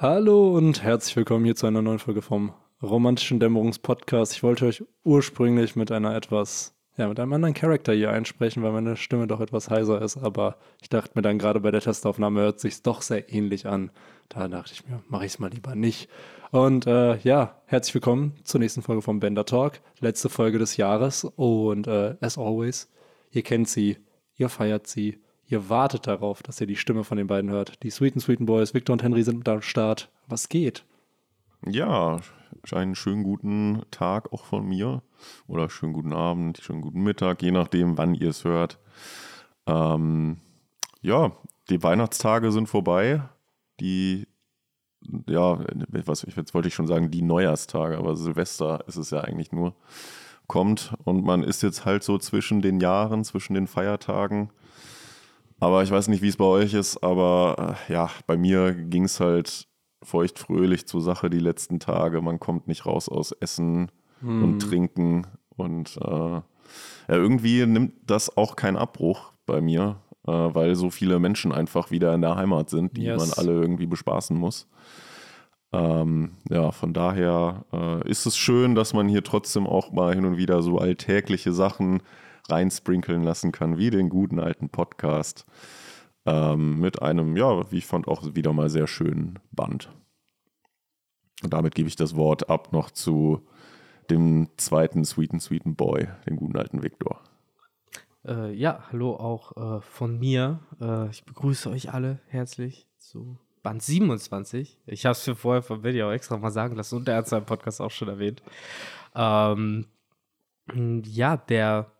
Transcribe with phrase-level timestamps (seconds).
[0.00, 4.32] Hallo und herzlich willkommen hier zu einer neuen Folge vom Romantischen Dämmerungspodcast.
[4.32, 8.70] Ich wollte euch ursprünglich mit einer etwas, ja, mit einem anderen Charakter hier einsprechen, weil
[8.70, 12.42] meine Stimme doch etwas heiser ist, aber ich dachte mir dann gerade bei der Testaufnahme
[12.42, 13.90] hört sich doch sehr ähnlich an.
[14.28, 16.08] Da dachte ich mir, mache ich es mal lieber nicht.
[16.52, 21.24] Und äh, ja, herzlich willkommen zur nächsten Folge vom Bender Talk, letzte Folge des Jahres
[21.24, 22.88] und äh, as always,
[23.32, 23.96] ihr kennt sie,
[24.36, 25.18] ihr feiert sie
[25.50, 27.82] Ihr wartet darauf, dass ihr die Stimme von den beiden hört.
[27.82, 30.10] Die Sweeten Sweeten Boys, Victor und Henry sind am Start.
[30.26, 30.84] Was geht?
[31.66, 32.20] Ja,
[32.70, 35.02] einen schönen guten Tag auch von mir.
[35.46, 38.78] Oder schönen guten Abend, schönen guten Mittag, je nachdem, wann ihr es hört.
[39.66, 40.36] Ähm,
[41.00, 41.32] ja,
[41.70, 43.22] die Weihnachtstage sind vorbei.
[43.80, 44.28] Die,
[45.26, 45.64] ja,
[46.04, 49.74] was jetzt wollte ich schon sagen, die Neujahrstage, aber Silvester ist es ja eigentlich nur,
[50.46, 50.92] kommt.
[51.04, 54.50] Und man ist jetzt halt so zwischen den Jahren, zwischen den Feiertagen
[55.60, 59.04] aber ich weiß nicht, wie es bei euch ist, aber äh, ja, bei mir ging
[59.04, 59.66] es halt
[60.02, 62.20] feuchtfröhlich zur Sache die letzten Tage.
[62.20, 63.90] Man kommt nicht raus aus Essen
[64.20, 64.44] hm.
[64.44, 66.44] und Trinken und äh, ja,
[67.08, 72.14] irgendwie nimmt das auch keinen Abbruch bei mir, äh, weil so viele Menschen einfach wieder
[72.14, 73.18] in der Heimat sind, die yes.
[73.18, 74.68] man alle irgendwie bespaßen muss.
[75.72, 80.24] Ähm, ja, von daher äh, ist es schön, dass man hier trotzdem auch mal hin
[80.24, 82.02] und wieder so alltägliche Sachen
[82.50, 85.46] reinsprinkeln lassen kann, wie den guten alten Podcast.
[86.26, 89.90] Ähm, mit einem, ja, wie ich fand, auch wieder mal sehr schönen Band.
[91.42, 93.46] Und damit gebe ich das Wort ab noch zu
[94.10, 97.20] dem zweiten Sweeten Sweeten Boy, dem guten alten Viktor.
[98.26, 100.60] Äh, ja, hallo auch äh, von mir.
[100.80, 104.78] Äh, ich begrüße euch alle herzlich zu Band 27.
[104.86, 107.28] Ich habe es für vorher von Video auch extra mal sagen lassen und der hat
[107.28, 108.42] seinen Podcast auch schon erwähnt.
[109.14, 109.86] Ähm,
[111.04, 111.90] ja, der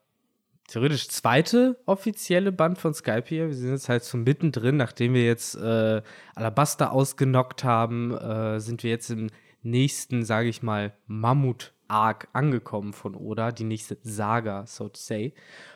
[0.68, 3.48] theoretisch zweite offizielle Band von Skype hier.
[3.48, 6.02] Wir sind jetzt halt so mittendrin, nachdem wir jetzt äh,
[6.34, 9.30] Alabaster ausgenockt haben, äh, sind wir jetzt im
[9.62, 15.34] nächsten, sage ich mal, Mammut-Arc angekommen von Oda, die nächste Saga, so to say.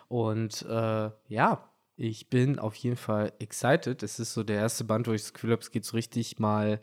[0.08, 4.02] Und äh, ja, ich bin auf jeden Fall excited.
[4.02, 6.38] Es ist so der erste Band, wo ich das Gefühl habe, es geht so richtig
[6.38, 6.80] mal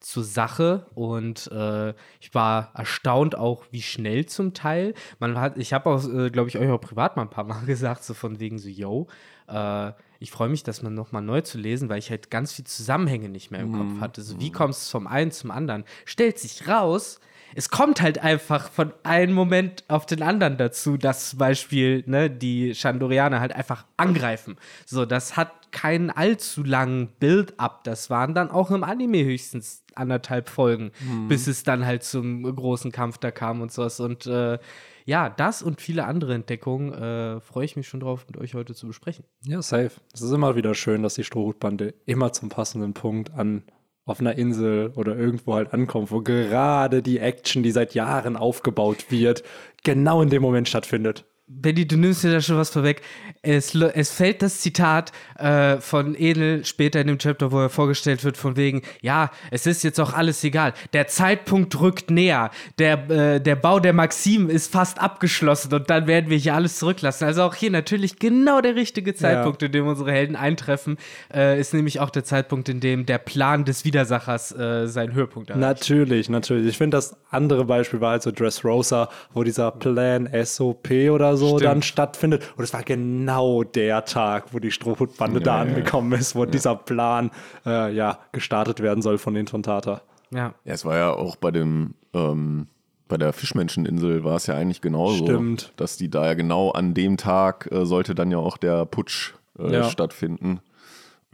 [0.00, 1.90] zur Sache und äh,
[2.20, 4.94] ich war erstaunt auch, wie schnell zum Teil.
[5.18, 7.60] Man hat, ich habe auch, äh, glaube ich, euch auch privat mal ein paar Mal
[7.66, 9.08] gesagt, so von wegen so, yo,
[9.46, 12.64] äh, ich freue mich, das mal nochmal neu zu lesen, weil ich halt ganz viel
[12.66, 13.76] Zusammenhänge nicht mehr im mm.
[13.76, 14.00] Kopf mhm.
[14.00, 14.22] hatte.
[14.22, 15.84] So, wie kommst du vom einen zum anderen?
[16.04, 17.20] Stellt sich raus,
[17.54, 22.30] es kommt halt einfach von einem Moment auf den anderen dazu, dass zum Beispiel ne,
[22.30, 24.56] die Chandorianer halt einfach angreifen.
[24.86, 27.84] So, das hat keinen allzu langen Build-up.
[27.84, 31.28] Das waren dann auch im Anime höchstens anderthalb Folgen, mhm.
[31.28, 34.00] bis es dann halt zum großen Kampf da kam und sowas.
[34.00, 34.58] Und äh,
[35.04, 38.74] ja, das und viele andere Entdeckungen äh, freue ich mich schon drauf, mit euch heute
[38.74, 39.24] zu besprechen.
[39.44, 39.92] Ja, safe.
[40.12, 43.64] Es ist immer wieder schön, dass die Strohhutbande immer zum passenden Punkt an
[44.10, 49.06] auf einer Insel oder irgendwo halt ankommt, wo gerade die Action, die seit Jahren aufgebaut
[49.10, 49.42] wird,
[49.84, 51.24] genau in dem Moment stattfindet.
[51.52, 53.02] Benny, du nimmst dir da schon was vorweg.
[53.42, 58.22] Es, es fällt das Zitat äh, von Edel später in dem Chapter, wo er vorgestellt
[58.22, 60.74] wird, von wegen, ja, es ist jetzt auch alles egal.
[60.92, 62.50] Der Zeitpunkt rückt näher.
[62.78, 66.78] Der, äh, der Bau der Maxim ist fast abgeschlossen und dann werden wir hier alles
[66.78, 67.24] zurücklassen.
[67.24, 69.66] Also auch hier natürlich genau der richtige Zeitpunkt, ja.
[69.66, 70.98] in dem unsere Helden eintreffen,
[71.34, 75.50] äh, ist nämlich auch der Zeitpunkt, in dem der Plan des Widersachers äh, seinen Höhepunkt
[75.50, 75.60] erreicht.
[75.60, 76.68] Natürlich, natürlich.
[76.68, 81.58] Ich finde, das andere Beispiel war also Dressrosa, wo dieser Plan SOP oder so so
[81.58, 81.62] Stimmt.
[81.62, 82.52] dann stattfindet.
[82.56, 86.50] Und es war genau der Tag, wo die Strohhutbande ja, da angekommen ist, wo ja.
[86.50, 87.30] dieser Plan
[87.66, 90.02] äh, ja, gestartet werden soll von den Tontata.
[90.30, 90.54] Ja.
[90.64, 92.68] ja, es war ja auch bei dem ähm,
[93.08, 95.72] bei der Fischmenscheninsel war es ja eigentlich genauso, Stimmt.
[95.76, 99.34] dass die da ja genau an dem Tag äh, sollte dann ja auch der Putsch
[99.58, 99.84] äh, ja.
[99.90, 100.60] stattfinden.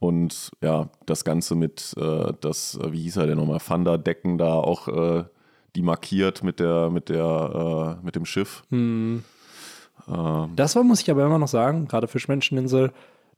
[0.00, 4.54] Und ja, das Ganze mit, äh, das, äh, wie hieß er denn nochmal, Thunderdecken da
[4.54, 5.24] auch äh,
[5.74, 8.62] die markiert mit der, mit der, äh, mit dem Schiff.
[8.70, 9.22] Hm.
[10.08, 12.92] Ähm, das war, muss ich aber immer noch sagen, gerade Fischmenscheninsel,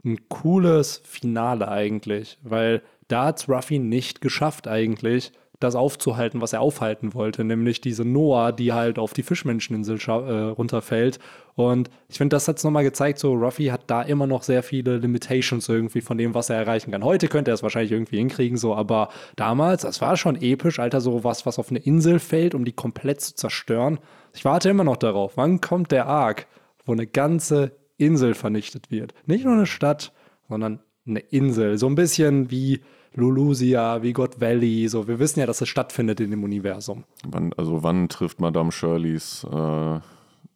[0.05, 6.53] ein cooles Finale eigentlich, weil da hat es Ruffy nicht geschafft eigentlich, das aufzuhalten, was
[6.53, 11.19] er aufhalten wollte, nämlich diese Noah, die halt auf die Fischmenscheninsel äh, runterfällt.
[11.57, 14.63] Und ich finde, das hat es nochmal gezeigt, so Ruffy hat da immer noch sehr
[14.63, 17.03] viele Limitations irgendwie von dem, was er erreichen kann.
[17.03, 21.01] Heute könnte er es wahrscheinlich irgendwie hinkriegen, so, aber damals, das war schon episch, Alter,
[21.01, 23.99] so was, was auf eine Insel fällt, um die komplett zu zerstören.
[24.35, 25.33] Ich warte immer noch darauf.
[25.37, 26.47] Wann kommt der Arc?
[26.89, 29.13] Wo eine ganze Insel vernichtet wird.
[29.27, 30.13] Nicht nur eine Stadt,
[30.49, 31.79] sondern eine Insel.
[31.79, 32.81] So ein bisschen wie
[33.13, 34.89] Lulusia, wie God Valley.
[34.89, 37.05] So, wir wissen ja, dass es stattfindet in dem Universum.
[37.27, 40.01] Wann, also wann trifft Madame Shirleys äh,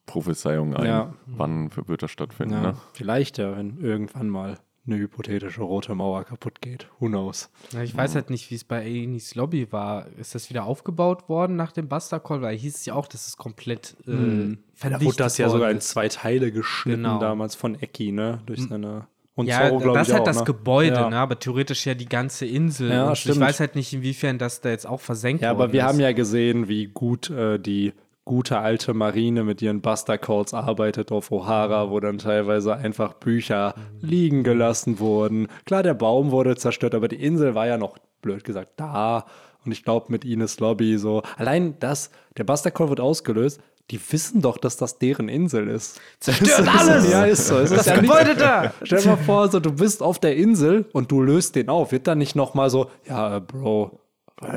[0.06, 0.86] Prophezeiung ein?
[0.86, 1.14] Ja.
[1.26, 2.54] Wann wird das stattfinden?
[2.54, 2.76] Ja, ne?
[2.94, 4.58] Vielleicht ja, wenn irgendwann mal.
[4.86, 6.88] Eine hypothetische rote Mauer kaputt geht.
[6.98, 7.50] Who knows?
[7.72, 10.06] Ja, ich weiß halt nicht, wie es bei Anis Lobby war.
[10.18, 12.42] Ist das wieder aufgebaut worden nach dem Buster Call?
[12.42, 15.70] Weil hieß es ja auch, dass es komplett äh, Da vernichtet wurde das ja sogar
[15.70, 17.20] in zwei Teile geschnitten Genau.
[17.20, 18.40] damals von Eki, ne?
[18.46, 19.06] Durch seine.
[19.34, 20.44] Und Ja, Zorro, das ist halt auch, das ne?
[20.44, 21.08] Gebäude, ja.
[21.10, 21.16] ne?
[21.16, 22.90] aber theoretisch ja die ganze Insel.
[22.90, 25.86] Ja, ich weiß halt nicht, inwiefern das da jetzt auch versenkt Ja, aber wir ist.
[25.86, 27.92] haben ja gesehen, wie gut äh, die
[28.24, 33.74] gute alte Marine mit ihren Buster Calls arbeitet auf O'Hara, wo dann teilweise einfach Bücher
[34.00, 35.48] liegen gelassen wurden.
[35.64, 39.26] Klar, der Baum wurde zerstört, aber die Insel war ja noch, blöd gesagt, da.
[39.64, 41.22] Und ich glaube, mit Ines Lobby so.
[41.36, 43.60] Allein das, der Buster Call wird ausgelöst.
[43.90, 46.00] Die wissen doch, dass das deren Insel ist.
[46.20, 47.10] Zerstört Das ist- alles!
[47.10, 47.58] Ja, ist so.
[47.58, 48.72] Es ist Das ja nicht- Gebäude da!
[48.84, 51.90] Stell dir mal vor, so, du bist auf der Insel und du löst den auf.
[51.92, 53.98] Wird dann nicht noch mal so, ja, äh, Bro,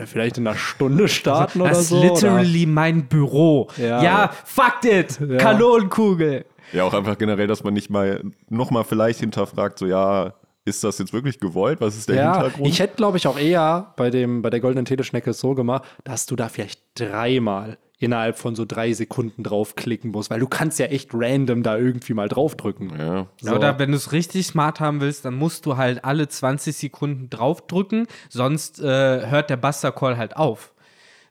[0.06, 2.02] vielleicht in einer Stunde starten oder Das ist so?
[2.02, 3.70] literally mein Büro.
[3.78, 4.02] Ja.
[4.04, 5.20] Ja, fuck it!
[5.20, 5.38] Ja.
[5.38, 6.46] Kanonenkugel!
[6.74, 10.34] Ja, auch einfach generell, dass man nicht mal nochmal vielleicht hinterfragt, so ja,
[10.66, 11.80] ist das jetzt wirklich gewollt?
[11.80, 12.68] Was ist der ja, Hintergrund?
[12.68, 15.84] ich hätte, glaube ich, auch eher bei, dem, bei der goldenen Teleschnecke es so gemacht,
[16.04, 20.80] dass du da vielleicht dreimal innerhalb von so drei Sekunden draufklicken musst, weil du kannst
[20.80, 22.92] ja echt random da irgendwie mal draufdrücken.
[22.98, 23.28] ja.
[23.42, 23.56] So.
[23.56, 27.30] Oder wenn du es richtig smart haben willst, dann musst du halt alle 20 Sekunden
[27.30, 30.74] draufdrücken, sonst äh, hört der Buster Call halt auf.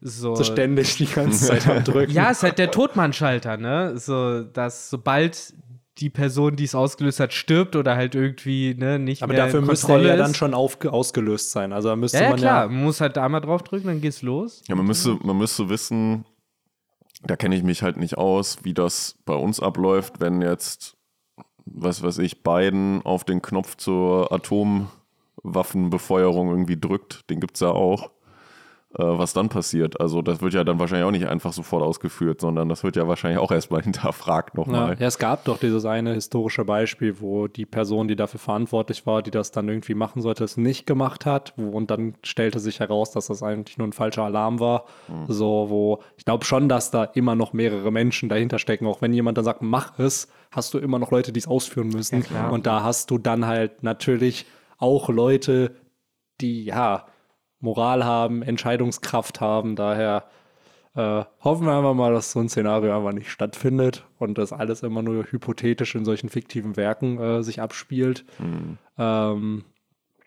[0.01, 2.13] So, So ständig die ganze Zeit am Drücken.
[2.13, 3.97] ja, ist halt der Todmannschalter, ne?
[3.97, 5.55] So, dass sobald
[5.99, 9.61] die Person, die es ausgelöst hat, stirbt oder halt irgendwie ne, nicht aber mehr dafür
[9.61, 11.73] in müsste er Kontrolle ja dann schon ausgelöst sein.
[11.73, 12.69] Also da müsste ja, ja, man klar, ja.
[12.69, 14.63] man muss halt einmal draufdrücken, dann geht's los.
[14.69, 16.25] Ja, man müsste, man müsste wissen,
[17.27, 20.99] da kenne ich mich halt nicht aus, wie das bei uns abläuft, wenn jetzt,
[21.65, 27.71] was weiß ich, Biden auf den Knopf zur Atomwaffenbefeuerung irgendwie drückt, den gibt es ja
[27.71, 28.11] auch,
[29.03, 30.01] was dann passiert.
[30.01, 33.09] Also das wird ja dann wahrscheinlich auch nicht einfach sofort ausgeführt, sondern das wird ja
[33.09, 34.97] wahrscheinlich auch erstmal hinterfragt Ja, nochmal.
[34.99, 39.23] ja, es gab doch dieses eine historische Beispiel, wo die Person, die dafür verantwortlich war,
[39.23, 41.53] die das dann irgendwie machen sollte, es nicht gemacht hat.
[41.57, 44.85] Wo, und dann stellte sich heraus, dass das eigentlich nur ein falscher Alarm war.
[45.29, 48.87] So, wo ich glaube schon, dass da immer noch mehrere Menschen dahinter stecken.
[48.87, 51.89] Auch wenn jemand dann sagt, mach es, hast du immer noch Leute, die es ausführen
[51.89, 52.23] müssen.
[52.23, 52.53] klar.
[52.53, 54.47] und da hast du dann halt natürlich
[54.79, 55.75] auch Leute,
[56.41, 57.07] die ja
[57.65, 59.75] Moral haben, Entscheidungskraft haben.
[59.75, 60.25] Daher
[60.95, 64.83] äh, hoffen wir einfach mal, dass so ein Szenario einfach nicht stattfindet und das alles
[64.83, 68.25] immer nur hypothetisch in solchen fiktiven Werken äh, sich abspielt.
[68.99, 69.65] Ähm,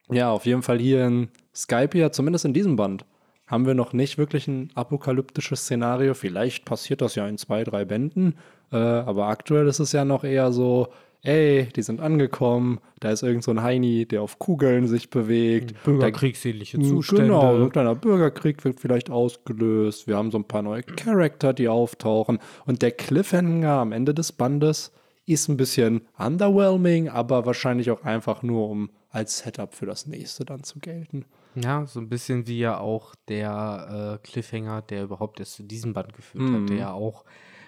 [0.09, 3.05] ja, auf jeden Fall hier in Skype, ja, zumindest in diesem Band,
[3.45, 6.13] haben wir noch nicht wirklich ein apokalyptisches Szenario.
[6.13, 8.35] Vielleicht passiert das ja in zwei, drei Bänden,
[8.71, 10.89] äh, aber aktuell ist es ja noch eher so,
[11.27, 15.71] ey, die sind angekommen, da ist irgend so ein Heini, der auf Kugeln sich bewegt.
[15.71, 17.23] Da Bürgerkriegsähnliche Zustände.
[17.23, 20.07] Genau, so ein kleiner Bürgerkrieg wird vielleicht ausgelöst.
[20.07, 22.39] Wir haben so ein paar neue Charakter, die auftauchen.
[22.65, 24.93] Und der Cliffhanger am Ende des Bandes
[25.25, 30.45] ist ein bisschen underwhelming, aber wahrscheinlich auch einfach nur, um als Setup für das nächste
[30.45, 31.25] dann zu gelten.
[31.55, 35.93] Ja, so ein bisschen wie ja auch der äh, Cliffhanger, der überhaupt erst zu diesem
[35.93, 37.25] Band geführt hat, der ja auch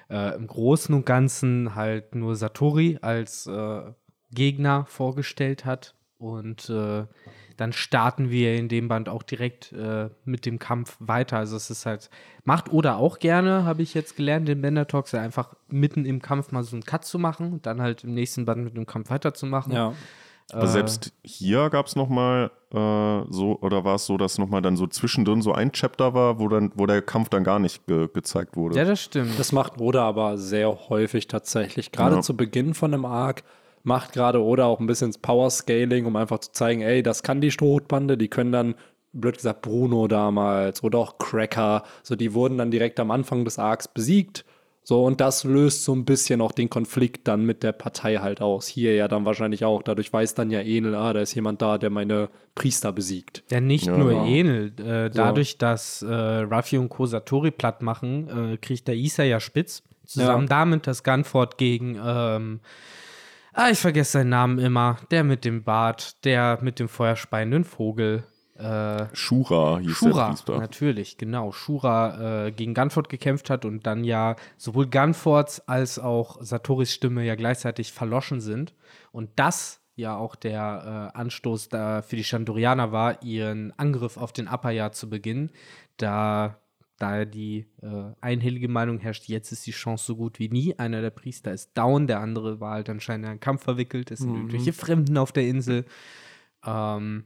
[0.09, 3.81] äh, im Großen und Ganzen halt nur Satori als äh,
[4.31, 5.95] Gegner vorgestellt hat.
[6.17, 7.05] Und äh,
[7.55, 11.37] dann starten wir in dem Band auch direkt äh, mit dem Kampf weiter.
[11.37, 12.09] Also es ist halt,
[12.43, 16.21] macht Oda auch gerne, habe ich jetzt gelernt, in Bender Talks, ja, einfach mitten im
[16.21, 18.85] Kampf mal so einen Cut zu machen und dann halt im nächsten Band mit dem
[18.85, 19.73] Kampf weiterzumachen.
[19.73, 19.93] Ja.
[20.53, 24.77] Aber selbst hier gab es nochmal äh, so, oder war es so, dass nochmal dann
[24.77, 28.07] so zwischendrin so ein Chapter war, wo dann, wo der Kampf dann gar nicht ge
[28.13, 28.75] gezeigt wurde.
[28.77, 29.39] Ja, das stimmt.
[29.39, 31.91] Das macht Oda aber sehr häufig tatsächlich.
[31.91, 32.21] Gerade Ja.
[32.21, 33.43] zu Beginn von einem Arc
[33.83, 37.41] macht gerade Oda auch ein bisschen Power Scaling, um einfach zu zeigen, ey, das kann
[37.41, 38.75] die Strohhutbande, die können dann,
[39.13, 43.57] blöd gesagt, Bruno damals oder auch Cracker, so die wurden dann direkt am Anfang des
[43.57, 44.45] Arcs besiegt.
[44.89, 48.41] So, und das löst so ein bisschen auch den Konflikt dann mit der Partei halt
[48.41, 48.65] aus.
[48.65, 49.83] Hier ja dann wahrscheinlich auch.
[49.83, 53.43] Dadurch weiß dann ja Enel, ah, da ist jemand da, der meine Priester besiegt.
[53.51, 53.95] Ja, nicht Ja.
[53.95, 54.73] nur Enel.
[54.79, 59.83] Äh, dadurch, dass äh, Ruffy und Kosatori platt machen, äh, kriegt der Isa ja spitz.
[60.07, 60.57] Zusammen Ja.
[60.57, 62.59] damit das Gunfort gegen, ähm,
[63.53, 68.23] ah, ich vergesse seinen Namen immer, der mit dem Bart, der mit dem feuerspeienden Vogel.
[68.59, 70.57] Äh, Shura hieß der Shura, Priester.
[70.57, 71.51] natürlich, genau.
[71.53, 77.23] Shura äh, gegen Gunfort gekämpft hat und dann ja sowohl Gunforts als auch Satoris Stimme
[77.23, 78.73] ja gleichzeitig verloschen sind.
[79.13, 84.33] Und das ja auch der äh, Anstoß da für die Chandorianer war, ihren Angriff auf
[84.33, 85.51] den Apaya zu beginnen,
[85.97, 86.59] da
[86.97, 90.77] da die äh, einhellige Meinung herrscht, jetzt ist die Chance so gut wie nie.
[90.77, 94.19] Einer der Priester ist down, der andere war halt anscheinend in einen Kampf verwickelt, es
[94.19, 95.85] sind irgendwelche Fremden auf der Insel.
[96.65, 97.23] Ähm,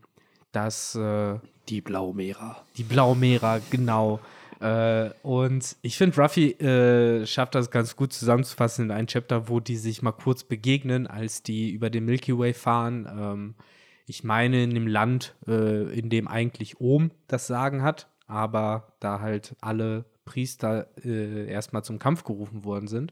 [0.53, 2.63] dass äh, Die Blaumera.
[2.77, 4.19] die Blaumera, genau.
[4.61, 9.59] Äh, und ich finde, Ruffy äh, schafft das ganz gut zusammenzufassen in einem Chapter, wo
[9.59, 13.05] die sich mal kurz begegnen, als die über den Milky Way fahren.
[13.09, 13.55] Ähm,
[14.05, 19.19] ich meine, in dem Land, äh, in dem eigentlich Ohm das Sagen hat, aber da
[19.19, 23.11] halt alle Priester äh, erstmal zum Kampf gerufen worden sind,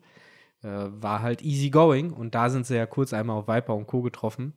[0.63, 2.11] äh, war halt easy going.
[2.11, 4.01] Und da sind sie ja kurz einmal auf Viper und Co.
[4.01, 4.53] getroffen.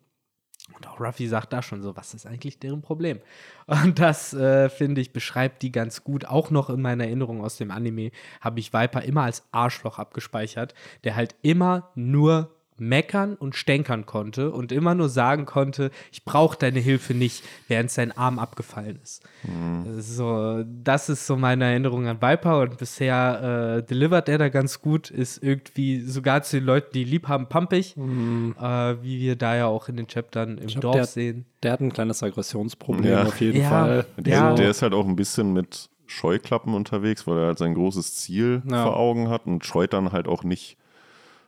[0.72, 3.20] Und auch Ruffy sagt da schon so, was ist eigentlich deren Problem?
[3.66, 6.24] Und das, äh, finde ich, beschreibt die ganz gut.
[6.24, 10.74] Auch noch in meiner Erinnerung aus dem Anime habe ich Viper immer als Arschloch abgespeichert,
[11.04, 16.58] der halt immer nur meckern und stänkern konnte und immer nur sagen konnte, ich brauche
[16.58, 19.22] deine Hilfe nicht, während sein Arm abgefallen ist.
[19.44, 20.00] Mhm.
[20.00, 24.80] So, das ist so meine Erinnerung an Viper und bisher äh, delivert er da ganz
[24.80, 28.56] gut, ist irgendwie sogar zu den Leuten, die lieb haben, pumpig, mhm.
[28.60, 31.46] äh, wie wir da ja auch in den Chaptern im glaub, Dorf der, sehen.
[31.62, 33.22] Der hat ein kleines Aggressionsproblem ja.
[33.22, 33.68] auf jeden ja.
[33.68, 34.06] Fall.
[34.16, 34.54] Der, ja.
[34.54, 38.62] der ist halt auch ein bisschen mit Scheuklappen unterwegs, weil er halt sein großes Ziel
[38.66, 40.76] vor Augen hat und scheut dann halt auch nicht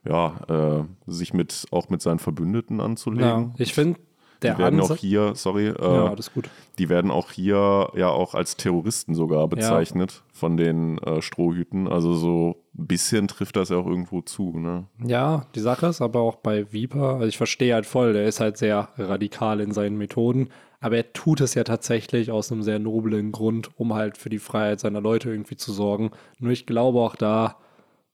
[0.09, 3.27] ja, äh, sich mit auch mit seinen Verbündeten anzulegen.
[3.29, 3.99] Ja, ich finde,
[4.43, 6.51] der die werden auch hier, sorry, äh, ja, alles gut.
[6.79, 10.23] Die werden auch hier ja auch als Terroristen sogar bezeichnet ja.
[10.33, 11.89] von den äh, Strohhüten.
[11.89, 14.85] Also so ein bisschen trifft das ja auch irgendwo zu, ne?
[15.05, 18.41] Ja, die Sache ist aber auch bei Viper, also ich verstehe halt voll, der ist
[18.41, 22.79] halt sehr radikal in seinen Methoden, aber er tut es ja tatsächlich aus einem sehr
[22.79, 26.11] noblen Grund, um halt für die Freiheit seiner Leute irgendwie zu sorgen.
[26.39, 27.57] Nur ich glaube auch da,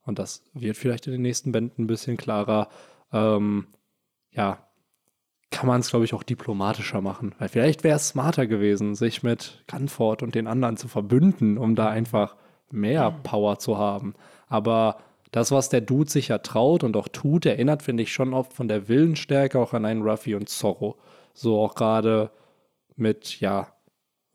[0.04, 2.68] und das wird vielleicht in den nächsten Bänden ein bisschen klarer,
[3.12, 3.66] ähm,
[4.30, 4.66] ja,
[5.50, 7.35] kann man es, glaube ich, auch diplomatischer machen.
[7.38, 11.75] Weil vielleicht wäre es smarter gewesen, sich mit Gunford und den anderen zu verbünden, um
[11.75, 12.37] da einfach
[12.71, 14.14] mehr Power zu haben.
[14.49, 14.97] Aber
[15.30, 18.52] das, was der Dude sich ja traut und auch tut, erinnert, finde ich, schon oft
[18.52, 20.99] von der Willensstärke auch an einen Ruffy und Zorro.
[21.35, 22.30] So auch gerade
[22.97, 23.68] mit, ja,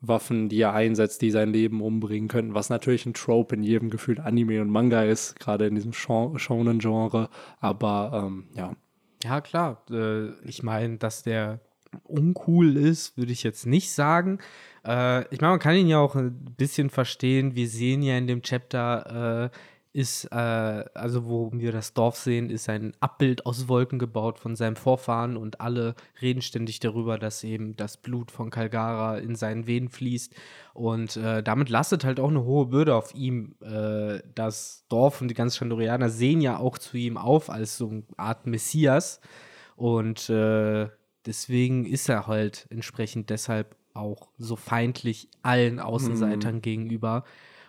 [0.00, 3.90] Waffen, die er einsetzt, die sein Leben umbringen könnten, was natürlich ein Trope in jedem
[3.90, 7.28] gefühlt Anime und Manga ist, gerade in diesem Shonen-Genre.
[7.60, 8.76] Aber ähm, ja.
[9.24, 9.82] Ja, klar.
[9.90, 11.60] Äh, ich meine, dass der
[12.04, 14.38] uncool ist, würde ich jetzt nicht sagen.
[14.86, 17.56] Äh, ich meine, man kann ihn ja auch ein bisschen verstehen.
[17.56, 19.58] Wir sehen ja in dem Chapter, äh,
[19.92, 24.54] ist, äh, also wo wir das Dorf sehen, ist ein Abbild aus Wolken gebaut von
[24.54, 29.66] seinem Vorfahren und alle reden ständig darüber, dass eben das Blut von Kalgara in seinen
[29.66, 30.34] Venen fließt.
[30.74, 33.54] Und äh, damit lastet halt auch eine hohe Bürde auf ihm.
[33.62, 37.88] Äh, das Dorf und die ganzen Chandorianer sehen ja auch zu ihm auf als so
[37.88, 39.20] eine Art Messias.
[39.74, 40.88] Und äh,
[41.24, 46.62] deswegen ist er halt entsprechend deshalb auch so feindlich allen Außenseitern mhm.
[46.62, 47.24] gegenüber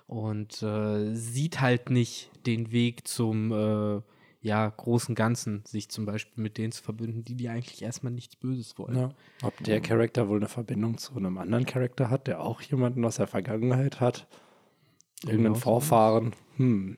[0.09, 4.01] und äh, sieht halt nicht den Weg zum äh,
[4.41, 8.35] ja, großen Ganzen, sich zum Beispiel mit denen zu verbünden, die die eigentlich erstmal nichts
[8.35, 8.97] Böses wollen.
[8.97, 9.09] Ja.
[9.43, 13.17] Ob der Charakter wohl eine Verbindung zu einem anderen Charakter hat, der auch jemanden aus
[13.17, 14.27] der Vergangenheit hat?
[15.25, 16.33] Irgendeinen Vorfahren?
[16.55, 16.97] Hm.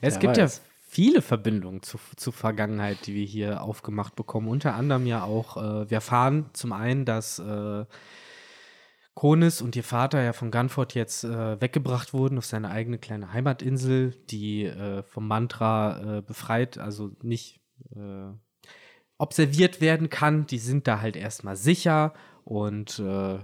[0.00, 0.58] Es gibt weiß.
[0.58, 4.46] ja viele Verbindungen zu, zu Vergangenheit, die wir hier aufgemacht bekommen.
[4.46, 7.84] Unter anderem ja auch, äh, wir erfahren zum einen, dass äh,
[9.14, 13.32] Konis und ihr Vater ja von Gunford jetzt äh, weggebracht wurden auf seine eigene kleine
[13.32, 17.60] Heimatinsel, die äh, vom Mantra äh, befreit, also nicht
[17.94, 18.32] äh,
[19.16, 20.46] observiert werden kann.
[20.46, 22.12] Die sind da halt erstmal sicher
[22.44, 23.38] und äh,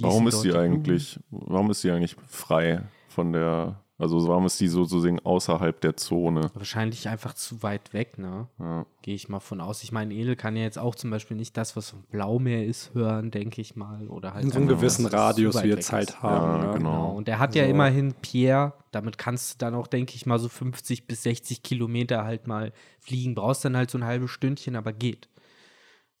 [0.00, 4.68] warum ist sie eigentlich, warum ist sie eigentlich frei von der also warum ist die
[4.68, 6.50] sozusagen außerhalb der Zone?
[6.54, 8.48] Wahrscheinlich einfach zu weit weg, ne?
[8.58, 8.86] Ja.
[9.02, 9.82] Gehe ich mal von aus.
[9.82, 12.94] Ich meine, Edel kann ja jetzt auch zum Beispiel nicht das, was vom Blaumeer ist,
[12.94, 14.08] hören, denke ich mal.
[14.08, 16.62] Oder halt In so einem gewissen Radius, wie jetzt halt haben.
[16.62, 16.72] Ja, ja.
[16.72, 16.92] Genau.
[16.92, 17.12] genau.
[17.12, 17.58] Und der hat so.
[17.58, 21.62] ja immerhin Pierre, damit kannst du dann auch, denke ich mal, so 50 bis 60
[21.62, 23.34] Kilometer halt mal fliegen.
[23.34, 25.28] Brauchst dann halt so ein halbes Stündchen, aber geht.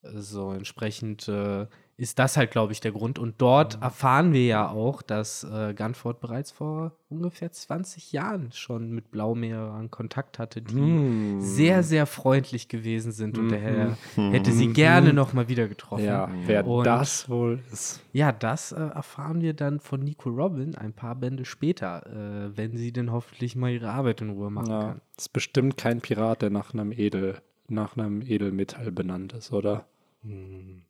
[0.02, 1.66] So, entsprechend äh,
[2.00, 3.18] ist das halt, glaube ich, der Grund.
[3.18, 3.82] Und dort mhm.
[3.82, 9.90] erfahren wir ja auch, dass äh, Gunford bereits vor ungefähr 20 Jahren schon mit Blaumeerern
[9.90, 11.40] Kontakt hatte, die mm.
[11.40, 13.36] sehr, sehr freundlich gewesen sind.
[13.36, 14.30] Und der Herr mhm.
[14.30, 16.04] hätte sie gerne noch mal wieder getroffen.
[16.04, 18.00] Ja, wer und, das wohl ist.
[18.12, 22.78] Ja, das äh, erfahren wir dann von Nico Robin ein paar Bände später, äh, wenn
[22.78, 25.00] sie denn hoffentlich mal ihre Arbeit in Ruhe machen ja, kann.
[25.18, 29.84] Ist bestimmt kein Pirat, der nach einem Edel, nach einem Edelmetall benannt ist, oder?
[30.22, 30.82] Hm.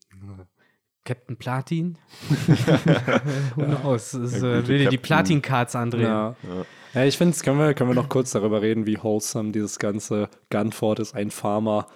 [1.10, 1.98] Captain Platin?
[3.56, 4.12] Who knows?
[4.12, 6.04] Ja, will dir die Platin-Cards andrehen.
[6.04, 6.36] Ja.
[6.44, 6.64] Ja.
[6.94, 10.28] ja ich finde, können wir, können wir noch kurz darüber reden, wie wholesome dieses ganze
[10.50, 11.88] Gunford ist, ein Farmer.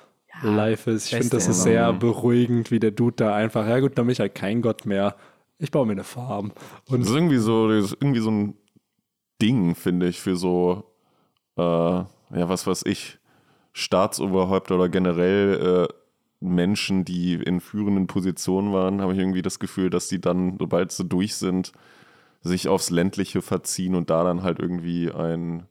[0.42, 1.12] Life ist.
[1.12, 4.14] Ich finde, das ist sehr beruhigend, wie der Dude da einfach, ja gut, dann bin
[4.14, 5.14] ich halt kein Gott mehr.
[5.58, 6.50] Ich baue mir eine Farm.
[6.88, 8.56] Und das ist irgendwie so, das ist irgendwie so ein
[9.40, 10.92] Ding, finde ich, für so,
[11.56, 13.20] äh, ja, was weiß ich,
[13.74, 15.94] Staatsoberhäupter oder generell äh,
[16.44, 20.92] Menschen, die in führenden Positionen waren, habe ich irgendwie das Gefühl, dass die dann, sobald
[20.92, 21.72] sie durch sind,
[22.42, 25.66] sich aufs Ländliche verziehen und da dann halt irgendwie ein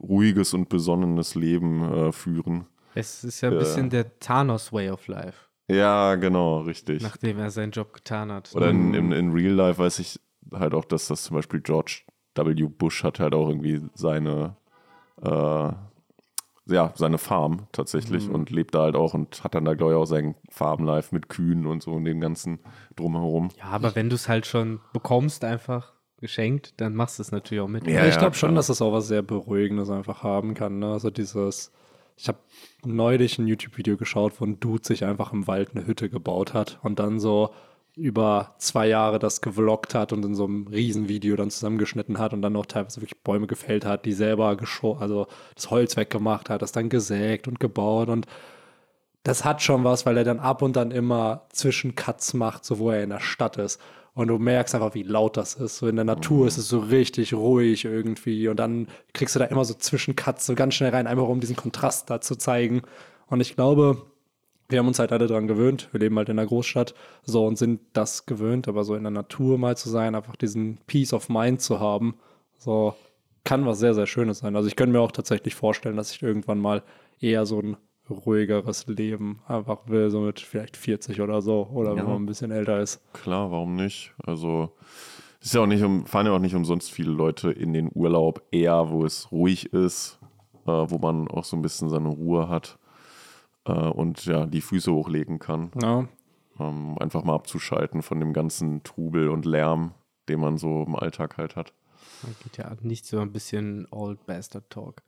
[0.00, 2.66] ruhiges und besonnenes Leben äh, führen.
[2.94, 7.02] Es ist ja ein bisschen der Thanos Way of Life, Ja, genau, richtig.
[7.02, 8.54] nachdem er seinen Job getan hat.
[8.54, 10.20] Oder in, in, in Real Life weiß ich
[10.52, 12.02] halt auch, dass das zum Beispiel George
[12.36, 12.52] W.
[12.68, 14.56] Bush hat halt auch irgendwie seine,
[15.22, 15.72] äh,
[16.66, 19.98] ja, seine Farm tatsächlich und lebt da halt auch und hat dann da, glaube ich,
[19.98, 22.60] auch sein Farbenlife mit Kühen und so und dem ganzen
[22.96, 23.50] Drumherum.
[23.58, 27.62] Ja, aber wenn du es halt schon bekommst, einfach geschenkt, dann machst du es natürlich
[27.62, 27.86] auch mit.
[27.86, 28.56] Ja, ich ja, glaube schon, klar.
[28.56, 30.78] dass es auch was sehr Beruhigendes einfach haben kann.
[30.78, 30.90] Ne?
[30.90, 31.70] Also dieses,
[32.16, 32.38] ich habe
[32.84, 36.78] neulich ein YouTube-Video geschaut, wo ein Dude sich einfach im Wald eine Hütte gebaut hat
[36.82, 37.50] und dann so
[37.96, 42.42] über zwei Jahre das gevloggt hat und in so einem Riesenvideo dann zusammengeschnitten hat und
[42.42, 46.62] dann noch teilweise wirklich Bäume gefällt hat, die selber gescho also das Holz weggemacht hat,
[46.62, 48.26] das dann gesägt und gebaut und
[49.24, 52.90] das hat schon was, weil er dann ab und dann immer Zwischencuts macht, so wo
[52.90, 53.80] er in der Stadt ist.
[54.12, 55.78] Und du merkst einfach, wie laut das ist.
[55.78, 58.48] So in der Natur ist es so richtig ruhig irgendwie.
[58.48, 61.56] Und dann kriegst du da immer so Zwischencuts so ganz schnell rein, einfach um diesen
[61.56, 62.82] Kontrast da zu zeigen.
[63.26, 64.06] Und ich glaube,
[64.68, 65.88] wir haben uns halt alle dran gewöhnt.
[65.92, 69.10] Wir leben halt in der Großstadt so und sind das gewöhnt, aber so in der
[69.10, 72.14] Natur mal zu sein, einfach diesen Peace of Mind zu haben,
[72.58, 72.94] so
[73.44, 74.56] kann was sehr, sehr Schönes sein.
[74.56, 76.82] Also ich könnte mir auch tatsächlich vorstellen, dass ich irgendwann mal
[77.20, 77.76] eher so ein
[78.08, 82.04] ruhigeres Leben einfach will, so mit vielleicht 40 oder so, oder wenn Ja.
[82.04, 83.00] man ein bisschen älter ist.
[83.12, 84.12] Klar, warum nicht?
[84.24, 84.70] Also
[85.40, 87.90] es ist ja auch nicht um, fahren ja auch nicht umsonst viele Leute in den
[87.94, 90.18] Urlaub eher, wo es ruhig ist,
[90.66, 92.78] äh, wo man auch so ein bisschen seine Ruhe hat
[93.66, 96.08] äh, und ja, die Füße hochlegen kann, Ja,
[96.58, 99.92] ähm, einfach mal abzuschalten von dem ganzen Trubel und Lärm,
[100.28, 101.72] den man so im Alltag halt hat.
[102.22, 105.02] Man geht ja nicht so ein bisschen Old Bastard Talk.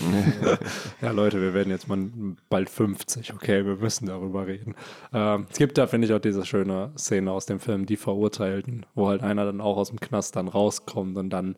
[1.02, 2.08] Ja, Leute, wir werden jetzt mal
[2.48, 4.74] bald 50, okay, wir müssen darüber reden.
[5.12, 8.86] Ähm, es gibt da, finde ich, auch diese schöne Szene aus dem Film Die Verurteilten,
[8.94, 11.56] wo halt einer dann auch aus dem Knast dann rauskommt und dann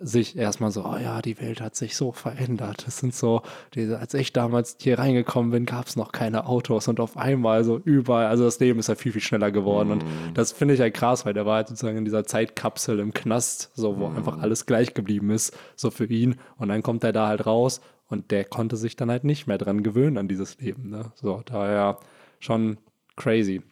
[0.00, 2.86] sich erstmal so, oh ja, die Welt hat sich so verändert.
[2.86, 3.42] Das sind so,
[3.74, 7.64] diese, als ich damals hier reingekommen bin, gab es noch keine Autos und auf einmal
[7.64, 10.80] so überall, also das Leben ist ja viel, viel schneller geworden und das finde ich
[10.80, 14.38] halt krass, weil der war halt sozusagen in dieser Zeitkapsel im Knast, so wo einfach
[14.38, 18.30] alles gleich geblieben ist, so für ihn und dann kommt er da halt raus und
[18.30, 21.12] der konnte sich dann halt nicht mehr dran gewöhnen an dieses Leben, ne?
[21.16, 21.98] So, daher
[22.38, 22.78] schon
[23.16, 23.62] crazy.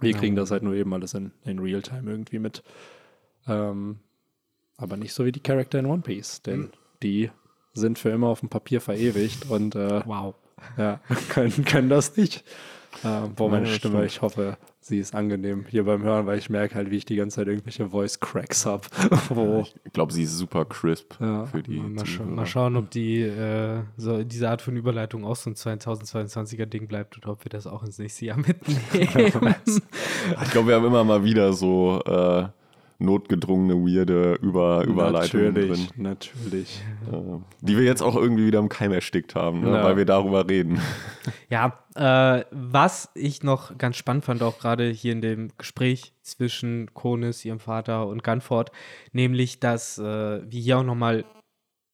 [0.00, 2.62] Wir kriegen das halt nur eben alles in, in Realtime irgendwie mit.
[3.46, 3.98] Ähm,
[4.78, 6.70] aber nicht so wie die Charakter in One Piece, denn
[7.02, 7.30] die
[7.74, 10.34] sind für immer auf dem Papier verewigt und äh, Wow.
[10.78, 12.44] ja, können, können das nicht.
[13.04, 14.06] Äh, boah, meine Ja, Stimme, stimmt.
[14.06, 17.14] ich hoffe, sie ist angenehm hier beim Hören, weil ich merke halt, wie ich die
[17.16, 18.82] ganze Zeit irgendwelche Voice Cracks habe.
[19.84, 21.44] Ich glaube, sie ist super crisp Ja.
[21.46, 25.36] für die Mal, scha mal schauen, ob die äh, so diese Art von Überleitung auch
[25.36, 28.78] so ein 2022er Ding bleibt oder ob wir das auch ins nächste Jahr mitnehmen.
[28.94, 29.10] Ich
[30.50, 32.48] glaube, wir haben immer mal wieder so äh,
[32.98, 36.82] notgedrungene, weirde Über Überleitungen natürlich, drin, natürlich.
[37.12, 39.70] äh, die wir jetzt auch irgendwie wieder im Keim erstickt haben, ne?
[39.70, 39.84] Ja.
[39.84, 40.80] weil wir darüber reden.
[41.50, 46.92] Ja, äh, was ich noch ganz spannend fand, auch gerade hier in dem Gespräch zwischen
[46.92, 48.70] Konis, ihrem Vater und Gunford,
[49.12, 51.24] nämlich, dass äh, wir hier auch nochmal,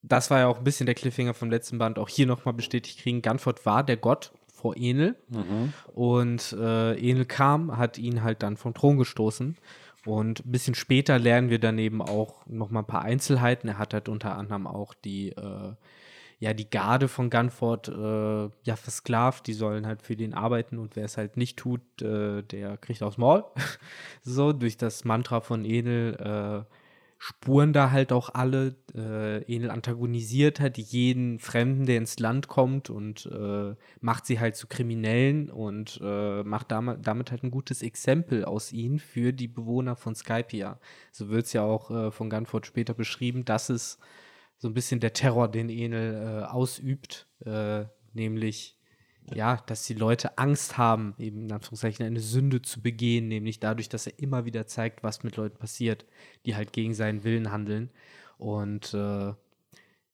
[0.01, 2.99] das war ja auch ein bisschen der Cliffhanger vom letzten Band, auch hier nochmal bestätigt
[2.99, 5.15] kriegen, Gunford war der Gott vor Enel
[5.93, 9.57] und äh, Enel kam, hat ihn halt dann vom Thron gestoßen.
[10.05, 13.67] Und ein bisschen später lernen wir daneben auch noch mal ein paar Einzelheiten.
[13.67, 15.73] Er hat halt unter anderem auch die, äh,
[16.39, 19.47] ja, die Garde von Gunford äh, ja, versklavt.
[19.47, 23.01] Die sollen halt für den arbeiten und wer es halt nicht tut, äh, der kriegt
[23.01, 23.43] aufs Maul.
[24.21, 26.84] so, durch das Mantra von Enel äh,
[27.17, 28.75] spuren da halt auch alle.
[28.93, 34.55] Äh, Enel antagonisiert halt jeden Fremden, der ins Land kommt und äh, macht sie halt
[34.55, 39.47] zu Kriminellen und äh, macht damit, damit halt ein gutes Exempel aus ihnen für die
[39.47, 40.79] Bewohner von Skypia.
[41.11, 43.45] So wird es ja auch äh, von Gunford später beschrieben.
[43.45, 43.99] Das ist
[44.57, 48.74] so ein bisschen der Terror, den Enel äh, ausübt, äh, nämlich
[49.33, 53.89] ja, dass die Leute Angst haben, eben in Anführungszeichen eine Sünde zu begehen, nämlich dadurch,
[53.89, 56.05] dass er immer wieder zeigt, was mit Leuten passiert,
[56.45, 57.89] die halt gegen seinen Willen handeln.
[58.37, 59.33] Und äh,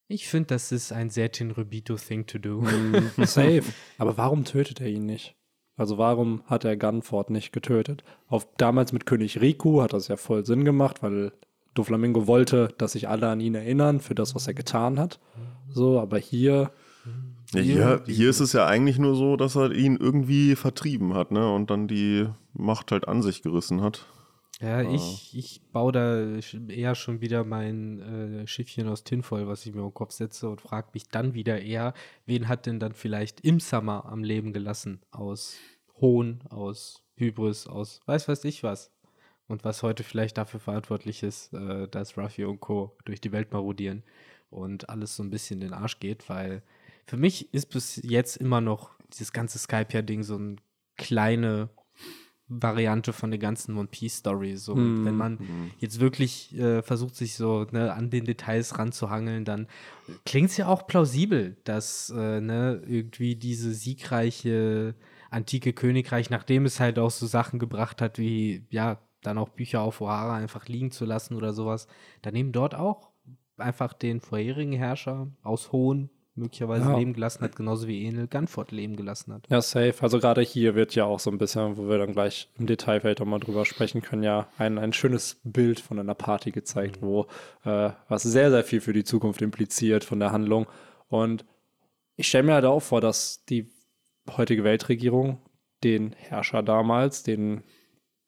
[0.07, 2.63] ich finde, das ist ein sehr Tenrubito-Thing to do.
[3.17, 3.63] Safe.
[3.97, 5.35] Aber warum tötet er ihn nicht?
[5.77, 8.03] Also warum hat er Gunford nicht getötet?
[8.27, 11.31] Auf, damals mit König Riku hat das ja voll Sinn gemacht, weil
[11.73, 15.19] Doflamingo wollte, dass sich alle an ihn erinnern für das, was er getan hat.
[15.69, 16.71] So, aber hier,
[17.53, 21.31] Ja, hier, hier ist es ja eigentlich nur so, dass er ihn irgendwie vertrieben hat,
[21.31, 21.51] ne?
[21.51, 24.05] Und dann die Macht halt an sich gerissen hat.
[24.61, 26.37] Ja, ich, ich baue da
[26.67, 27.99] eher schon wieder mein
[28.43, 31.59] äh, Schiffchen aus Tinfoil, was ich mir im Kopf setze und frage mich dann wieder
[31.59, 31.95] eher,
[32.27, 35.01] wen hat denn dann vielleicht im Summer am Leben gelassen?
[35.09, 35.55] Aus
[35.99, 38.91] Hohn, aus Hybris, aus weiß weiß ich was.
[39.47, 42.95] und was heute vielleicht dafür verantwortlich ist, äh, dass Ruffy und Co.
[43.03, 44.03] durch die Welt marodieren
[44.51, 46.61] und alles so ein bisschen in den Arsch geht, weil
[47.05, 50.55] für mich ist bis jetzt immer noch dieses ganze Skype-Ding so eine
[50.97, 51.69] kleine
[52.47, 54.57] Variante von der ganzen One Piece Story.
[54.57, 55.05] So, Mhm.
[55.05, 55.39] wenn man
[55.79, 59.67] jetzt wirklich äh, versucht, sich so ne, an den Details ranzuhangeln, dann
[60.25, 64.95] klingt es ja auch plausibel, dass äh, ne, irgendwie diese siegreiche
[65.29, 69.81] antike Königreich, nachdem es halt auch so Sachen gebracht hat, wie ja, dann auch Bücher
[69.81, 71.87] auf Ohara einfach liegen zu lassen oder sowas,
[72.21, 73.11] dann eben dort auch
[73.55, 76.97] einfach den vorherigen Herrscher aus Hohn möglicherweise Ja.
[76.97, 79.43] leben gelassen hat, genauso wie Enel Gunford leben gelassen hat.
[79.49, 79.95] Ja, safe.
[80.01, 83.01] Also gerade hier wird ja auch so ein bisschen, wo wir dann gleich im Detail
[83.01, 87.01] vielleicht auch mal drüber sprechen können, ja ein, ein schönes Bild von einer Party gezeigt,
[87.01, 87.27] wo
[87.65, 90.67] äh, was sehr, sehr viel für die Zukunft impliziert von der Handlung.
[91.09, 91.45] Und
[92.15, 93.69] ich stelle mir halt auch vor, dass die
[94.37, 95.39] heutige Weltregierung
[95.83, 97.63] den Herrscher damals, den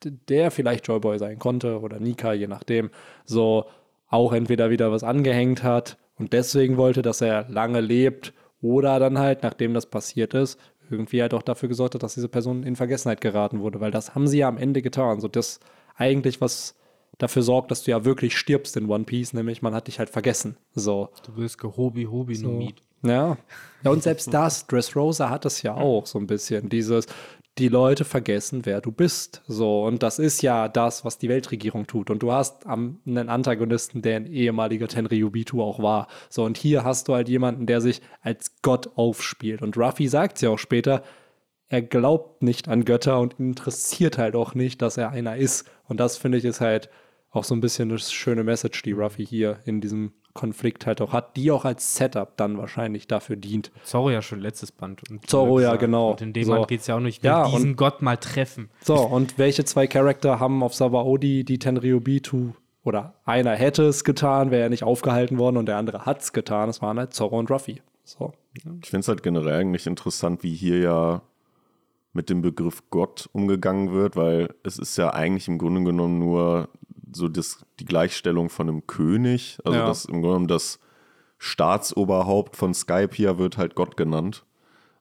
[0.02, 2.90] der vielleicht Joyboy sein konnte oder Nika, je nachdem,
[3.24, 3.64] so
[4.08, 9.18] auch entweder wieder was angehängt hat und deswegen wollte, dass er lange lebt oder dann
[9.18, 10.58] halt, nachdem das passiert ist,
[10.90, 14.14] irgendwie halt auch dafür gesorgt hat, dass diese Person in Vergessenheit geraten wurde, weil das
[14.14, 15.20] haben sie ja am Ende getan.
[15.20, 15.60] So das
[15.96, 16.74] eigentlich, was
[17.18, 20.10] dafür sorgt, dass du ja wirklich stirbst in One Piece, nämlich man hat dich halt
[20.10, 20.56] vergessen.
[20.74, 21.10] So.
[21.26, 22.48] Du wirst gehobi hobi So.
[22.48, 22.82] nomid.
[23.02, 23.36] Ja.
[23.82, 27.06] ja, und selbst das, Dressrosa hat es ja auch so ein bisschen, dieses,
[27.58, 29.42] die Leute vergessen, wer du bist.
[29.46, 32.10] So, und das ist ja das, was die Weltregierung tut.
[32.10, 36.08] Und du hast am, einen Antagonisten, der ein ehemaliger Tenryubitu auch war.
[36.28, 39.62] So, und hier hast du halt jemanden, der sich als Gott aufspielt.
[39.62, 41.04] Und Ruffy sagt es ja auch später,
[41.68, 45.70] er glaubt nicht an Götter und interessiert halt auch nicht, dass er einer ist.
[45.84, 46.90] Und das finde ich ist halt
[47.30, 51.12] auch so ein bisschen eine schöne Message, die Ruffy hier in diesem Konflikt halt auch
[51.12, 53.70] hat, die auch als Setup dann wahrscheinlich dafür dient.
[53.84, 55.08] Zorro ja schon letztes Band.
[55.08, 56.10] Und Zorro, ja, genau.
[56.10, 56.52] Und in dem So.
[56.52, 58.68] Band geht es ja auch nicht, ich will Ja, diesen Gott mal treffen.
[58.82, 64.50] So, und welche zwei Charakter haben auf Sabaody die Tenryubitu oder einer hätte es getan,
[64.50, 66.68] wäre er nicht aufgehalten worden und der andere hat es getan.
[66.68, 67.80] Es waren halt Zorro und Ruffy.
[68.04, 68.32] So.
[68.54, 71.22] Ich finde es halt generell eigentlich interessant, wie hier ja
[72.12, 76.68] mit dem Begriff Gott umgegangen wird, weil es ist ja eigentlich im Grunde genommen nur
[77.14, 79.58] so das, die Gleichstellung von einem König.
[79.64, 79.86] Also Ja.
[79.86, 80.78] das im Grunde genommen das
[81.38, 84.44] Staatsoberhaupt von Skype hier wird halt Gott genannt.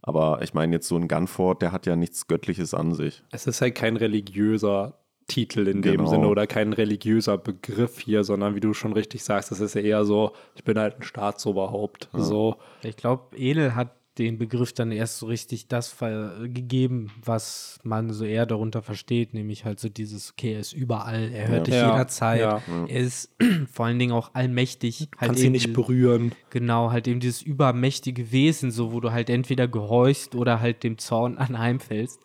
[0.02, 3.24] Aber ich meine jetzt so ein Gunford, der hat ja nichts Göttliches an sich.
[3.32, 6.10] Es ist halt kein religiöser Titel in dem Genau.
[6.10, 9.82] Sinne oder kein religiöser Begriff hier, sondern wie du schon richtig sagst, es ist ja
[9.82, 12.10] eher so, ich bin halt ein Staatsoberhaupt.
[12.12, 12.58] So.
[12.84, 18.12] Ich glaube, Enel hat den Begriff dann erst so richtig das ver- gegeben, was man
[18.14, 21.74] so eher darunter versteht, nämlich halt so dieses, okay, er ist überall, er hört dich
[21.76, 21.92] Ja.
[21.92, 22.62] jederzeit, Ja.
[22.88, 23.32] er ist
[23.72, 25.10] vor allen Dingen auch allmächtig.
[25.18, 26.34] Halt Kannst ihn eben nicht berühren.
[26.52, 30.98] Genau, halt eben dieses übermächtige Wesen, so wo du halt entweder gehorchst oder halt dem
[31.00, 32.20] Zorn anheimfällst.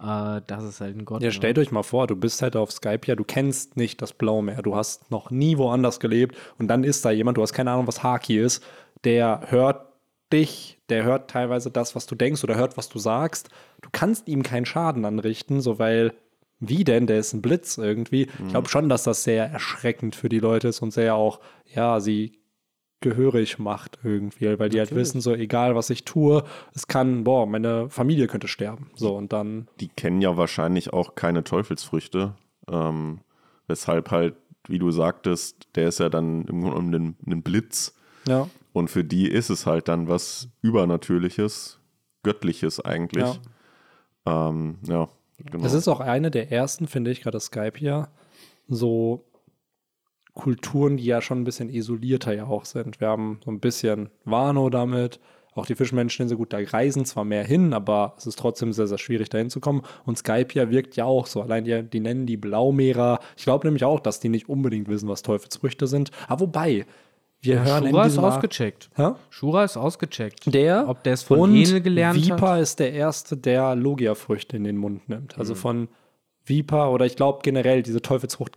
[0.00, 1.22] Äh, das ist halt ein Gott.
[1.22, 1.32] Ja, ne?
[1.32, 4.62] stellt euch mal vor, du bist halt auf Skype, ja, du kennst nicht das Blaumeer,
[4.62, 7.86] du hast noch nie woanders gelebt und dann ist da jemand, du hast keine Ahnung,
[7.86, 8.62] was Haki ist,
[9.04, 9.86] der hört
[10.32, 13.48] dich, der hört teilweise das, was du denkst oder hört, was du sagst.
[13.82, 16.14] Du kannst ihm keinen Schaden anrichten, so weil,
[16.58, 18.28] wie denn, der ist ein Blitz irgendwie.
[18.44, 21.40] Ich glaube schon, dass das sehr erschreckend für die Leute ist und sehr auch,
[21.72, 22.32] ja, sie
[23.00, 25.08] gehörig macht irgendwie, weil die halt Natürlich.
[25.08, 28.90] wissen, so egal was ich tue, es kann, boah, meine Familie könnte sterben.
[28.94, 32.34] So und dann Die kennen ja wahrscheinlich auch keine Teufelsfrüchte.
[32.68, 33.20] Ähm,
[33.68, 34.34] weshalb halt,
[34.66, 37.94] wie du sagtest, der ist ja dann im Grunde genommen ein Blitz.
[38.26, 38.48] ja.
[38.76, 41.80] Und für die ist es halt dann was Übernatürliches,
[42.22, 43.40] Göttliches eigentlich.
[44.26, 45.08] Ja, ähm, ja
[45.38, 45.64] genau.
[45.64, 48.10] Es ist auch eine der ersten, finde ich, gerade Skype hier,
[48.68, 49.24] so
[50.34, 53.00] Kulturen, die ja schon ein bisschen isolierter ja auch sind.
[53.00, 55.20] Wir haben so ein bisschen Wano damit,
[55.56, 58.86] auch die Fischmenschen sind gut, da reisen zwar mehr hin, aber es ist trotzdem sehr,
[58.86, 59.80] sehr schwierig, da hinzukommen.
[60.04, 61.40] Und Skype ja wirkt ja auch so.
[61.40, 63.20] Allein die, die nennen die Blaumeerer.
[63.38, 66.10] Ich glaube nämlich auch, dass die nicht unbedingt wissen, was Teufelsfrüchte sind.
[66.28, 66.84] Aber wobei,
[67.46, 68.90] wir hören Shura in ist ausgecheckt.
[68.96, 69.10] Hä?
[69.30, 70.52] Shura ist ausgecheckt.
[70.52, 72.60] Der Ob der es von Enel gelernt Viper hat.
[72.60, 75.36] ist der erste, der Logia-Früchte in den Mund nimmt.
[75.36, 75.40] Mhm.
[75.40, 75.88] Also von
[76.48, 78.00] Viper oder ich glaube generell diese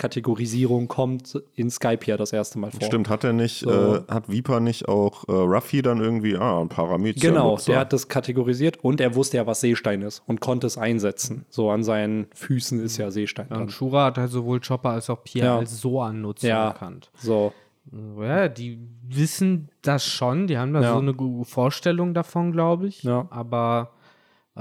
[0.03, 2.81] Teufelsfrucht-Kategorisierung kommt in Skype ja das erste Mal vor.
[2.83, 3.95] Stimmt, hat er nicht, So.
[3.95, 7.19] äh, hat Viper nicht auch äh, Ruffy dann irgendwie, ah, ein Parameter.
[7.19, 10.77] Genau, der hat das kategorisiert und er wusste ja, was Seestein ist und konnte es
[10.77, 11.45] einsetzen.
[11.49, 15.09] So an seinen Füßen ist ja Seestein Ja, und Shura hat halt sowohl Chopper als
[15.09, 15.57] auch Pierre Ja.
[15.57, 16.67] als Soan-Nutzer Ja.
[16.67, 17.09] erkannt.
[17.17, 17.53] So,
[17.91, 20.93] Ja, die wissen das schon, die haben da Ja.
[20.93, 23.03] so eine Vorstellung davon, glaube ich.
[23.03, 23.27] Ja.
[23.31, 23.91] Aber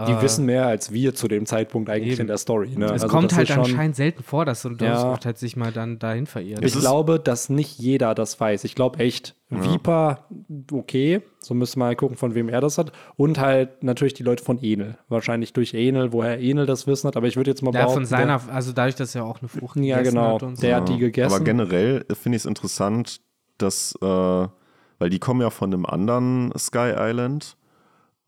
[0.07, 2.23] Die Äh, wissen mehr als wir zu dem Zeitpunkt eigentlich eben.
[2.23, 2.71] in der Story.
[2.77, 2.85] Ne?
[2.87, 5.19] Es Also kommt halt anscheinend selten vor, dass so ein Ja.
[5.25, 6.65] Halt sich mal dann dahin verirrt.
[6.65, 8.63] Ich glaube, dass nicht jeder das weiß.
[8.65, 10.25] Ich glaube echt, Viper,
[10.71, 12.93] okay, so müssen wir mal gucken, von wem er das hat.
[13.17, 14.99] Und halt natürlich die Leute von Enel.
[15.09, 17.17] Wahrscheinlich durch Enel, woher Enel das Wissen hat.
[17.17, 19.49] Aber ich würde jetzt mal ja, behaupten, von seiner, also dadurch, dass er auch eine
[19.49, 20.61] Frucht der, ja gegessen genau, hat und so.
[20.63, 21.35] der hat die gegessen.
[21.35, 23.21] Aber generell finde ich es interessant,
[23.57, 27.57] dass, äh, weil die kommen ja von einem anderen Sky Island.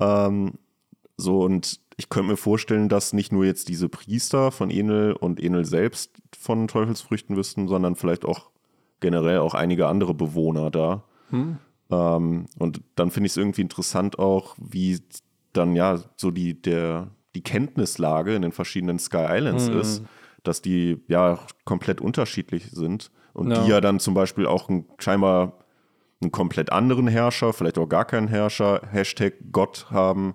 [0.01, 0.55] Ähm,
[1.21, 5.39] so, und ich könnte mir vorstellen, dass nicht nur jetzt diese Priester von Enel und
[5.39, 8.51] Enel selbst von Teufelsfrüchten wüssten, sondern vielleicht auch
[9.01, 11.05] generell auch einige andere Bewohner da.
[11.91, 15.01] Ähm, und dann finde ich es irgendwie interessant auch, wie
[15.53, 20.03] dann ja so die, der, die Kenntnislage in den verschiedenen Sky Islands ist,
[20.43, 23.63] dass die ja komplett unterschiedlich sind und Ja.
[23.63, 25.59] die ja dann zum Beispiel auch ein, scheinbar
[26.23, 30.35] einen komplett anderen Herrscher, vielleicht auch gar keinen Herrscher, Hashtag Gott haben,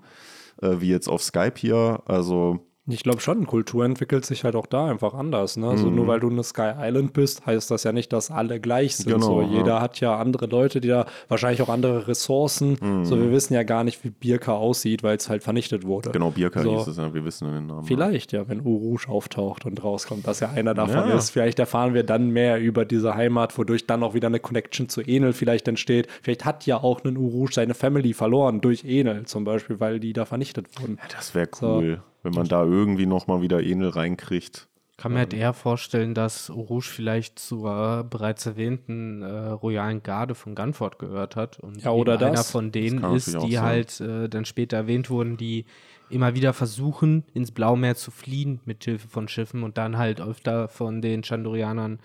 [0.62, 2.02] äh, wie jetzt auf Skype hier.
[2.06, 5.58] Also Ich glaube schon, Kultur entwickelt sich halt auch da einfach anders.
[5.58, 5.67] Ne?
[5.69, 8.95] Also nur weil du eine Sky Island bist, heißt das ja nicht, dass alle gleich
[8.98, 9.12] sind.
[9.12, 9.48] Genau, so, ja.
[9.58, 12.78] jeder hat ja andere Leute, die da wahrscheinlich auch andere Ressourcen.
[13.04, 16.12] So, wir wissen ja gar nicht, wie Birka aussieht, weil es halt vernichtet wurde.
[16.12, 16.78] genau, Birka So.
[16.78, 17.86] hieß es ja, wir wissen den Namen.
[17.86, 21.17] Vielleicht, ja, wenn Urush auftaucht und rauskommt, dass er einer davon Ja.
[21.17, 21.32] ist.
[21.32, 25.02] Vielleicht erfahren wir dann mehr über diese Heimat, wodurch dann auch wieder eine Connection zu
[25.02, 26.08] Enel vielleicht entsteht.
[26.21, 30.13] Vielleicht hat ja auch ein Urush seine Family verloren durch Enel zum Beispiel, weil die
[30.13, 31.00] da vernichtet wurden.
[31.15, 34.68] Das wäre cool, wenn man da irgendwie nochmal wieder Enel reinkriegt.
[34.98, 40.56] kann mir halt eher vorstellen, dass Rouge vielleicht zur bereits erwähnten äh, royalen Garde von
[40.56, 41.60] Gunford gehört hat.
[41.60, 42.50] Und Ja, oder einer das.
[42.50, 45.66] von denen ist, die halt äh, dann später erwähnt wurden, die
[46.10, 50.68] immer wieder versuchen, ins Blaumeer zu fliehen mit Hilfe von Schiffen und dann halt öfter
[50.68, 52.00] von den Chandorianern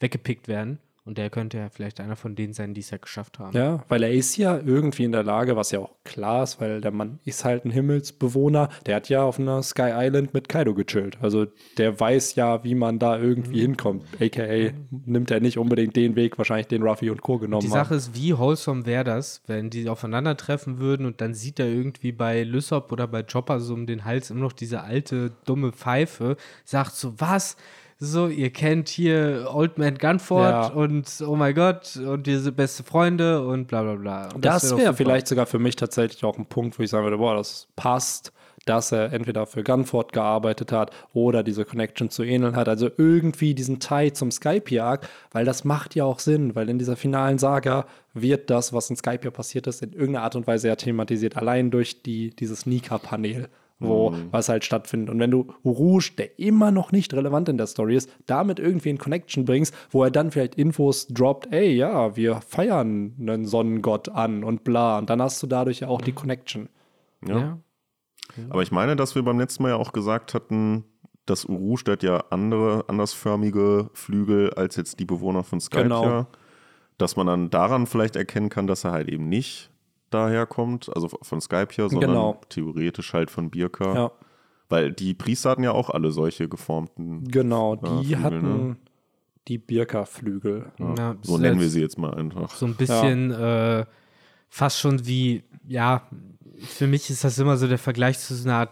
[0.00, 0.78] weggepickt werden.
[1.04, 3.56] Und der könnte ja vielleicht einer von denen sein, die es ja geschafft haben.
[3.56, 6.80] Ja, weil er ist ja irgendwie in der Lage, was ja auch klar ist, weil
[6.80, 8.68] der Mann ist halt ein Himmelsbewohner.
[8.86, 11.18] Der hat ja auf einer Sky Island mit Kaido gechillt.
[11.20, 13.60] Also der weiß ja, wie man da irgendwie Mhm.
[13.62, 14.04] hinkommt.
[14.20, 14.70] AKA
[15.04, 17.38] nimmt er nicht unbedingt den Weg, wahrscheinlich den Ruffy und Co.
[17.38, 17.84] genommen Die haben.
[17.84, 22.12] Sache ist, wie wholesome wäre das, wenn die aufeinandertreffen würden und dann sieht er irgendwie
[22.12, 26.36] bei Lysop oder bei Chopper so um den Hals immer noch diese alte, dumme Pfeife,
[26.64, 27.56] sagt so, was?
[28.04, 30.66] So, ihr kennt hier Old Man Gunford Ja.
[30.72, 34.28] und oh mein Gott und wir sind beste Freunde und bla bla bla.
[34.34, 34.96] Und Das wär doch wäre super.
[34.96, 38.32] vielleicht sogar für mich tatsächlich auch ein Punkt, wo ich sagen würde, boah, das passt,
[38.64, 42.68] dass er entweder für Gunford gearbeitet hat oder diese Connection zu Enel hat.
[42.68, 46.96] Also irgendwie diesen Tie zum Skype-Arc, weil das macht ja auch Sinn, weil in dieser
[46.96, 50.74] finalen Saga wird das, was in Skype passiert ist, in irgendeiner Art und Weise ja
[50.74, 53.48] thematisiert, allein durch die, dieses Nika-Panel.
[53.82, 55.10] Wo was halt stattfindet.
[55.10, 58.90] Und wenn du Rouge, der immer noch nicht relevant in der Story ist, damit irgendwie
[58.90, 64.08] in Connection bringst, wo er dann vielleicht Infos droppt, ey, ja, wir feiern einen Sonnengott
[64.08, 64.98] an und bla.
[64.98, 66.68] Und dann hast du dadurch ja auch die Connection.
[67.26, 67.38] Ja.
[67.38, 67.58] Ja.
[68.50, 70.84] Aber ich meine, dass wir beim letzten Mal ja auch gesagt hatten,
[71.26, 75.84] dass Urush der hat ja andere, andersförmige Flügel als jetzt die Bewohner von Skype.
[75.84, 76.04] Genau.
[76.04, 76.26] Ja.
[76.98, 79.71] Dass man dann daran vielleicht erkennen kann, dass er halt eben nicht
[80.12, 82.40] daherkommt, also von Skype hier, sondern Genau.
[82.48, 83.94] theoretisch halt von Birka.
[83.94, 84.10] Ja,
[84.68, 87.24] Weil die Priester hatten ja auch alle solche geformten.
[87.28, 87.74] genau.
[87.74, 88.76] Ja, Die Flügel, hatten ne?
[89.48, 90.72] die Birka-Flügel.
[90.78, 92.50] Ja, So nennen wir sie jetzt mal einfach.
[92.54, 93.84] So ein bisschen äh,
[94.48, 96.02] fast schon wie, ja,
[96.60, 98.70] für mich ist das immer so der Vergleich zu so einer Art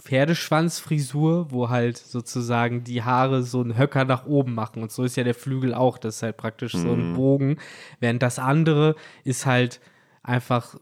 [0.00, 4.82] Pferdeschwanzfrisur, wo halt sozusagen die Haare so einen Höcker nach oben machen.
[4.82, 5.98] Und so ist ja der Flügel auch.
[5.98, 7.56] Das ist halt praktisch so ein Bogen.
[8.00, 9.80] Während das andere ist halt
[10.22, 10.76] einfach,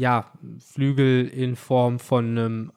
[0.00, 0.26] ja,
[0.58, 2.72] Flügel in Form von einem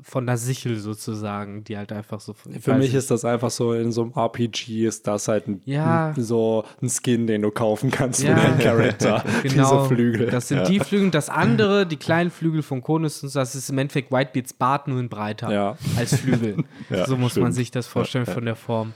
[0.00, 2.32] von der Sichel sozusagen, die halt einfach so.
[2.32, 6.14] Für mich ist das einfach so, in so einem RPG ist das halt ein, Ja.
[6.16, 8.34] so ein Skin, den du kaufen kannst Ja.
[8.34, 9.22] für deinen Charakter.
[9.42, 10.26] Genau, Diese Flügel.
[10.30, 11.10] Das sind die Flügel.
[11.10, 14.88] Das andere, die kleinen Flügel von Konus, und so, das ist im Endeffekt Whitebeards Bart
[14.88, 15.76] nur in breiter Ja.
[15.98, 16.56] als Flügel.
[16.88, 17.54] Ja, so muss man stimmt.
[17.56, 18.94] sich das vorstellen von der Form.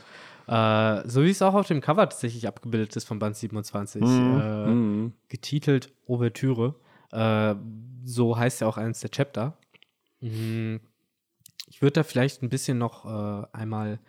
[0.51, 4.03] Äh, so wie es auch auf dem Cover tatsächlich abgebildet ist von Band 27.
[4.03, 6.75] Äh, Getitelt Ouvertüre.
[7.13, 7.55] Äh,
[8.05, 9.57] so heißt ja auch eines der Chapter.
[10.21, 10.81] Mhm.
[11.69, 14.01] Ich würde da vielleicht ein bisschen noch äh, einmal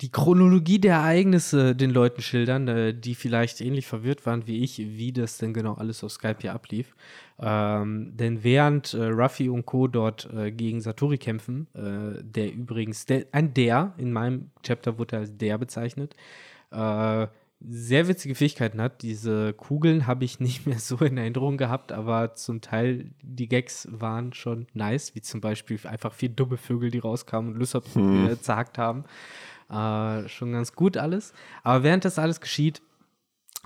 [0.00, 4.78] die Chronologie der Ereignisse den Leuten schildern, äh, die vielleicht ähnlich verwirrt waren wie ich,
[4.78, 6.94] wie das denn genau alles auf Skype hier ablief.
[7.38, 9.88] Ähm, denn während äh, Ruffy und Co.
[9.88, 15.16] dort äh, gegen Satori kämpfen, äh, der übrigens, der, ein der, in meinem Chapter wurde
[15.16, 16.14] er als der bezeichnet,
[16.70, 17.26] äh,
[17.62, 19.02] sehr witzige Fähigkeiten hat.
[19.02, 23.86] Diese Kugeln habe ich nicht mehr so in Erinnerung gehabt, aber zum Teil die Gags
[23.90, 28.40] waren schon nice, wie zum Beispiel einfach vier dumme Vögel, die rauskamen und Lysop äh,
[28.40, 29.04] zerhackt haben.
[29.70, 31.32] Äh, schon ganz gut alles.
[31.62, 32.82] Aber während das alles geschieht,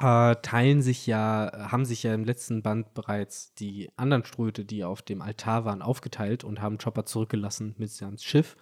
[0.03, 4.85] äh, teilen sich ja, haben sich ja im letzten Band bereits die anderen Ströte, die
[4.85, 8.57] auf dem Altar waren, aufgeteilt und haben Chopper zurückgelassen mit seinem Schiff,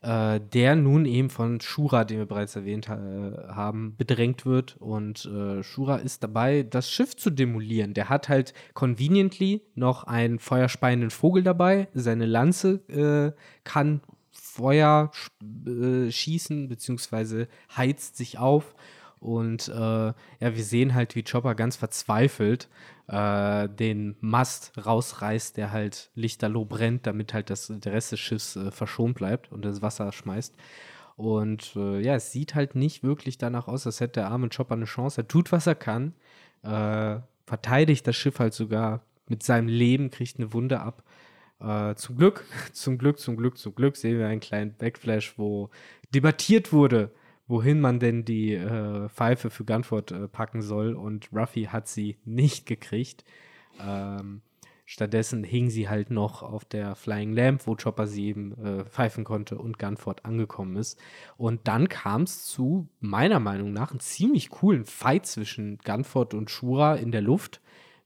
[0.00, 4.76] äh, der nun eben von Shura, den wir bereits erwähnt äh, haben, bedrängt wird.
[4.78, 7.92] Und äh, Shura ist dabei, das Schiff zu demolieren.
[7.94, 11.88] Der hat halt conveniently noch einen feuerspeienden Vogel dabei.
[11.92, 14.00] Seine Lanze äh, kann
[14.52, 15.10] Feuer
[15.66, 18.74] äh, schießen, beziehungsweise heizt sich auf.
[19.18, 22.68] Und äh, ja, wir sehen halt, wie Chopper ganz verzweifelt
[23.06, 28.56] äh, den Mast rausreißt, der halt lichterloh brennt, damit halt das, der Rest des Schiffs
[28.56, 30.54] äh, verschont bleibt und das Wasser schmeißt.
[31.16, 34.74] Und äh, ja, es sieht halt nicht wirklich danach aus, als hätte der arme Chopper
[34.74, 35.20] eine Chance.
[35.20, 36.14] Er tut, was er kann,
[36.62, 41.04] äh, verteidigt das Schiff halt sogar mit seinem Leben, kriegt eine Wunde ab.
[41.62, 45.70] Äh, zum Glück, zum Glück, zum Glück, zum Glück sehen wir einen kleinen Backflash, wo
[46.14, 47.12] debattiert wurde,
[47.46, 50.94] wohin man denn die äh, Pfeife für Gunford äh, packen soll.
[50.94, 53.24] Und Ruffy hat sie nicht gekriegt.
[53.80, 54.42] Ähm,
[54.84, 59.24] stattdessen hing sie halt noch auf der Flying Lamp, wo Chopper sie eben äh, pfeifen
[59.24, 60.98] konnte und Gunford angekommen ist.
[61.36, 66.50] Und dann kam es zu, meiner Meinung nach, einem ziemlich coolen Fight zwischen Gunford und
[66.50, 67.61] Shura in der Luft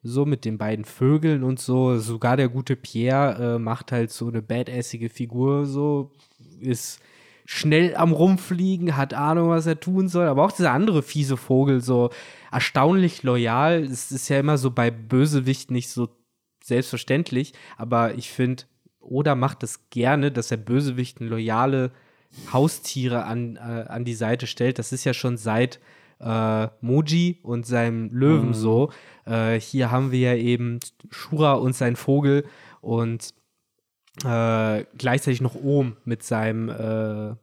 [0.07, 1.99] so mit den beiden Vögeln und so.
[1.99, 6.12] Sogar der gute Pierre äh, macht halt so eine badassige Figur, so
[6.61, 7.01] ist
[7.45, 10.27] schnell am Rumfliegen, hat Ahnung, was er tun soll.
[10.27, 12.11] Aber auch dieser andere fiese Vogel, so
[12.51, 13.85] erstaunlich loyal.
[13.85, 16.09] Es ist ja immer so bei Bösewicht nicht so
[16.62, 18.64] selbstverständlich, aber ich finde,
[19.01, 21.92] Oda macht es gerne, dass er Bösewichten loyale
[22.53, 24.79] Haustiere an, äh, an die Seite stellt.
[24.79, 25.81] Das ist ja schon seit
[26.21, 28.91] äh, Moji und seinem Löwen so.
[29.25, 32.45] Äh, hier haben wir ja eben Shura und sein Vogel
[32.81, 33.35] und
[34.25, 37.35] äh, gleichzeitig noch Ohm mit seinem äh,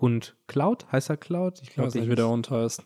[0.00, 0.86] Hund Cloud.
[0.92, 1.60] Heißt er Cloud?
[1.62, 2.82] Ich weiß nicht, wie der Hund heißt.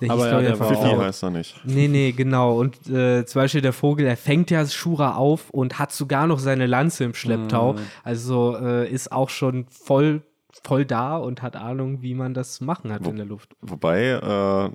[0.00, 1.60] Der Aber hieß, ja, glaub ich, der war Fifi heißt er nicht.
[1.64, 2.58] Nee, nee, genau.
[2.58, 6.38] Und äh, zum Beispiel der Vogel, der fängt ja Shura auf und hat sogar noch
[6.38, 7.76] seine Lanze im Schlepptau.
[8.04, 10.22] Also äh, ist auch schon voll,
[10.64, 13.56] voll da und hat Ahnung, wie man das machen hat in der Luft.
[13.60, 14.74] Wobei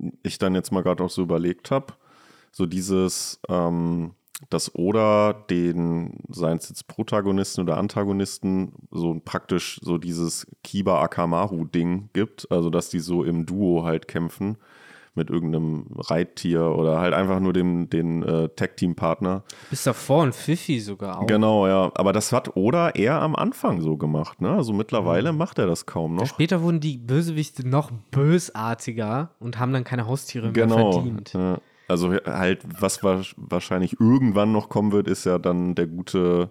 [0.00, 1.94] äh, ich dann jetzt mal gerade auch so überlegt habe,
[2.50, 4.14] so dieses, ähm,
[4.50, 12.10] dass Oda den, seien es jetzt Protagonisten oder Antagonisten, so praktisch so dieses Kiba Akamaru-Ding
[12.12, 14.58] gibt, also dass die so im Duo halt kämpfen
[15.16, 19.42] mit irgendeinem Reittier oder halt einfach nur dem, den äh, Tag-Team-Partner.
[19.70, 21.26] Bis davor und Fifi sogar auch.
[21.26, 21.90] Genau, ja.
[21.94, 24.50] Aber das hat Oda eher am Anfang so gemacht, ne?
[24.50, 26.26] Also mittlerweile macht er das kaum noch.
[26.26, 30.92] Später wurden die Bösewichte noch bösartiger und haben dann keine Haustiere mehr Genau.
[30.92, 31.32] verdient.
[31.32, 31.58] Ja.
[31.88, 36.50] Also halt, was wa- wahrscheinlich irgendwann noch kommen wird, ist ja dann der gute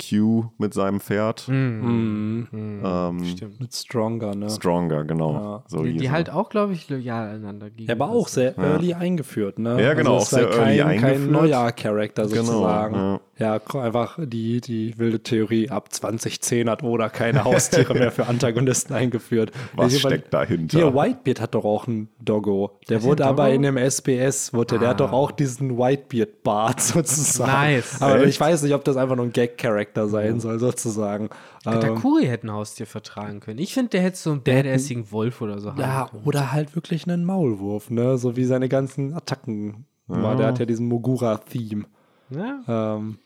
[0.00, 1.46] Q mit seinem Pferd.
[1.48, 2.48] Mhm.
[2.52, 3.60] Ähm, Stimmt.
[3.60, 4.50] Mit Stronger, ne?
[4.50, 5.32] Stronger, genau.
[5.34, 5.64] Ja.
[5.68, 7.88] So Die, die halt auch, glaube ich, loyal einander gegen.
[7.88, 9.80] Er war auch sehr early eingeführt, ne?
[9.82, 11.30] Ja, genau, Also auch ist sehr halt early kein, kein eingeführt.
[11.32, 12.94] neuer Charakter Genau, sozusagen.
[12.96, 13.20] ja.
[13.38, 13.60] Ja.
[13.80, 19.50] einfach die, die wilde Theorie, ab 2010 hat Oda keine Haustiere mehr für Antagonisten eingeführt.
[19.74, 20.78] Was Ich steckt dahinter?
[20.78, 22.78] Hier, Whitebeard hat doch auch einen Doggo.
[22.88, 23.54] Der der wurde aber Doggo?
[23.56, 27.50] in dem SBS, wurde, der hat doch auch diesen Whitebeard-Bart sozusagen.
[27.52, 28.00] Nice.
[28.00, 28.28] Aber Echt?
[28.28, 31.30] ich weiß nicht, ob das einfach nur ein Gag-Charakter sein soll, sozusagen.
[31.66, 33.58] Ähm, Katakuri hätte ein Haustier vertragen können.
[33.58, 36.22] Ich finde, der hätte so einen badassigen Wolf oder so haben Ja, können.
[36.24, 38.18] oder halt wirklich einen Maulwurf, ne?
[38.18, 39.86] So wie seine ganzen Attacken.
[40.06, 40.36] War.
[40.36, 41.86] Der hat ja diesen Mogura-Theme.
[42.28, 42.96] Ja.
[42.96, 43.18] Ähm,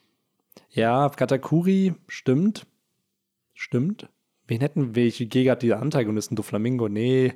[0.71, 2.67] ja, Katakuri, stimmt.
[3.55, 4.09] Stimmt.
[4.47, 6.37] Wen hätten welche Gegner die Antagonisten?
[6.37, 6.89] Doflamingo?
[6.89, 7.35] Nee.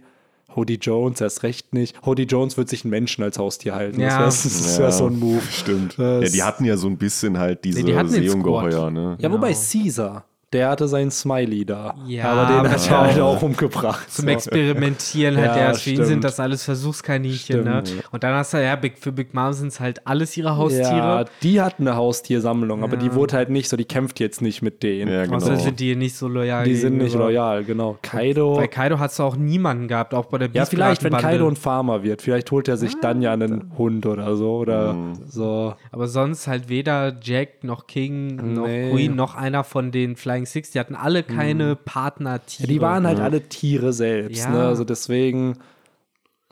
[0.55, 2.05] Hody Jones erst recht nicht.
[2.05, 4.01] Hody Jones wird sich einen Menschen als Haustier halten.
[4.01, 4.25] Ja.
[4.25, 4.45] Das
[4.79, 5.41] wäre wär so ein Move.
[5.51, 5.99] Stimmt.
[5.99, 9.17] Das- ja, die hatten ja so ein bisschen halt diese die hatten den Seeungeheuer, ne?
[9.19, 9.61] Ja, wobei Genau.
[9.73, 11.95] Caesar, der hatte seinen Smiley da.
[12.07, 14.11] Ja, aber den aber hat er halt auch umgebracht.
[14.13, 14.29] Zum.
[14.29, 15.83] Experimentieren halt Ja, erst.
[15.83, 17.83] Für ihn sind das alles Versuchskaninchen, ne?
[18.11, 20.85] Und dann hast du, ja, für Big Mom sind es halt alles ihre Haustiere.
[20.97, 23.01] Ja, die hatten eine Haustiersammlung, aber Ja.
[23.01, 25.11] die wurde halt nicht so, die kämpft jetzt nicht mit denen.
[25.13, 25.37] Ja, genau.
[25.37, 26.65] Außerdem sind die nicht so loyal.
[26.65, 27.99] Die sind nicht loyal, genau.
[28.03, 28.57] Kaido.
[28.57, 31.13] Bei Kaido hat es auch niemanden gehabt, auch bei der Ja, vielleicht, wenn.
[31.13, 32.23] Kaido ein Farmer wird.
[32.23, 34.57] Vielleicht holt er sich dann ja einen Hund oder so.
[34.57, 34.95] Oder
[35.27, 35.75] so.
[35.91, 38.91] Aber sonst halt weder Jack noch King noch Nee.
[38.91, 40.71] Queen noch einer von den Flying Six.
[40.73, 42.69] Die hatten alle keine Partnertiere.
[42.69, 44.39] Ja, die waren halt alle Tiere selbst.
[44.45, 44.51] Ja.
[44.51, 44.67] Ne?
[44.67, 45.59] Also deswegen,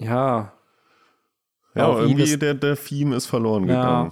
[0.01, 0.53] ja.
[1.75, 3.75] Ja, Auch irgendwie der, der Theme ist verloren Ja.
[3.81, 4.11] gegangen.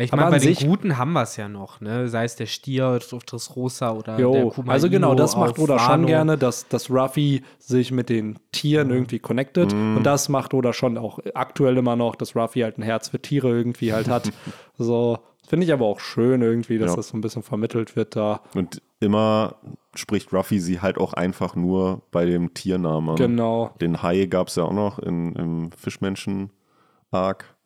[0.00, 2.08] Ich Aber meine, bei den sich- Guten haben wir es ja noch, ne?
[2.08, 5.76] Sei es der Stier auf Dressrosa oder der Jo, Kuma also genau, das macht Oda
[5.80, 6.06] schon Wano.
[6.06, 9.72] gerne, dass, dass Ruffy sich mit den Tieren irgendwie connectet.
[9.72, 13.20] Und das macht Oda schon auch aktuell immer noch, dass Ruffy halt ein Herz für
[13.20, 14.30] Tiere irgendwie halt hat.
[14.78, 16.96] so, finde ich aber auch schön irgendwie, dass Ja.
[16.96, 18.40] das so ein bisschen vermittelt wird da.
[18.54, 19.56] Und immer
[19.94, 23.16] spricht Ruffy sie halt auch einfach nur bei dem Tiernamen.
[23.16, 23.70] Genau.
[23.80, 27.56] Den Hai gab es ja auch noch in, im Fischmenschen-Arc.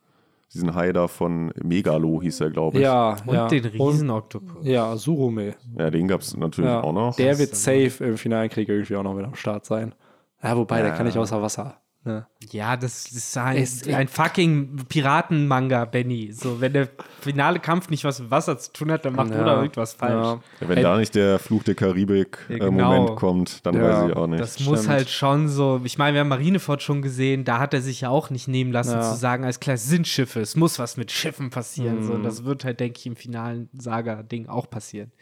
[0.55, 2.83] Diesen Hai da von Megalo hieß er, glaube ich.
[2.85, 3.49] Ja, Und ja.
[3.49, 4.67] den Riesenoktopus.
[4.67, 5.55] Ja, Surume.
[5.79, 6.83] Ja, den gab es natürlich Ja.
[6.83, 7.17] auch noch.
[7.17, 9.95] Der wird safe im finalen Krieg irgendwie auch noch mit am Start sein.
[10.43, 11.77] Ja, wobei, der kann nicht außer Wasser.
[12.05, 12.27] Ne?
[12.51, 16.33] Ja, das ist ein, Ist- ein fucking Piratenmanga, Benny.
[16.33, 16.89] So, wenn der
[17.21, 20.13] finale Kampf nicht was mit Wasser zu tun hat, dann macht Ja, Oda irgendwas falsch.
[20.13, 20.41] ja.
[20.61, 22.61] Ja, wenn Ey, da nicht der Fluch der Ja, Karibik-Moment
[23.07, 23.15] genau.
[23.15, 24.41] kommt, dann Ja, weiß ich auch nicht.
[24.41, 24.93] Das muss Stimmt.
[24.95, 25.81] halt schon so.
[25.85, 28.73] Ich meine, wir haben Marineford schon gesehen, da hat er sich ja auch nicht nehmen
[28.73, 29.03] lassen Ja.
[29.03, 32.01] zu sagen, als klar, es sind Schiffe, es muss was mit Schiffen passieren.
[32.01, 32.07] Mhm.
[32.09, 35.13] So, und das wird halt, denke ich, im finalen Saga-Ding auch passieren.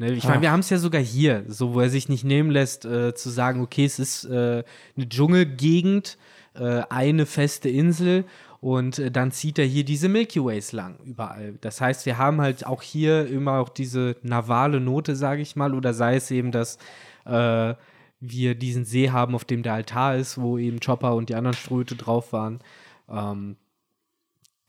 [0.00, 2.50] Ne, ich meine, wir haben es ja sogar hier, so wo er sich nicht nehmen
[2.50, 4.64] lässt, äh, zu sagen, okay, es ist äh,
[4.96, 6.16] eine Dschungelgegend,
[6.54, 8.24] äh, eine feste Insel
[8.62, 11.58] und äh, dann zieht er hier diese Milky Ways lang überall.
[11.60, 15.74] Das heißt, wir haben halt auch hier immer auch diese navale Note, sage ich mal,
[15.74, 16.78] oder sei es eben, dass
[17.26, 17.74] äh,
[18.20, 21.58] wir diesen See haben, auf dem der Altar ist, wo eben Chopper und die anderen
[21.58, 22.60] Ströte drauf waren.
[23.06, 23.56] Ähm,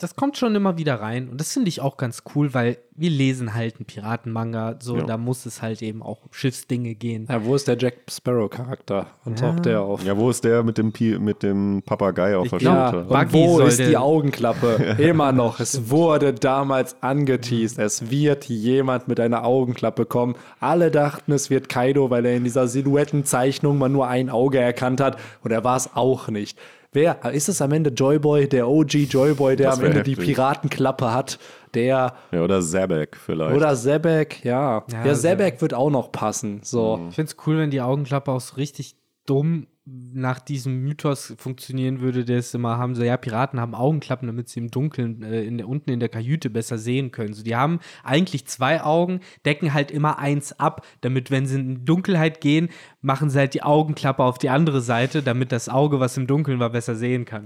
[0.03, 3.09] das kommt schon immer wieder rein und das finde ich auch ganz cool, weil wir
[3.09, 5.03] lesen halt einen Piratenmanga, so Ja.
[5.03, 7.25] da muss es halt eben auch um Schiffsdinge gehen.
[7.29, 9.07] Ja, wo ist der Jack Sparrow-Charakter?
[9.25, 10.03] Und taucht der auf?
[10.03, 13.09] Ja, wo ist der mit dem, Pi mit dem Papagei auf Ich der Ja, Schulter?
[13.19, 14.95] Und wo ist die Augenklappe?
[14.99, 15.59] Immer noch.
[15.59, 17.79] Es wurde damals angeteased.
[17.79, 20.35] Es wird jemand mit einer Augenklappe kommen.
[20.59, 25.01] Alle dachten, es wird Kaido, weil er in dieser Silhouettenzeichnung mal nur ein Auge erkannt
[25.01, 25.17] hat.
[25.43, 26.57] Und er war es auch nicht.
[26.93, 30.27] Wer ist es am Ende Joyboy, der OG Joyboy, der Das am Ende die heftig.
[30.35, 31.39] Piratenklappe hat?
[31.73, 33.55] Der Ja, oder Zabek vielleicht.
[33.55, 34.83] oder Sebek, ja.
[34.91, 36.59] Ja, Ja, Sebek wird auch noch passen.
[36.63, 36.99] So.
[37.09, 39.67] Ich finde es cool, wenn die Augenklappe auch so richtig dumm
[40.13, 44.49] nach diesem Mythos funktionieren würde, der es immer haben, so ja, Piraten haben Augenklappen, damit
[44.49, 47.33] sie im Dunkeln äh, in der, unten in der Kajüte besser sehen können.
[47.33, 51.85] So, die haben eigentlich zwei Augen, decken halt immer eins ab, damit, wenn sie in
[51.85, 52.69] Dunkelheit gehen,
[53.01, 56.59] machen sie halt die Augenklappe auf die andere Seite, damit das Auge, was im Dunkeln
[56.59, 57.43] war, besser sehen kann.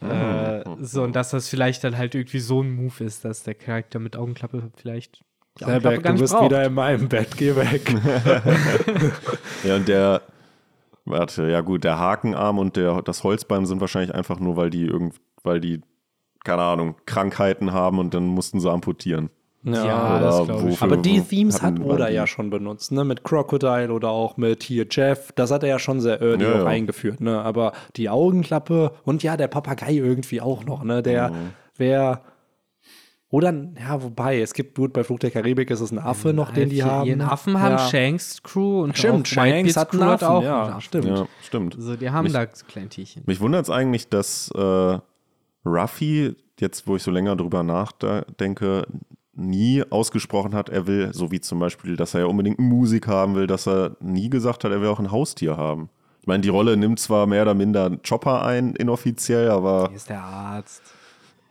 [0.00, 3.54] Äh, so, und dass das vielleicht dann halt irgendwie so ein Move ist, dass der
[3.54, 5.24] Charakter mit Augenklappe vielleicht
[5.60, 6.44] Augenklappe Sebek, du bist braucht.
[6.46, 7.36] wieder in meinem Bett.
[7.36, 7.94] Geh weg.
[9.64, 10.22] Ja, und der,
[11.04, 14.84] warte, ja gut, der Hakenarm und der, das Holzbein sind wahrscheinlich einfach nur, weil die
[14.86, 15.80] irgend, weil die,
[16.44, 19.30] keine Ahnung, Krankheiten haben und dann mussten sie amputieren.
[19.64, 20.82] Ja, das Oder glaube ich.
[20.82, 23.04] Aber die Themes hat Oda ja schon benutzt, ne?
[23.04, 25.30] Mit Crocodile oder auch mit hier Jeff.
[25.36, 26.64] Das hat er ja schon sehr early Ja, ja.
[26.66, 27.40] eingeführt, ne?
[27.40, 31.00] Aber die Augenklappe und ja, der Papagei irgendwie auch noch, ne?
[31.02, 31.34] Der Mhm.
[31.76, 32.20] wäre.
[33.32, 36.52] Oder, ja, wobei, es gibt, gut, bei Fluch der Karibik ist es ein Affe noch,
[36.52, 37.08] den die haben.
[37.08, 37.88] Ihren Affen haben ja.
[37.88, 40.80] Shanks Crew und Stimmt, auch Shanks hat einen Crew hat Affen, auch ja, einen Affen.
[40.82, 41.06] stimmt.
[41.06, 41.74] Ja, stimmt.
[41.76, 43.22] Also die haben Mich- da kleine Tierchen.
[43.24, 44.98] Mich wundert es eigentlich, dass äh,
[45.64, 48.86] Ruffy, jetzt wo ich so länger drüber nachdenke,
[49.34, 53.34] nie ausgesprochen hat, er will, so wie zum Beispiel, dass er ja unbedingt Musik haben
[53.34, 55.88] will, dass er nie gesagt hat, er will auch ein Haustier haben.
[56.20, 60.10] Ich meine, die Rolle nimmt zwar mehr oder minder Chopper ein, inoffiziell, aber Hier ist
[60.10, 60.82] der Arzt.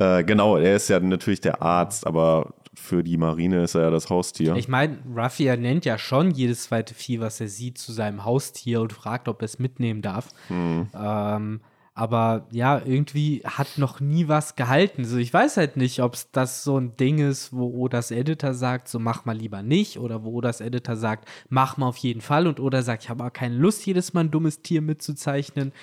[0.02, 3.90] Äh, genau, er ist ja natürlich der Arzt, aber für die Marine ist er ja
[3.90, 4.56] das Haustier.
[4.56, 8.82] Ich meine, Ruffy nennt ja schon jedes zweite Vieh, was er sieht, zu seinem Haustier
[8.82, 10.30] und fragt, ob er es mitnehmen darf.
[10.50, 11.62] Ähm,
[11.94, 15.04] aber ja, irgendwie hat noch nie was gehalten.
[15.04, 18.54] So, ich weiß halt nicht, ob es das so ein Ding ist, wo das Editor
[18.54, 22.22] sagt, so mach mal lieber nicht, oder wo das Editor sagt, mach mal auf jeden
[22.22, 25.74] Fall, und oder sagt, ich habe aber keine Lust, jedes Mal ein dummes Tier mitzuzeichnen.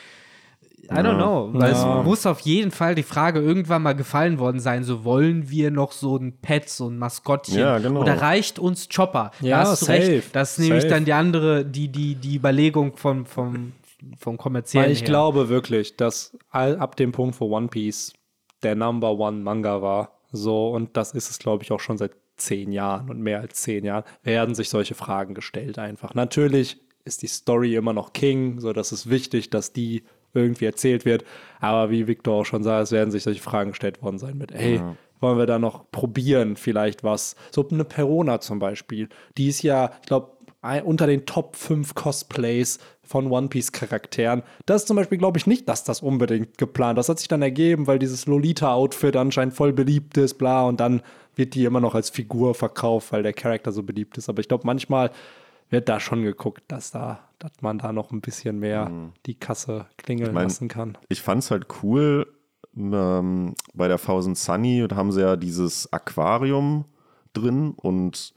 [0.91, 1.51] I don't know.
[1.53, 1.99] Weil Ja.
[2.01, 5.71] es muss auf jeden Fall die Frage irgendwann mal gefallen worden sein, so wollen wir
[5.71, 7.59] noch so ein Pet, so ein Maskottchen.
[7.59, 8.01] Ja, genau.
[8.01, 9.31] Oder reicht uns Chopper?
[9.41, 10.35] Ja, da hast du safe, recht.
[10.35, 10.95] Das ist nämlich safe.
[10.95, 13.73] dann die andere, die, die, die Überlegung vom, vom,
[14.19, 15.09] vom kommerziellen Weil ich her.
[15.09, 18.13] glaube wirklich, dass all, ab dem Punkt, wo One Piece
[18.63, 22.13] der Number One Manga war, so, und das ist es, glaube ich, auch schon seit
[22.37, 26.15] zehn Jahren und mehr als zehn Jahren, werden sich solche Fragen gestellt einfach.
[26.15, 30.05] Natürlich ist die Story immer noch King, so dass es wichtig, dass die
[30.39, 31.25] irgendwie erzählt wird.
[31.61, 34.53] Aber wie Victor auch schon sah, es werden sich solche Fragen gestellt worden sein mit,
[34.53, 34.81] ey,
[35.21, 37.35] wollen wir da noch probieren, vielleicht was?
[37.51, 40.33] So eine Perona zum Beispiel, die ist ja, ich glaube,
[40.85, 44.43] unter den Top 5 Cosplays von One Piece Charakteren.
[44.67, 46.99] Das ist zum Beispiel, glaube ich, nicht, dass das unbedingt geplant.
[46.99, 51.03] Das hat sich dann ergeben, weil dieses Lolita-Outfit anscheinend voll beliebt ist, bla, und dann
[51.37, 54.29] wird die immer noch als Figur verkauft, weil der Charakter so beliebt ist.
[54.29, 55.11] Aber ich glaube, manchmal
[55.71, 58.91] wird da schon geguckt, dass da, dass man da noch ein bisschen mehr
[59.27, 60.97] die Kasse klingeln mein- lassen kann.
[61.09, 62.27] ich fand es halt cool,
[62.77, 66.85] ähm, bei der Thousand Sunny haben sie ja dieses Aquarium
[67.33, 68.35] drin und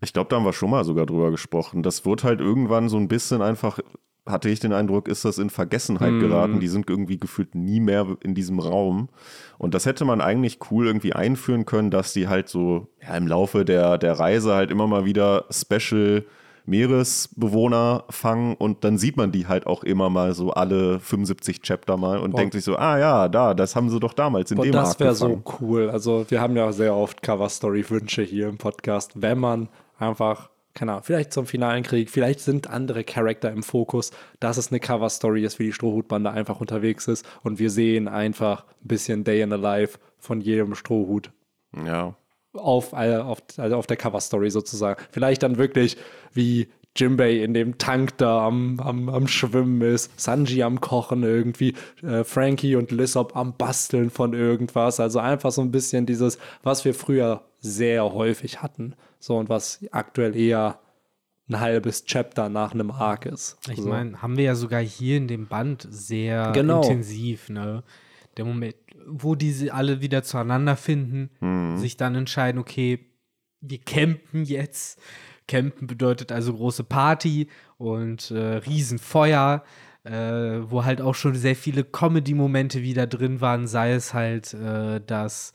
[0.00, 1.82] ich glaube, da haben wir schon mal sogar drüber gesprochen.
[1.82, 3.78] Das wird halt irgendwann so ein bisschen einfach
[4.26, 6.20] hatte ich den Eindruck, ist das in Vergessenheit Mhm.
[6.20, 6.60] geraten.
[6.60, 9.08] Die sind irgendwie gefühlt nie mehr in diesem Raum.
[9.58, 13.26] Und das hätte man eigentlich cool irgendwie einführen können, dass die halt so ja, im
[13.26, 16.24] Laufe der, der Reise halt immer mal wieder Special
[16.66, 21.96] Meeresbewohner fangen und dann sieht man die halt auch immer mal so alle 75 Chapter
[21.96, 22.38] mal und Boah.
[22.38, 24.98] denkt sich so, ah ja, da, das haben sie doch damals in Und dem das
[25.00, 25.90] wäre so cool.
[25.90, 29.68] Also wir haben ja sehr oft Cover-Story-Wünsche hier im Podcast, wenn man
[29.98, 34.10] einfach, keine Ahnung, vielleicht zum finalen Krieg, vielleicht sind andere Charakter im Fokus,
[34.40, 38.64] dass es eine Cover-Story ist, wie die Strohhutbande einfach unterwegs ist und wir sehen einfach
[38.82, 41.30] ein bisschen Day in the Life von jedem Strohhut
[41.86, 42.14] Ja.
[42.54, 45.00] auf, äh, auf, also auf der Cover-Story sozusagen.
[45.10, 45.96] Vielleicht dann wirklich
[46.32, 51.74] wie Jimbei in dem Tank da am, am, am Schwimmen ist, Sanji am Kochen irgendwie,
[52.02, 55.00] äh, Frankie und Lissop am Basteln von irgendwas.
[55.00, 58.94] Also einfach so ein bisschen dieses, was wir früher sehr häufig hatten.
[59.24, 60.80] So und was aktuell eher
[61.48, 63.56] ein halbes Chapter nach einem Arc ist.
[63.70, 63.88] Ich so.
[63.88, 66.82] meine, haben wir ja sogar hier in dem Band sehr Genau.
[66.82, 67.84] intensiv, ne?
[68.36, 68.74] Der Moment,
[69.06, 71.30] wo diese alle wieder zueinander finden,
[71.78, 72.98] sich dann entscheiden, okay,
[73.62, 75.00] wir campen jetzt.
[75.48, 77.48] Campen bedeutet also große Party
[77.78, 79.64] und äh, Riesenfeuer,
[80.02, 85.00] äh, wo halt auch schon sehr viele Comedy-Momente wieder drin waren, sei es halt, äh,
[85.00, 85.54] dass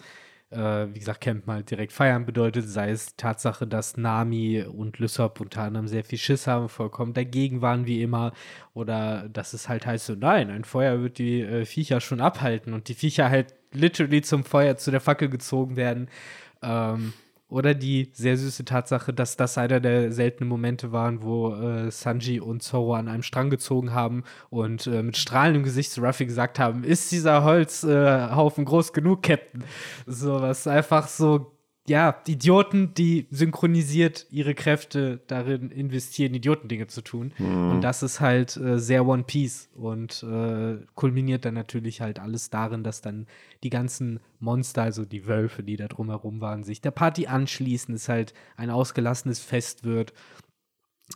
[0.52, 5.39] äh, wie gesagt, Campen halt direkt feiern bedeutet, sei es Tatsache, dass Nami und Lysop
[5.41, 8.34] unter anderem sehr viel Schiss haben, vollkommen dagegen waren wie immer,
[8.74, 12.74] oder dass es halt heißt so, nein, ein Feuer wird die äh, Viecher schon abhalten
[12.74, 16.10] und die Viecher halt literally zum Feuer, zu der Fackel gezogen werden.
[16.62, 17.14] Ähm,
[17.50, 22.39] oder die sehr süße Tatsache, dass das einer der seltenen Momente waren, wo äh, Sanji
[22.39, 26.60] und Zoro an einem Strang gezogen haben und äh, mit strahlendem Gesicht zu Ruffy gesagt
[26.60, 29.64] haben, ist dieser Holzhaufen äh, groß genug, Captain?
[30.06, 31.52] So was einfach so,
[31.90, 37.34] ja, Idioten, die synchronisiert ihre Kräfte darin investieren, Idiotendinge zu tun.
[37.72, 42.50] Und das ist halt äh, sehr One Piece und äh, kulminiert dann natürlich halt alles
[42.50, 43.28] darin, dass dann
[43.64, 48.08] die ganzen Monster, also die Wölfe, die da drumherum waren, sich der Party anschließen, es
[48.08, 50.14] halt ein ausgelassenes Fest wird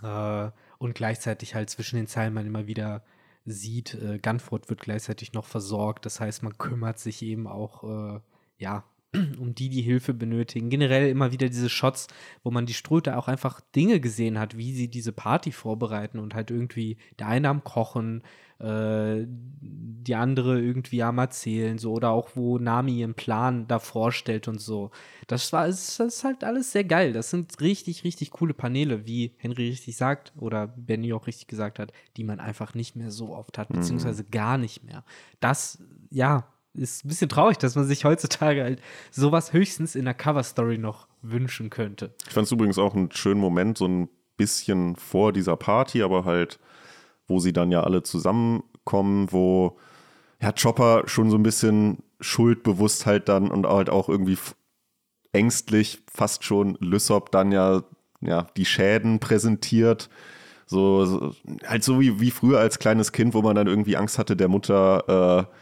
[0.01, 0.49] äh,
[0.80, 3.03] und gleichzeitig halt zwischen den Zeilen man immer wieder
[3.45, 6.05] sieht, äh, Gunford wird gleichzeitig noch versorgt.
[6.05, 7.84] Das heißt, man kümmert sich eben auch,
[8.15, 8.19] äh,
[8.57, 8.86] ja,
[9.39, 10.70] um die, die Hilfe benötigen.
[10.70, 12.07] Generell immer wieder diese Shots,
[12.43, 16.34] wo man die Ströte auch einfach Dinge gesehen hat, wie sie diese Party vorbereiten und
[16.36, 18.24] halt irgendwie der eine am Kochen,
[18.59, 24.47] äh, die andere irgendwie am Erzählen, so oder auch wo Nami ihren Plan da vorstellt
[24.47, 24.91] und so.
[25.28, 27.14] Das war, es- das ist halt alles sehr geil.
[27.14, 31.80] Das sind richtig, richtig coole Paneele, wie Henry richtig sagt oder Benny auch richtig gesagt
[31.80, 35.03] hat, die man einfach nicht mehr so oft hat, beziehungsweise gar nicht mehr.
[35.39, 40.13] Das, ja, ist ein bisschen traurig, dass man sich heutzutage halt sowas höchstens in der
[40.13, 42.13] Cover-Story noch wünschen könnte.
[42.28, 46.26] Ich fand es übrigens auch einen schönen Moment, so ein bisschen vor dieser Party, aber
[46.26, 46.59] halt,
[47.28, 49.78] wo sie dann ja alle zusammenkommen, wo
[50.41, 54.38] ja, Chopper schon so ein bisschen schuldbewusst halt dann und halt auch irgendwie
[55.32, 57.84] ängstlich fast schon Lysop dann ja,
[58.21, 60.09] ja die Schäden präsentiert.
[60.65, 64.17] So, so halt so wie, wie früher als kleines Kind, wo man dann irgendwie Angst
[64.17, 65.53] hatte, der Mutter äh,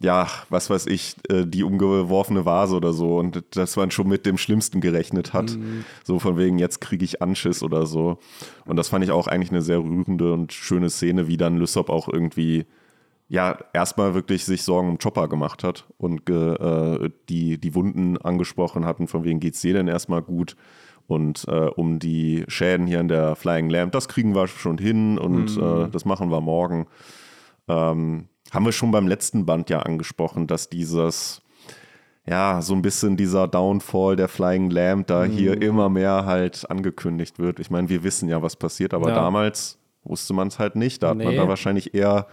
[0.00, 4.26] ja, was weiß ich, äh, die umgeworfene Vase oder so und dass man schon mit
[4.26, 5.56] dem Schlimmsten gerechnet hat.
[6.04, 8.18] So von wegen, jetzt kriege ich Anschiss oder so.
[8.66, 11.90] Und das fand ich auch eigentlich eine sehr rührende und schöne Szene, wie dann Lysop
[11.90, 12.66] auch irgendwie,
[13.28, 18.84] ja, erstmal wirklich sich Sorgen um Chopper gemacht hat und äh, die, die Wunden angesprochen
[18.84, 20.56] hatten, von wegen geht's dir denn erstmal gut.
[21.06, 25.18] Und äh, um die Schäden hier in der Flying Lamp, das kriegen wir schon hin
[25.18, 26.86] und äh, das machen wir morgen.
[27.68, 31.42] Ähm, haben wir schon beim letzten Band ja angesprochen, dass dieses,
[32.26, 37.38] ja, so ein bisschen dieser Downfall der Flying Lamp da hier immer mehr halt angekündigt
[37.38, 37.60] wird.
[37.60, 39.14] Ich meine, wir wissen ja, was passiert, aber Ja.
[39.16, 41.02] damals wusste man es halt nicht.
[41.02, 41.36] Da hat man Nee.
[41.36, 42.26] da wahrscheinlich eher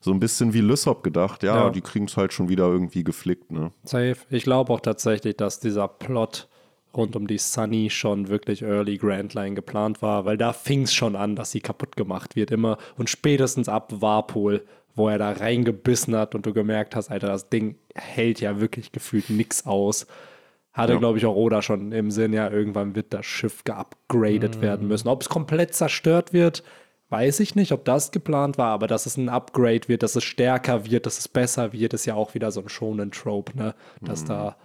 [0.00, 1.70] so ein bisschen wie Lysop gedacht, ja, Ja.
[1.70, 3.70] die kriegen es halt schon wieder irgendwie geflickt, ne?
[3.84, 4.16] Safe.
[4.30, 6.48] Ich glaube auch tatsächlich, dass dieser Plot
[6.96, 10.92] rund um die Sunny schon wirklich Early Grand Line geplant war, weil da fing es
[10.92, 12.76] schon an, dass sie kaputt gemacht wird immer.
[12.98, 14.64] Und spätestens ab Warpol,
[14.94, 18.92] wo er da reingebissen hat und du gemerkt hast, Alter, das Ding hält ja wirklich
[18.92, 20.06] gefühlt nix aus.
[20.72, 20.98] Hatte, Ja.
[20.98, 25.08] glaube ich, auch Oda schon im Sinn, ja, irgendwann wird das Schiff geupgradet werden müssen.
[25.08, 26.62] Ob es komplett zerstört wird,
[27.10, 30.24] weiß ich nicht, ob das geplant war, aber dass es ein Upgrade wird, dass es
[30.24, 33.74] stärker wird, dass es besser wird, ist ja auch wieder so ein Shonen-Trope, ne?
[34.00, 34.56] Dass da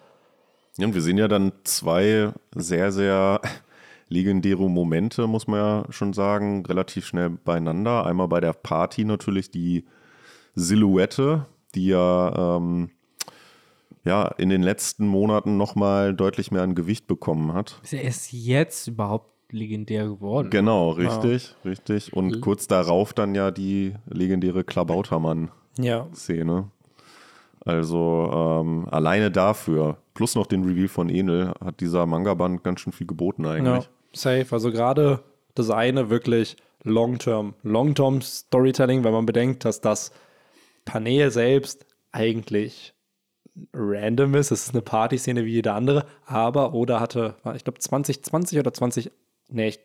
[0.77, 3.41] Ja, und wir sehen ja dann zwei sehr, sehr
[4.07, 8.05] legendäre Momente, muss man ja schon sagen, relativ schnell beieinander.
[8.05, 9.85] Einmal bei der Party natürlich die
[10.57, 11.45] Silhouette,
[11.75, 12.89] die ja, ähm,
[14.03, 17.79] ja in den letzten Monaten nochmal deutlich mehr an Gewicht bekommen hat.
[17.83, 20.49] Ist ja erst jetzt überhaupt legendär geworden.
[20.49, 22.11] Genau, richtig, richtig.
[22.13, 26.51] Und kurz darauf dann ja die legendäre Klabautermann-Szene.
[26.53, 26.71] Ja.
[27.63, 32.93] Also ähm, alleine dafür, plus noch den Reveal von Enel, hat dieser Manga-Band ganz schön
[32.93, 33.89] viel geboten Ja, eigentlich.
[34.13, 34.47] safe.
[34.51, 35.21] Also gerade
[35.53, 37.53] das eine wirklich Long-Term.
[37.63, 40.11] Long-Term Storytelling, wenn man bedenkt, dass das
[40.87, 42.95] Panel selbst eigentlich
[43.73, 44.51] random ist.
[44.51, 49.11] Es ist eine Partyszene wie jede andere, aber Oda hatte, ich glaube 2020 oder 20,
[49.49, 49.79] nee, ich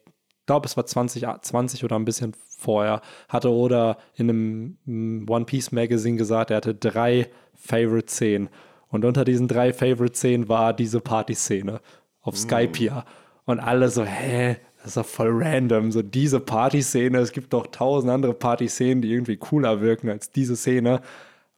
[0.47, 5.73] glaube es war 2020 oder ein bisschen vorher, hatte Oda in einem mm, One Piece
[5.73, 8.49] Magazine gesagt, er hatte drei Favorite Szenen.
[8.89, 11.81] Und unter diesen drei Favorite Szenen war diese Partyszene
[12.21, 13.05] auf Skypia.
[13.45, 15.93] Und alle so, hä, das ist doch voll random.
[15.93, 20.57] So diese Partyszene, es gibt doch tausend andere Partyszenen, die irgendwie cooler wirken als diese
[20.57, 21.01] Szene.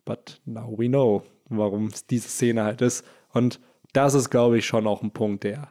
[0.05, 3.05] But now we know, warum es diese Szene halt ist.
[3.33, 3.61] Und
[3.95, 5.69] das ist, glaube ich, schon auch ein Punkt, der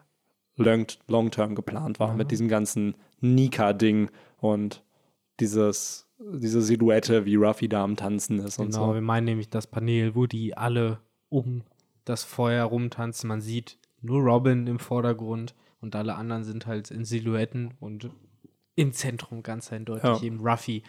[0.55, 4.83] long- long-term geplant war mit diesem ganzen Nika-Ding und
[5.39, 8.93] dieses, diese Silhouette, wie Ruffy da am Tanzen ist und Genau, so.
[8.95, 10.99] wir meinen nämlich das Panel, wo die alle
[11.29, 11.63] um
[12.05, 13.27] das Feuer rumtanzen.
[13.27, 15.53] Man sieht nur Robin im Vordergrund
[15.83, 18.09] und alle anderen sind halt in Silhouetten und
[18.75, 20.21] im Zentrum ganz eindeutig Ja.
[20.23, 20.81] eben Ruffy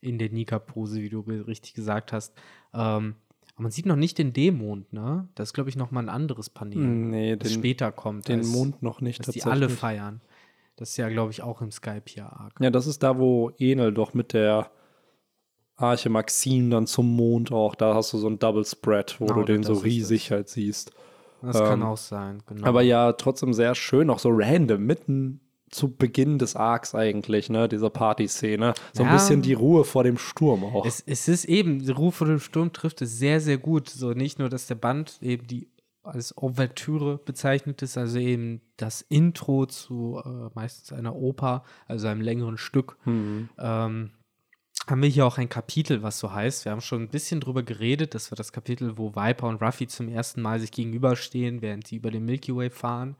[0.00, 2.32] in der Nika-Pose, wie du richtig gesagt hast.
[2.72, 3.16] Ähm,
[3.54, 5.28] aber man sieht noch nicht den Dämond, ne?
[5.34, 8.28] Das ist, glaube ich, noch mal ein anderes Panel, Nee, das den, später kommt.
[8.28, 9.52] den als- Mond noch nicht dass die tatsächlich.
[9.64, 10.20] alle feiern.
[10.76, 12.60] Das ist ja, glaube ich, auch im Skype-Arc.
[12.60, 14.70] Ja, das ist da, wo Enel doch mit der
[15.76, 19.40] Arche Maxine dann zum Mond auch, da hast du so ein Double Spread, wo Genau,
[19.40, 20.92] du den so riesig halt siehst.
[21.42, 22.66] Das kann Ähm, auch sein, genau.
[22.66, 27.68] Aber ja, trotzdem sehr schön, auch so random, mitten zu Beginn des Arcs eigentlich, ne,
[27.68, 28.74] dieser Party-Szene.
[28.92, 29.12] So ein Ja.
[29.14, 30.86] bisschen die Ruhe vor dem Sturm auch.
[30.86, 33.88] Es, es ist eben, der Ruf vor dem Sturm trifft es sehr, sehr gut.
[33.88, 35.68] So nicht nur, dass der Band eben die
[36.04, 42.20] als Ouvertüre bezeichnet ist, also eben das Intro zu äh, meistens einer Oper, also einem
[42.20, 42.96] längeren Stück.
[43.04, 43.48] Mhm.
[43.58, 44.10] Ähm,
[44.88, 46.64] haben wir hier auch ein Kapitel, was so heißt.
[46.64, 48.14] Wir haben schon ein bisschen drüber geredet.
[48.14, 51.96] Das war das Kapitel, wo Viper und Ruffy zum ersten Mal sich gegenüberstehen, während sie
[51.96, 53.16] über den Milky Way fahren.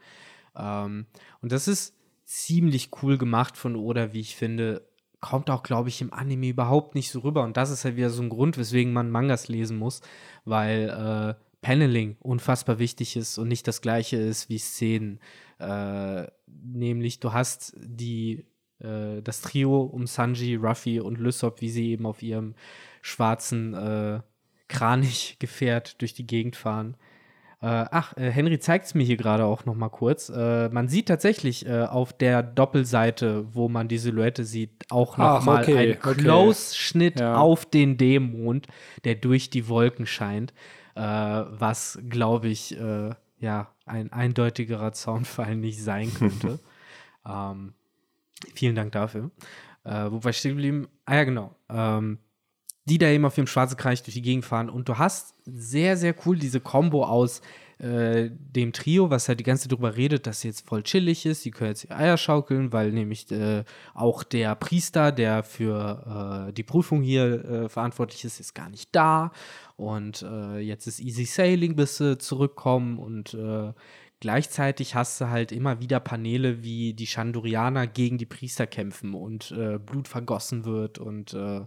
[0.57, 1.07] Ähm,
[1.43, 1.95] und das ist
[2.25, 4.87] ziemlich cool gemacht von Oda, wie ich finde.
[5.21, 7.43] Kommt auch, glaube ich, im Anime überhaupt nicht so rüber.
[7.43, 10.03] Und das ist halt wieder so ein Grund, weswegen man Mangas lesen muss,
[10.45, 15.19] weil äh, Paneling unfassbar wichtig ist und nicht das gleiche ist wie Szenen.
[15.59, 18.47] Äh, nämlich, du hast die,
[18.81, 22.55] äh, das Trio um Sanji, Ruffy und Lysop, wie sie eben auf ihrem
[23.03, 24.21] schwarzen äh,
[24.69, 26.97] Kranich-Gefährt durch die Gegend fahren.
[27.63, 30.29] Äh, ach, äh, Henry zeigt es mir hier gerade auch noch mal kurz.
[30.29, 35.41] Äh, man sieht tatsächlich äh, auf der Doppelseite, wo man die Silhouette sieht, auch noch
[35.41, 36.15] Ach, mal okay, einen okay.
[36.21, 37.37] Close-Schnitt Ja.
[37.37, 38.67] auf den Dämond,
[39.05, 40.53] der durch die Wolken scheint,
[40.95, 42.77] äh, was, glaube ich,
[43.39, 46.59] ja, ein eindeutigerer Zaunfall nicht sein könnte.
[47.27, 47.73] ähm,
[48.55, 49.31] vielen Dank dafür.
[49.85, 50.89] Äh, wo stehen geblieben?
[51.05, 51.55] Ah ja, genau.
[51.69, 52.19] Ähm,
[52.87, 54.71] die da eben auf dem schwarzen Kranich durch die Gegend fahren.
[54.71, 57.41] Und du hast sehr, sehr cool diese Kombo aus
[57.79, 61.43] äh, dem Trio, was halt die ganze Zeit darüber redet, dass jetzt voll chillig ist.
[61.43, 66.53] Sie können jetzt ihre Eier schaukeln, weil nämlich äh, auch der Priester, der für äh,
[66.53, 69.33] die Prüfung hier äh, verantwortlich ist, ist gar nicht da.
[69.77, 72.99] Und äh, jetzt ist Easy Sailing, bis sie zurückkommen.
[72.99, 73.73] Und äh,
[74.21, 79.51] gleichzeitig hast du halt immer wieder Paneele, wie die Chandorianer gegen die Priester kämpfen und
[79.53, 81.67] äh, Blut vergossen wird und äh,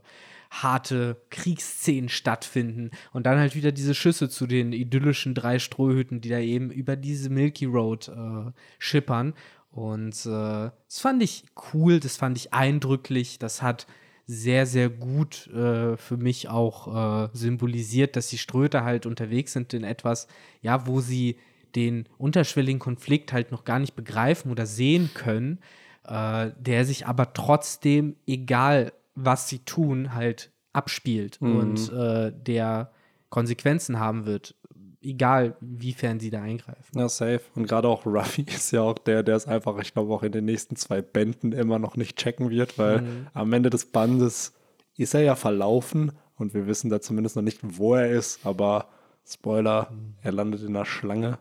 [0.51, 6.29] harte Kriegsszenen stattfinden und dann halt wieder diese Schüsse zu den idyllischen drei Strohhüten, die
[6.29, 9.33] da eben über diese Milky Road äh, schippern.
[9.71, 13.85] Und äh, das fand ich cool, das fand ich eindrücklich, das hat
[14.25, 19.73] sehr, sehr gut äh, für mich auch äh, symbolisiert, dass die Ströter halt unterwegs sind
[19.73, 20.27] in etwas,
[20.61, 21.37] ja, wo sie
[21.75, 25.59] den unterschwelligen Konflikt halt noch gar nicht begreifen oder sehen können,
[26.07, 32.91] äh, der sich aber trotzdem, egal was sie tun, halt abspielt und äh, der
[33.29, 34.55] Konsequenzen haben wird,
[35.01, 36.97] egal wiefern sie da eingreifen.
[36.97, 37.41] Ja, safe.
[37.55, 40.31] Und gerade auch Ruffy ist ja auch der, der es einfach, ich glaube, auch in
[40.31, 43.03] den nächsten zwei Bänden immer noch nicht checken wird, weil
[43.33, 44.53] am Ende des Bandes
[44.97, 48.87] ist er ja verlaufen und wir wissen da zumindest noch nicht, wo er ist, aber
[49.25, 49.91] Spoiler,
[50.23, 51.37] er landet in einer Schlange,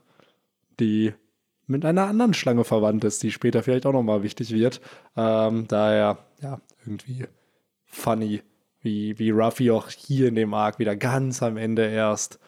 [0.81, 1.13] die
[1.67, 4.81] mit einer anderen Schlange verwandt ist, die später vielleicht auch nochmal wichtig wird.
[5.17, 7.27] Ähm, daher, ja, irgendwie
[7.85, 8.43] funny,
[8.81, 12.39] wie, wie Ruffy auch hier in dem Arc wieder ganz am Ende erst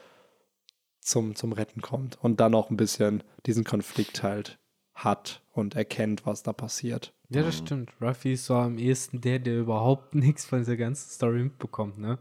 [1.00, 4.58] zum, zum Retten kommt und dann auch ein bisschen diesen Konflikt halt
[4.94, 7.12] hat und erkennt, was da passiert.
[7.28, 7.92] Ja, das stimmt.
[8.00, 11.98] Ruffy ist so am ehesten der, der überhaupt nichts von dieser ganzen Story mitbekommt.
[11.98, 12.18] Ne?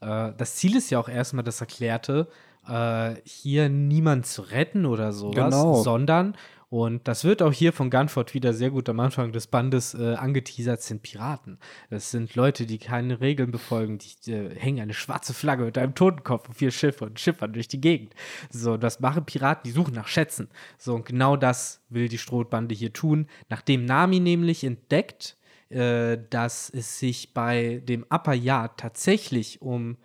[0.00, 2.28] Äh, das Ziel ist ja auch erstmal das Erklärte,
[2.68, 5.82] äh, hier niemand zu retten oder sowas, Genau.
[5.82, 6.36] sondern
[6.68, 10.14] Und das wird auch hier von Gunford wieder sehr gut am Anfang des Bandes äh,
[10.14, 11.58] angeteasert, sind Piraten.
[11.90, 15.94] Das sind Leute, die keine Regeln befolgen, die äh, hängen eine schwarze Flagge mit einem
[15.94, 18.14] Totenkopf auf vier Schiffe und schiffern durch die Gegend.
[18.48, 20.48] So, das machen Piraten, die suchen nach Schätzen.
[20.78, 23.26] So, und genau das will die Strohbande hier tun.
[23.50, 25.36] Nachdem Nami nämlich entdeckt,
[25.68, 29.98] äh, dass es sich bei dem Upper Yard tatsächlich um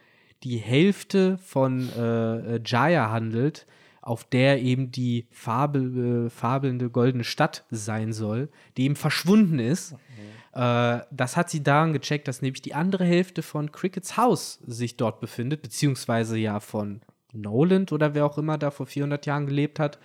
[0.44, 3.66] die Hälfte von äh, äh Jaya handelt,
[4.02, 9.94] auf der eben die Fabel, äh, fabelnde goldene Stadt sein soll, die eben verschwunden ist.
[9.94, 10.62] Mhm.
[10.62, 14.98] Äh, das hat sie daran gecheckt, dass nämlich die andere Hälfte von Crickets Haus sich
[14.98, 17.02] dort befindet, beziehungsweise ja von
[17.34, 20.00] Noland oder wer auch immer da vor 400 Jahren gelebt hat.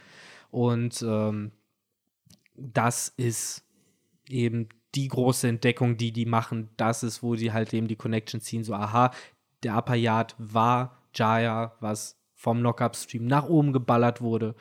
[0.51, 1.53] Und ähm,
[2.55, 3.65] das ist
[4.29, 6.69] eben die große Entdeckung, die die machen.
[6.77, 8.65] Das ist, wo sie halt eben die Connection ziehen.
[8.65, 9.13] So, aha,
[9.63, 14.55] der Upper Yard war Jaya, was vom Lockup-Stream nach oben geballert wurde.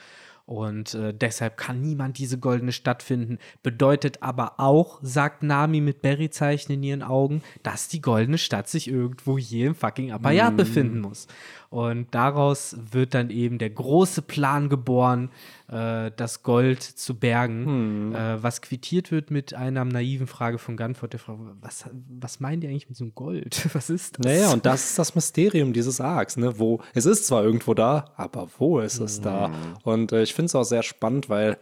[0.46, 3.38] Und äh, deshalb kann niemand diese goldene Stadt finden.
[3.64, 8.90] Bedeutet aber auch, sagt Nami mit Berry-Zeichen in ihren Augen, dass die goldene Stadt sich
[8.90, 10.58] irgendwo hier im fucking Apayat mm.
[10.58, 11.28] befinden muss.
[11.70, 15.30] Und daraus wird dann eben der große Plan geboren,
[15.72, 18.16] äh, das Gold zu bergen, mm.
[18.16, 22.60] äh, was quittiert wird mit einer naiven Frage von Gunford, der fragt, was, was meinen
[22.60, 23.70] die eigentlich mit so einem Gold?
[23.74, 24.26] Was ist das?
[24.26, 26.60] Naja, und das ist das Mysterium dieses Arcs, ne?
[26.60, 29.24] Wo, es ist zwar irgendwo da, aber wo ist es mm.
[29.24, 29.52] da?
[29.84, 31.58] Und äh, ich finde es auch sehr spannend, weil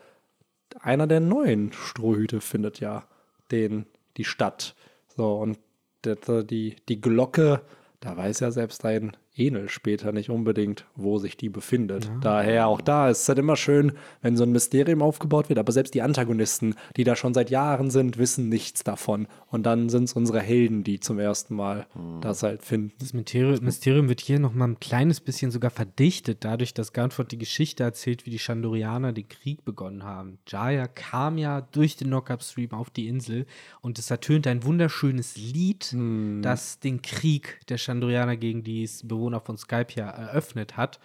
[0.80, 3.08] einer der neuen Strohhüte findet ja
[3.52, 3.86] den,
[4.18, 4.76] die Stadt.
[5.16, 5.60] So, und
[6.04, 7.62] die, die Glocke,
[8.00, 12.06] da weiß ja selbst ein Enel später nicht unbedingt, wo sich die befindet.
[12.06, 12.18] Ja.
[12.22, 15.72] Daher auch da ist es halt immer schön, wenn so ein Mysterium aufgebaut wird, aber
[15.72, 19.28] selbst die Antagonisten, die da schon seit Jahren sind, wissen nichts davon.
[19.48, 22.22] Und dann sind es unsere Helden, die zum ersten Mal mhm.
[22.22, 22.94] das halt finden.
[23.00, 27.84] Das Mysterium wird hier nochmal ein kleines bisschen sogar verdichtet, dadurch, dass Gunford die Geschichte
[27.84, 30.40] erzählt, wie die Chandorianer den Krieg begonnen haben.
[30.48, 33.46] Jaya kam ja durch den Knockup-Stream auf die Insel
[33.82, 36.42] und es ertönt ein wunderschönes Lied, mhm.
[36.42, 41.00] das den Krieg der Chandorianer gegen die Bewohner Bewohner von Skype ja eröffnet hat.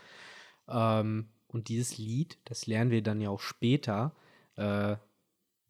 [0.68, 4.14] Ähm, und dieses Lied, das lernen wir dann ja auch später,
[4.56, 4.96] äh,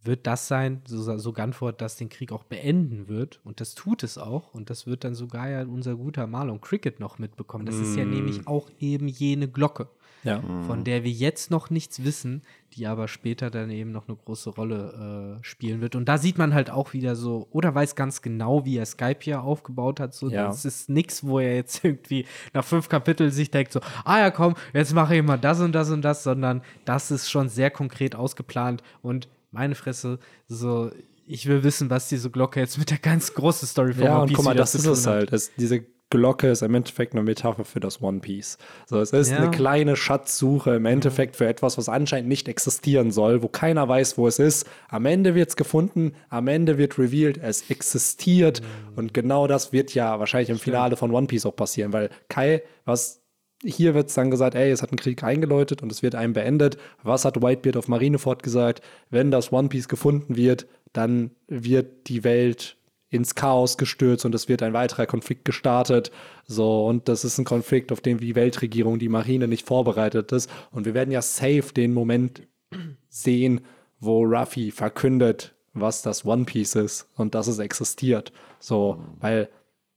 [0.02, 3.40] wird das sein, so, so Gunford, das den Krieg auch beenden wird.
[3.44, 4.52] Und das tut es auch.
[4.52, 7.64] Und das wird dann sogar ja unser guter Marlon Cricket noch mitbekommen.
[7.64, 7.82] Das mm.
[7.82, 8.46] ist ja nämlich mm.
[8.46, 9.88] auch eben jene Glocke
[10.24, 10.42] ja.
[10.66, 14.50] von der wir jetzt noch nichts wissen, die aber später dann eben noch eine große
[14.50, 15.94] Rolle äh, spielen wird.
[15.94, 19.18] Und da sieht man halt auch wieder so, oder weiß ganz genau, wie er Skype
[19.20, 20.14] hier aufgebaut hat.
[20.14, 20.46] So, ja.
[20.46, 24.30] das ist nichts, wo er jetzt irgendwie nach fünf Kapiteln sich denkt, so, ah ja,
[24.30, 27.70] komm, jetzt mache ich mal das und das und das, sondern das ist schon sehr
[27.70, 30.18] konkret ausgeplant und meine Fresse,
[30.48, 30.90] so,
[31.26, 34.32] ich will wissen, was diese Glocke jetzt mit der ganz großen Story von Ja, und
[34.32, 35.32] guck mal, das ist es halt.
[35.32, 38.56] Das, diese Glocke ist im Endeffekt eine Metapher für das One Piece.
[38.86, 39.38] So, es ist ja.
[39.38, 44.16] eine kleine Schatzsuche im Endeffekt für etwas, was anscheinend nicht existieren soll, wo keiner weiß,
[44.16, 44.64] wo es ist.
[44.88, 48.60] Am Ende wird es gefunden, am Ende wird revealed, es existiert.
[48.60, 48.98] Mhm.
[48.98, 52.62] Und genau das wird ja wahrscheinlich im Finale von One Piece auch passieren, weil Kai,
[52.84, 53.24] was
[53.64, 56.32] hier wird es dann gesagt, ey, es hat einen Krieg eingeläutet und es wird einem
[56.32, 56.76] beendet.
[57.02, 58.82] Was hat Whitebeard auf Marineford gesagt?
[59.10, 62.76] Wenn das One Piece gefunden wird, dann wird die Welt
[63.14, 66.10] ins Chaos gestürzt und es wird ein weiterer Konflikt gestartet.
[66.46, 70.50] So, und das ist ein Konflikt, auf den die Weltregierung, die Marine nicht vorbereitet ist.
[70.70, 72.42] Und wir werden ja safe den Moment
[73.08, 73.60] sehen,
[74.00, 78.32] wo Ruffy verkündet, was das One Piece ist und dass es existiert.
[78.58, 79.48] So, weil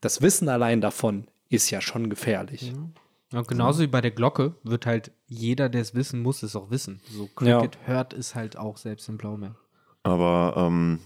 [0.02, 2.74] das Wissen allein davon ist ja schon gefährlich.
[2.74, 2.94] Mhm.
[3.34, 6.70] Ja, genauso wie bei der Glocke wird halt jeder, der es wissen muss, es auch
[6.70, 7.02] wissen.
[7.10, 7.82] So Cricket ja.
[7.88, 9.56] hört es halt auch selbst im Blaumeer.
[10.04, 11.00] Aber ähm,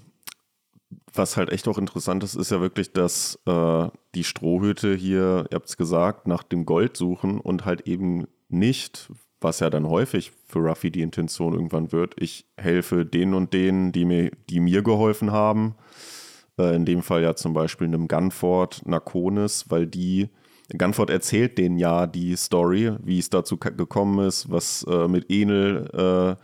[1.13, 5.55] was halt echt auch interessant ist, ist ja wirklich, dass äh, die Strohhüte hier, ihr
[5.55, 10.31] habt es gesagt, nach dem Gold suchen und halt eben nicht, was ja dann häufig
[10.45, 14.83] für Ruffy die Intention irgendwann wird, ich helfe denen und denen, die mir, die mir
[14.83, 15.75] geholfen haben.
[16.57, 20.29] Äh, in dem Fall ja zum Beispiel einem Gunford, Nakonis, weil die
[20.77, 25.89] Gunford erzählt denen ja die Story, wie es dazu gekommen ist, was äh, mit Enel
[26.37, 26.41] äh,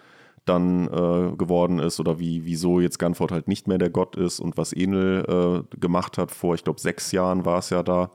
[0.48, 4.40] dann äh, geworden ist oder wie, wieso jetzt Gunford halt nicht mehr der Gott ist
[4.40, 8.12] und was Enel äh, gemacht hat vor, ich glaube, sechs Jahren war es ja da.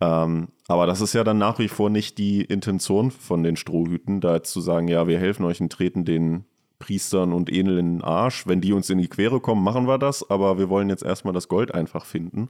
[0.00, 4.20] Ähm, aber das ist ja dann nach wie vor nicht die Intention von den Strohhüten,
[4.20, 6.44] da jetzt zu sagen, ja, wir helfen euch und treten den
[6.78, 8.46] Priestern und Enel in den Arsch.
[8.46, 11.34] Wenn die uns in die Quere kommen, machen wir das, aber wir wollen jetzt erstmal
[11.34, 12.48] das Gold einfach finden.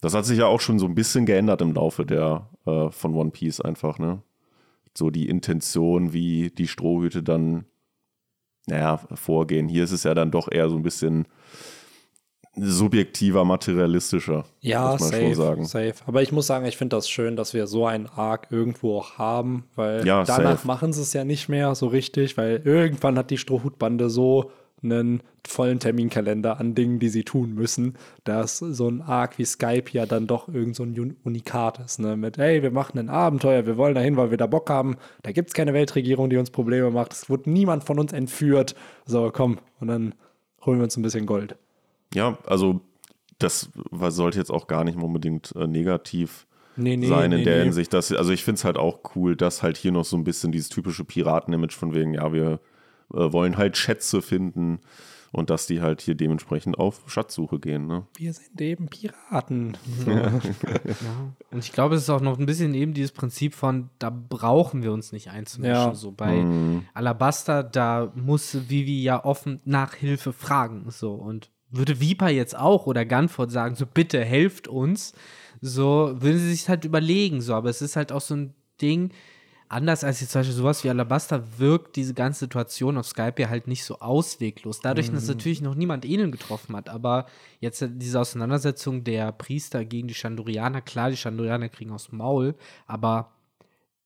[0.00, 3.14] Das hat sich ja auch schon so ein bisschen geändert im Laufe der äh, von
[3.14, 4.22] One Piece einfach, ne?
[4.94, 7.64] So die Intention, wie die Strohhüte dann
[8.66, 9.68] naja, vorgehen.
[9.68, 11.26] Hier ist es ja dann doch eher so ein bisschen,
[12.54, 14.44] subjektiver, materialistischer.
[14.60, 15.64] Ja, muss man safe, schon sagen.
[15.64, 15.94] safe.
[16.06, 19.16] Aber ich muss sagen, ich finde das schön, dass wir so einen Arc irgendwo auch
[19.16, 20.66] haben, weil Ja, danach safe.
[20.66, 24.50] machen sie es ja nicht mehr so richtig, weil irgendwann hat die Strohhutbande so
[24.82, 29.90] einen vollen Terminkalender an Dingen, die sie tun müssen, dass so ein Arc wie Skype
[29.92, 32.16] ja dann doch irgend so ein Un- Unikat ist, ne?
[32.16, 34.96] Mit, hey, wir machen ein Abenteuer, wir wollen dahin, weil wir da Bock haben.
[35.22, 37.12] Da gibt es keine Weltregierung, die uns Probleme macht.
[37.12, 38.74] Es wird niemand von uns entführt.
[39.06, 40.14] So, komm, und dann
[40.64, 41.56] holen wir uns ein bisschen Gold.
[42.14, 42.80] Ja, also
[43.38, 47.64] das sollte jetzt auch gar nicht unbedingt äh, negativ Nee, nee, sein in nee, der.
[47.64, 47.92] Hinsicht.
[47.92, 50.52] Dass, also ich finde es halt auch cool, dass halt hier noch so ein bisschen
[50.52, 52.60] dieses typische Piraten-Image von wegen, ja, wir
[53.14, 54.80] äh, wollen halt Schätze finden
[55.32, 57.86] und dass die halt hier dementsprechend auf Schatzsuche gehen.
[57.86, 58.06] Ne?
[58.16, 59.76] Wir sind eben Piraten.
[60.06, 60.32] Ja.
[61.50, 64.82] Und ich glaube, es ist auch noch ein bisschen eben dieses Prinzip von, da brauchen
[64.82, 65.74] wir uns nicht einzumischen.
[65.74, 65.94] Ja.
[65.94, 66.44] So bei
[66.92, 70.90] Alabaster, da muss Vivi ja offen nach Hilfe fragen.
[70.90, 75.14] So und würde Viper jetzt auch oder Gunford sagen, so bitte helft uns,
[75.60, 77.40] so würden sie sich halt überlegen.
[77.40, 79.12] So, aber es ist halt auch so ein Ding.
[79.72, 83.48] Anders als jetzt zum Beispiel sowas wie Alabaster wirkt diese ganze Situation auf Skype ja
[83.48, 84.80] halt nicht so ausweglos.
[84.80, 86.90] Dadurch, dass natürlich noch niemand Enel getroffen hat.
[86.90, 87.24] Aber
[87.58, 92.54] jetzt diese Auseinandersetzung der Priester gegen die Chandorianer, klar, die Chandorianer kriegen aufs Maul,
[92.86, 93.32] aber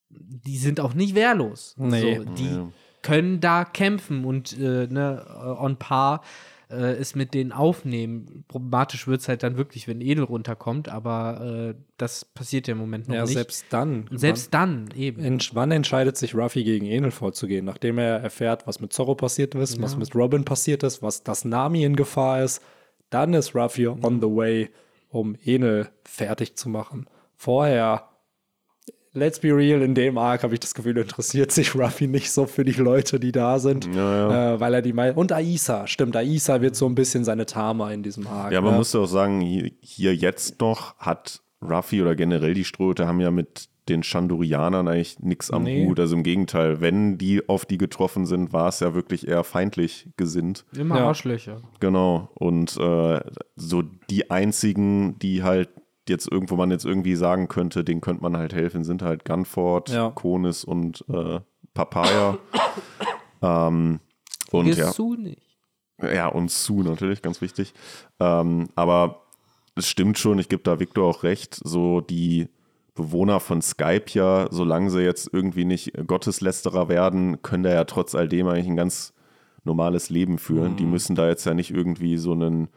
[0.08, 1.74] die sind auch nicht wehrlos.
[1.76, 2.16] Nee.
[2.16, 5.26] So, die können da kämpfen und äh, ne,
[5.58, 6.22] on par
[6.70, 8.44] äh, es mit denen aufnehmen.
[8.48, 12.78] Problematisch wird es halt dann wirklich, wenn Edel runterkommt, aber äh, das passiert ja im
[12.78, 13.34] Moment noch Ja, nicht.
[13.34, 14.08] selbst dann.
[14.10, 15.22] selbst dann eben.
[15.22, 17.64] Entsch wann entscheidet sich Ruffy gegen Enel vorzugehen?
[17.64, 21.44] Nachdem er erfährt, was mit Zorro passiert ist, was mit Robin passiert ist, was das
[21.44, 22.62] Nami in Gefahr ist,
[23.10, 24.70] dann ist Ruffy on the way,
[25.08, 27.06] um Enel fertig zu machen.
[27.36, 28.08] Vorher,
[29.16, 32.46] let's be real, in dem Arc habe ich das Gefühl, interessiert sich Ruffy nicht so
[32.46, 36.60] für die Leute, die da sind, Äh, weil er die mei und Aisa, stimmt, Aisa
[36.60, 38.52] wird so ein bisschen seine Tama in diesem Arc.
[38.52, 38.78] Ja, man ne?
[38.78, 43.30] muss ja auch sagen, hier, jetzt noch hat Ruffy oder generell die Strohhüte haben ja
[43.30, 45.86] mit den Chandorianern eigentlich nichts am Nee.
[45.86, 46.00] Hut.
[46.00, 50.08] Also im Gegenteil, wenn die auf die getroffen sind, war es ja wirklich eher feindlich
[50.16, 50.64] gesinnt.
[50.76, 51.06] Immer Ja.
[51.06, 51.62] Arschlöcher.
[51.78, 52.28] Genau.
[52.34, 53.20] Und äh,
[53.54, 55.68] so die einzigen, die halt
[56.08, 59.88] jetzt irgendwo man jetzt irgendwie sagen könnte, denen könnte man halt helfen, sind halt Gunford,
[59.90, 60.10] Ja.
[60.10, 61.40] Konis und äh,
[61.74, 62.38] Papaya.
[63.42, 64.00] ähm,
[64.50, 64.86] und ja.
[64.86, 65.42] Gehst du nicht.
[66.00, 67.72] Ja, und Sue natürlich, ganz wichtig.
[68.20, 69.22] Ähm, aber
[69.76, 72.48] es stimmt schon, ich gebe da Victor auch recht, so die
[72.94, 78.14] Bewohner von Skype ja, solange sie jetzt irgendwie nicht Gotteslästerer werden, können da ja trotz
[78.14, 79.12] all dem eigentlich ein ganz
[79.64, 80.76] normales Leben führen.
[80.76, 82.68] Die müssen da jetzt ja nicht irgendwie so einen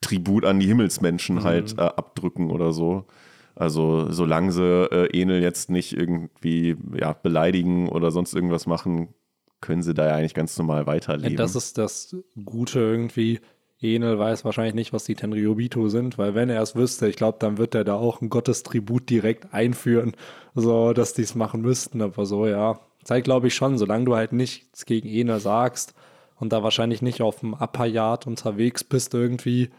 [0.00, 3.06] Tribut an die Himmelsmenschen halt äh, abdrücken oder so.
[3.54, 9.14] Also solange sie äh, Enel jetzt nicht irgendwie ja, beleidigen oder sonst irgendwas machen,
[9.60, 11.32] können sie da ja eigentlich ganz normal weiterleben.
[11.32, 13.40] Ja, das ist das Gute irgendwie.
[13.80, 17.38] Enel weiß wahrscheinlich nicht, was die Tenryobito sind, weil wenn er es wüsste, ich glaube,
[17.40, 20.14] dann wird er da auch ein Gottestribut direkt einführen,
[20.54, 22.02] so dass die es machen müssten.
[22.02, 22.80] Aber so, ja.
[23.04, 25.94] Zeigt, glaube ich, schon, solange du halt nichts gegen Enel sagst
[26.36, 29.70] und da wahrscheinlich nicht auf dem Upper-Yard unterwegs bist irgendwie,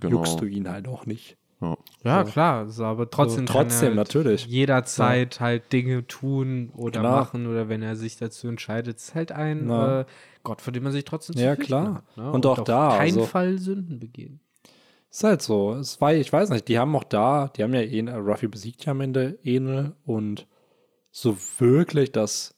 [0.00, 0.16] Genau.
[0.18, 1.36] juckst du ihn halt auch nicht.
[1.60, 1.76] ja.
[2.04, 4.46] Ja, klar, so, aber trotzdem, So, kann trotzdem, er natürlich.
[4.46, 7.20] jederzeit halt Dinge tun oder Klar.
[7.20, 10.00] machen oder wenn er sich dazu entscheidet, ist halt ein Ja.
[10.00, 10.04] äh,
[10.42, 11.94] Gott, vor dem man sich trotzdem Ja, klar.
[11.96, 12.32] hat, ne?
[12.32, 14.40] Und auch auf da, keinen also- Fall Sünden begehen.
[15.10, 15.74] Ist halt so.
[15.74, 18.84] Es war, ich weiß nicht, die haben auch da, die haben ja Enel, Ruffy besiegt
[18.86, 20.46] ja am Ende Enel und
[21.10, 22.54] so wirklich das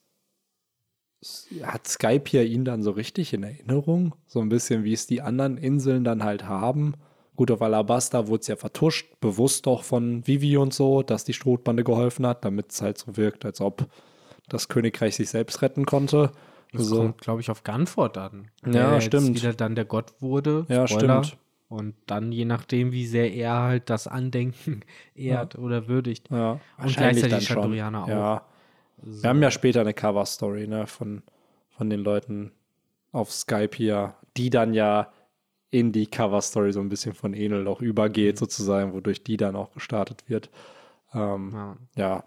[1.63, 4.15] hat Skype ja ihn dann so richtig in Erinnerung.
[4.27, 6.93] So ein bisschen, wie es die anderen Inseln dann halt haben.
[7.35, 11.33] Gut, auf Alabasta wurde es ja vertuscht, bewusst auch von Vivi und so, dass die
[11.33, 13.87] Strohbande geholfen hat, damit es halt so wirkt, als ob
[14.47, 16.31] das Königreich sich selbst retten konnte.
[16.71, 16.97] Das So.
[16.97, 18.51] kommt, glaube ich, auf Gunford an.
[18.65, 19.35] Ja, der jetzt stimmt.
[19.35, 20.65] wieder dann der Gott wurde.
[20.69, 21.23] Ja, Spoiler.
[21.23, 21.41] stimmt.
[21.67, 24.81] Und dann, je nachdem, wie sehr er halt das Andenken
[25.15, 26.29] ehrt oder würdigt.
[26.29, 27.47] Ja, Und gleichzeitig.
[27.47, 28.07] Chandorianer auch.
[28.07, 28.45] Ja.
[29.01, 31.21] Wir haben ja später eine Cover-Story ne, von,
[31.69, 32.51] von den Leuten
[33.11, 35.11] auf Skype hier, die dann ja
[35.75, 39.73] in die Cover-Story so ein bisschen von Enel auch übergeht, sozusagen, wodurch die dann auch
[39.73, 40.49] gestartet wird.
[41.13, 41.77] Ähm, Ja.
[41.95, 42.23] ja,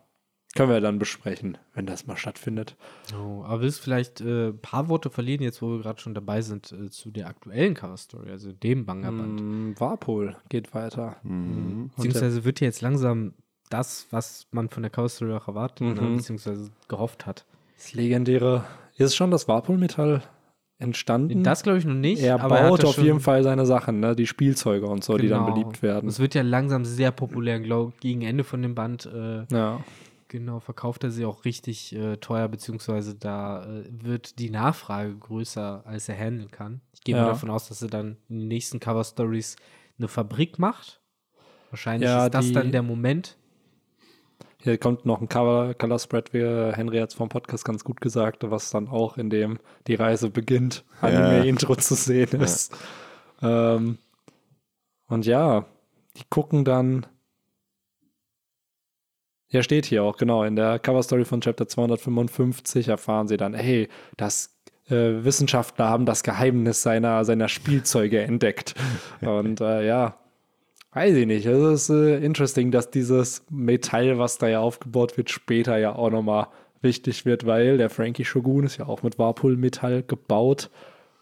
[0.55, 2.77] können wir dann besprechen, wenn das mal stattfindet.
[3.15, 6.15] Oh, aber willst du vielleicht äh, ein paar Worte verlieren, jetzt wo wir gerade schon
[6.15, 9.41] dabei sind, äh, zu der aktuellen Cover-Story, also dem Bangerband?
[9.41, 11.17] Mm, Warpol geht weiter.
[11.23, 11.91] Mhm.
[11.97, 13.35] Beziehungsweise wird ja jetzt langsam
[13.71, 16.17] das, was man von der Cover-Story auch erwartet, ne, Mhm.
[16.17, 17.45] beziehungsweise gehofft hat.
[17.77, 18.65] Das legendäre,
[18.97, 20.23] ist schon das Warpol-Metall
[20.79, 21.43] entstanden?
[21.43, 22.23] Das glaube ich noch nicht.
[22.23, 24.15] er baut das auf jeden Fall seine Sachen, ne?
[24.15, 25.55] die Spielzeuge und so, die dann Genau.
[25.55, 26.09] beliebt werden.
[26.09, 29.07] Es wird ja langsam sehr populär, glaube gegen Ende von dem Band.
[29.07, 29.81] Äh, Ja.
[30.31, 35.81] Genau, verkauft er sie auch richtig äh, teuer, beziehungsweise da äh, wird die Nachfrage größer,
[35.87, 36.83] als er handeln kann.
[36.93, 37.23] Ich gehe Ja.
[37.23, 39.57] mal davon aus, dass er dann in den nächsten Cover Stories
[39.99, 41.01] eine Fabrik macht.
[41.71, 43.38] Wahrscheinlich Ja, ist das dann der Moment.
[44.61, 48.01] Hier kommt noch ein Cover, Color Spread, wie Henry hat es vom Podcast ganz gut
[48.01, 52.77] gesagt, was dann auch in dem die Reise beginnt, Anime-Intro zu sehen ist.
[53.41, 53.99] Ähm,
[55.07, 55.65] und ja,
[56.17, 57.07] die gucken dann.
[59.51, 60.43] Ja, steht hier auch, genau.
[60.43, 64.59] In der Cover-Story von Chapter 255 erfahren sie dann, hey, das
[64.91, 68.75] äh, Wissenschaftler haben das Geheimnis seiner, seiner Spielzeuge entdeckt.
[69.21, 70.19] Und äh, ja,
[70.99, 71.47] Weiß ich nicht.
[71.47, 76.11] Es ist äh, interesting, dass dieses Metall, was da ja aufgebaut wird, später ja auch
[76.11, 76.49] nochmal
[76.83, 80.71] wichtig wird, weil der Frankie Shogun ist ja auch mit Warpul-Metall gebaut.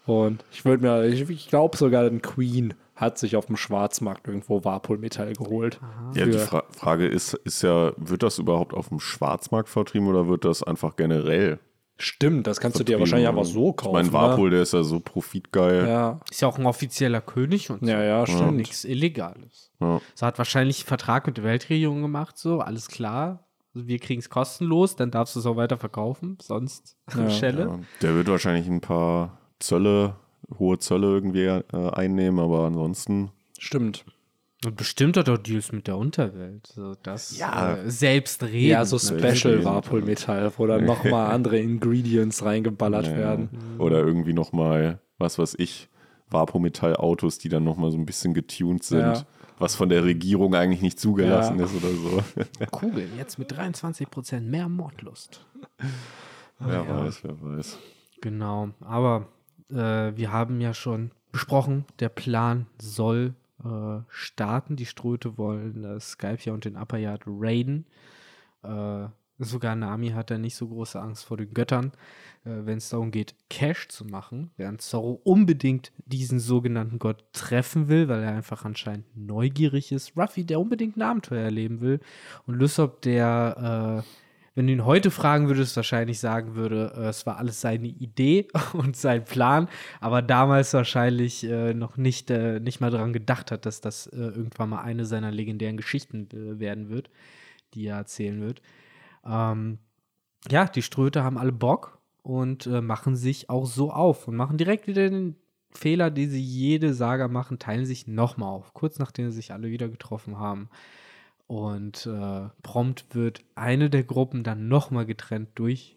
[0.07, 4.27] Und ich würde mir, ich, ich glaube sogar, ein Queen hat sich auf dem Schwarzmarkt
[4.27, 5.79] irgendwo Warpul-Metall geholt.
[6.15, 10.27] Ja, die Fra Frage ist, ist ja, wird das überhaupt auf dem Schwarzmarkt vertrieben oder
[10.27, 11.59] wird das einfach generell?
[11.99, 13.89] Stimmt, das kannst du dir wahrscheinlich einfach so kaufen.
[13.89, 14.55] Ich meine, Warpol, ne?
[14.55, 15.87] der ist ja so profitgeil.
[15.87, 18.33] Ja, Ist ja auch ein offizieller König und ja, ja, so.
[18.33, 18.57] stimmt.
[18.57, 19.71] nichts Illegales.
[19.79, 19.99] Ja.
[20.13, 23.47] So hat wahrscheinlich einen Vertrag mit der Weltregierung gemacht, so, alles klar.
[23.73, 26.97] Also wir kriegen es kostenlos, dann darfst du es auch weiter verkaufen, sonst
[27.29, 27.61] Schelle.
[27.63, 30.15] Ja, der wird wahrscheinlich ein paar Zölle,
[30.59, 33.31] hohe Zölle irgendwie äh, einnehmen, aber ansonsten.
[33.57, 34.05] Stimmt.
[34.65, 36.65] Und bestimmt hat er Deals mit der Unterwelt.
[36.67, 37.75] So, das Ja.
[37.75, 38.69] äh, selbst reden.
[38.69, 39.39] Ja, so natürlich.
[39.39, 39.63] Special.
[39.63, 43.49] Warpul-Metall, wo dann nochmal andere Ingredients reingeballert Ja, werden.
[43.77, 45.89] Oder irgendwie nochmal, was weiß ich,
[46.29, 49.23] Vapometall-Autos, die dann nochmal so ein bisschen getuned sind, Ja.
[49.59, 51.65] was von der Regierung eigentlich nicht zugelassen Ja.
[51.65, 52.23] ist oder so.
[52.71, 55.45] Kugel, jetzt mit 23% mehr Mordlust.
[56.59, 57.77] wer weiß, wer weiß.
[58.21, 59.27] Genau, aber
[59.69, 59.75] äh,
[60.15, 64.75] wir haben ja schon besprochen, der Plan soll äh, starten.
[64.75, 67.85] Die Ströte wollen das Skypia und den Upper Yard raiden.
[68.63, 69.07] Äh,
[69.39, 71.91] sogar Nami hat da nicht so große Angst vor den Göttern,
[72.43, 77.87] äh, wenn es darum geht, Cash zu machen, während Zorro unbedingt diesen sogenannten Gott treffen
[77.87, 80.17] will, weil er einfach anscheinend neugierig ist.
[80.17, 81.99] Ruffy, der unbedingt ein Abenteuer erleben will.
[82.45, 84.26] Und Lysop, der äh,
[84.57, 88.47] wenn du ihn heute fragen würdest, wahrscheinlich sagen würde, äh, es war alles seine Idee
[88.73, 93.67] und sein Plan, aber damals wahrscheinlich äh, noch nicht, äh, nicht mal daran gedacht hat,
[93.67, 97.11] dass das äh, irgendwann mal eine seiner legendären Geschichten äh, werden wird,
[97.75, 98.63] die er erzählen wird.
[99.23, 99.77] Ähm,
[100.49, 104.57] ja, die Ströte haben alle Bock und äh, machen sich auch so auf und machen
[104.57, 105.35] direkt wieder den
[105.69, 109.69] Fehler, die sie jede Saga machen, teilen sich nochmal auf, kurz nachdem sie sich alle
[109.69, 110.67] wieder getroffen haben.
[111.47, 115.95] Und äh, prompt wird eine der Gruppen dann nochmal getrennt durch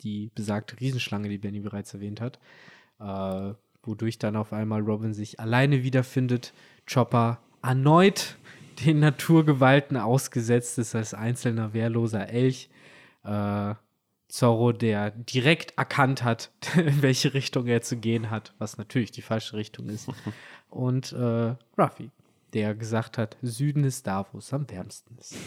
[0.00, 2.38] die besagte Riesenschlange, die Benny bereits erwähnt hat.
[3.00, 6.52] Äh, wodurch dann auf einmal Robin sich alleine wiederfindet.
[6.92, 8.36] Chopper erneut
[8.84, 12.70] den Naturgewalten ausgesetzt ist als einzelner wehrloser Elch.
[13.24, 13.74] Äh,
[14.28, 19.22] Zorro, der direkt erkannt hat, in welche Richtung er zu gehen hat, was natürlich die
[19.22, 20.08] falsche Richtung ist.
[20.70, 22.10] Und äh, Ruffy,
[22.54, 25.36] der gesagt hat, Süden ist da, wo es am wärmsten ist.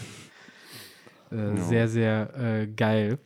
[1.28, 3.18] Äh, Sehr, sehr äh, geil.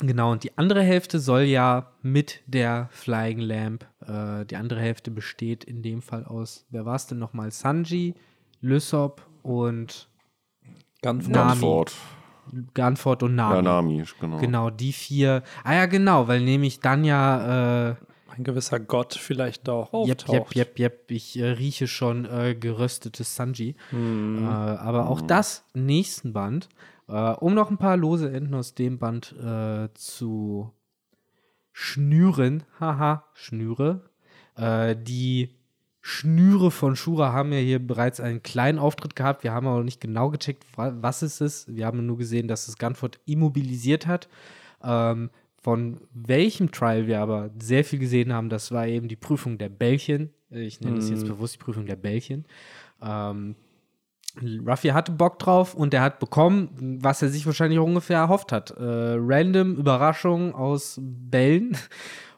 [0.00, 5.12] Genau, und die andere Hälfte soll ja mit der Flying Lamp, äh, die andere Hälfte
[5.12, 7.52] besteht in dem Fall aus, wer war es denn nochmal?
[7.52, 8.16] Sanji,
[8.60, 10.08] Lysop und
[11.02, 11.60] Ganz Nami.
[11.60, 11.92] Gunford.
[12.74, 13.56] Ganford und Nami.
[13.56, 14.38] Ja, Nami, genau.
[14.38, 15.42] Genau, die vier.
[15.64, 17.94] Ah ja, genau, weil nämlich dann ja äh,
[18.36, 20.54] ein gewisser Gott vielleicht auch auftaucht.
[20.54, 21.10] jep, jep, jep.
[21.10, 23.76] Ich äh, rieche schon äh, geröstetes Sanji.
[23.92, 23.96] Äh,
[24.46, 26.68] aber auch das nächsten Band.
[27.08, 30.72] Äh, um noch ein paar lose Enden aus dem Band äh, zu
[31.72, 32.64] schnüren.
[32.80, 34.10] Haha, Schnüre.
[34.56, 35.50] Äh, die
[36.00, 39.44] Schnüre von Shura haben ja hier bereits einen kleinen Auftritt gehabt.
[39.44, 41.74] Wir haben aber noch nicht genau gecheckt, wa- was es ist.
[41.74, 44.28] Wir haben nur gesehen, dass es Gunford immobilisiert hat.
[44.82, 45.30] Ähm,
[45.62, 49.68] von welchem Trial wir aber sehr viel gesehen haben, das war eben die Prüfung der
[49.68, 50.30] Bällchen.
[50.50, 52.44] Ich nenne es jetzt bewusst die Prüfung der Bällchen.
[53.00, 53.54] Ähm,
[54.66, 58.50] Ruffy hatte Bock drauf und er hat bekommen, was er sich wahrscheinlich auch ungefähr erhofft
[58.50, 58.70] hat.
[58.70, 58.74] Äh,
[59.18, 61.76] random Überraschung aus Bällen.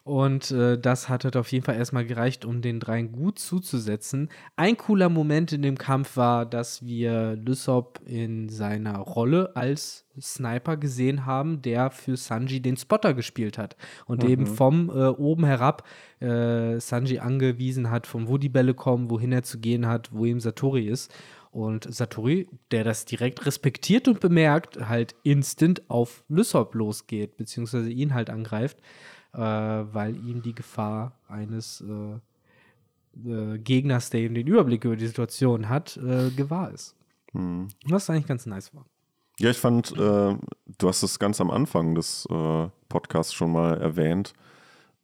[0.04, 4.28] Und äh, das hat halt auf jeden Fall erstmal gereicht, um den dreien gut zuzusetzen.
[4.54, 10.76] Ein cooler Moment in dem Kampf war, dass wir Lysop in seiner Rolle als Sniper
[10.76, 13.76] gesehen haben, der für Sanji den Spotter gespielt hat.
[14.04, 15.84] Und eben vom äh, oben herab
[16.20, 20.26] äh, Sanji angewiesen hat, von wo die Bälle kommen, wohin er zu gehen hat, wo
[20.26, 21.10] ihm Satori ist.
[21.50, 28.12] Und Satori, der das direkt respektiert und bemerkt, halt instant auf Lysop losgeht, beziehungsweise ihn
[28.12, 28.78] halt angreift,
[29.34, 35.06] äh, weil ihm die Gefahr eines äh, äh, Gegners, der eben den Überblick über die
[35.06, 36.96] Situation hat, äh, gewahr ist.
[37.32, 37.68] Hm.
[37.86, 38.84] Was eigentlich ganz nice war.
[39.40, 42.26] Ja, ich fand, äh, du hast es ganz am Anfang des
[42.88, 44.32] Podcasts schon mal erwähnt,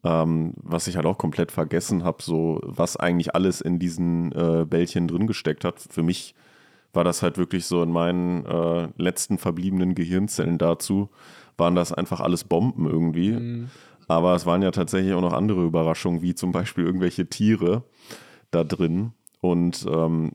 [0.05, 4.65] ähm, was ich halt auch komplett vergessen habe, so was eigentlich alles in diesen äh,
[4.65, 5.81] Bällchen drin gesteckt hat.
[5.81, 6.35] Für mich
[6.93, 11.09] war das halt wirklich so in meinen äh, letzten verbliebenen Gehirnzellen dazu,
[11.57, 13.33] waren das einfach alles Bomben irgendwie.
[13.33, 13.71] Mhm.
[14.11, 17.85] Aber es waren ja tatsächlich auch noch andere Überraschungen, wie zum Beispiel irgendwelche Tiere
[18.51, 19.13] da drin.
[19.41, 20.33] Und ähm,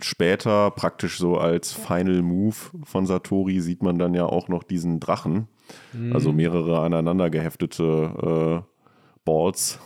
[0.00, 4.98] später, praktisch so als Final Move von Satori, sieht man dann ja auch noch diesen
[4.98, 5.46] Drachen.
[5.92, 6.14] Mhm.
[6.14, 9.78] Also mehrere aneinander geheftete äh, Balls.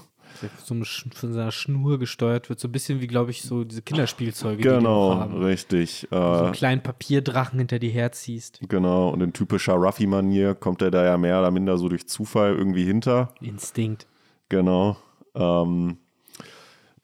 [0.64, 0.74] So
[1.14, 4.62] von seiner Schnur gesteuert wird, so ein bisschen wie, glaube ich, so diese Kinderspielzeuge.
[4.62, 5.42] Genau, die die haben.
[5.42, 6.08] richtig.
[6.10, 8.60] So einen kleinen Papierdrachen hinter dir herziehst.
[8.68, 12.54] Genau, und in typischer Ruffy-Manier kommt er da ja mehr oder minder so durch Zufall
[12.54, 13.34] irgendwie hinter.
[13.40, 14.06] Instinkt.
[14.48, 14.96] Genau.
[15.34, 15.98] Ähm,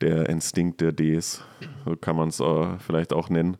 [0.00, 1.42] der Instinkt der Ds,
[1.84, 3.56] so kann man es äh, vielleicht auch nennen.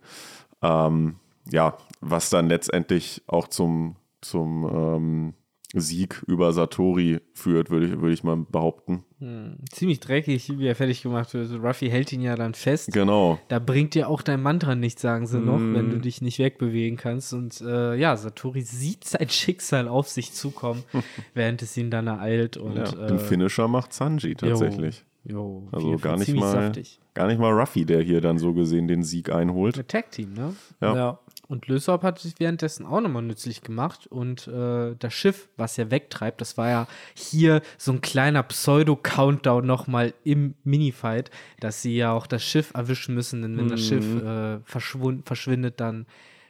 [0.63, 1.17] Ähm,
[1.51, 5.35] ja, was dann letztendlich auch zum, zum ähm,
[5.75, 9.05] Sieg über Satori führt, würde ich, würd ich mal behaupten.
[9.19, 11.51] Hm, ziemlich dreckig, wie er fertig gemacht wird.
[11.63, 12.91] Ruffy hält ihn ja dann fest.
[12.93, 13.39] Genau.
[13.49, 15.75] Da bringt dir auch dein Mantra nichts, sagen sie noch, mm.
[15.75, 17.35] wenn du dich nicht wegbewegen kannst.
[17.35, 20.85] Und äh, ja, Satori sieht sein Schicksal auf sich zukommen,
[21.35, 22.57] während es ihn dann ereilt.
[22.57, 25.05] Und, ja, den äh, Finisher macht Sanji tatsächlich.
[25.25, 26.99] Jo, also gar nicht mal, saftig.
[27.13, 29.79] gar nicht mal Ruffy, der hier dann so gesehen den Sieg einholt.
[29.79, 30.55] Ein Tag-Team, ne?
[30.81, 30.95] Ja.
[30.95, 31.19] ja.
[31.49, 34.07] Und Lysop hat sich währenddessen auch nochmal nützlich gemacht.
[34.07, 39.67] Und äh, das Schiff, was er wegtreibt, das war ja hier so ein kleiner Pseudo-Countdown
[39.67, 41.31] nochmal im Minifight,
[41.61, 43.41] dass sie ja auch das Schiff erwischen müssen.
[43.41, 43.71] Denn wenn mhm.
[43.71, 46.07] das Schiff äh, verschwindet, dann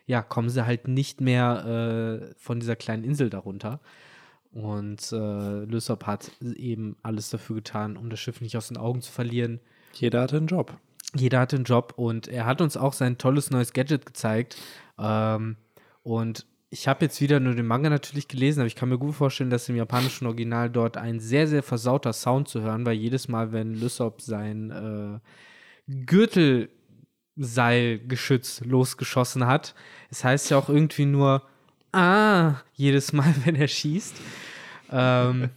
[0.07, 3.79] ja, kommen sie halt nicht mehr äh, von dieser kleinen Insel darunter.
[4.53, 9.01] Und äh, Lysop hat eben alles dafür getan, um das Schiff nicht aus den Augen
[9.03, 9.61] zu verlieren.
[9.93, 10.77] Jeder hatte einen Job.
[11.15, 14.57] Jeder hatte einen Job und er hat uns auch sein tolles neues Gadget gezeigt.
[14.99, 15.57] Ähm,
[16.03, 19.15] und ich habe jetzt wieder nur den Manga natürlich gelesen, aber ich kann mir gut
[19.15, 23.29] vorstellen, dass im japanischen Original dort ein sehr, sehr versauter Sound zu hören, weil jedes
[23.29, 25.21] Mal, wenn Lysop sein äh,
[26.05, 29.75] Gürtelseilgeschütz losgeschossen hat,
[30.11, 31.43] es heißt ja auch irgendwie nur
[31.93, 34.17] ah, jedes Mal, wenn er schießt.
[34.91, 35.51] Ähm,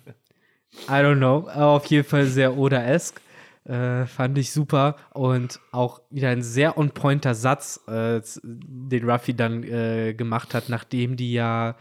[0.87, 1.49] I don't know.
[1.49, 3.19] Auf jeden Fall sehr Oda-esque.
[3.63, 9.63] Äh, fand ich super und auch wieder ein sehr on-pointer Satz, äh, den Ruffy dann
[9.63, 11.75] äh, gemacht hat, nachdem die ja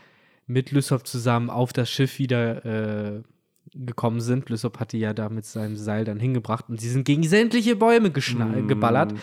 [0.47, 3.22] mit Lysop zusammen auf das Schiff wieder äh,
[3.72, 4.51] gekommen sind.
[4.51, 8.11] Lysop hatte ja da mit seinem Seil dann hingebracht und sie sind gegen sämtliche Bäume
[8.11, 8.68] mm.
[8.68, 9.14] geballert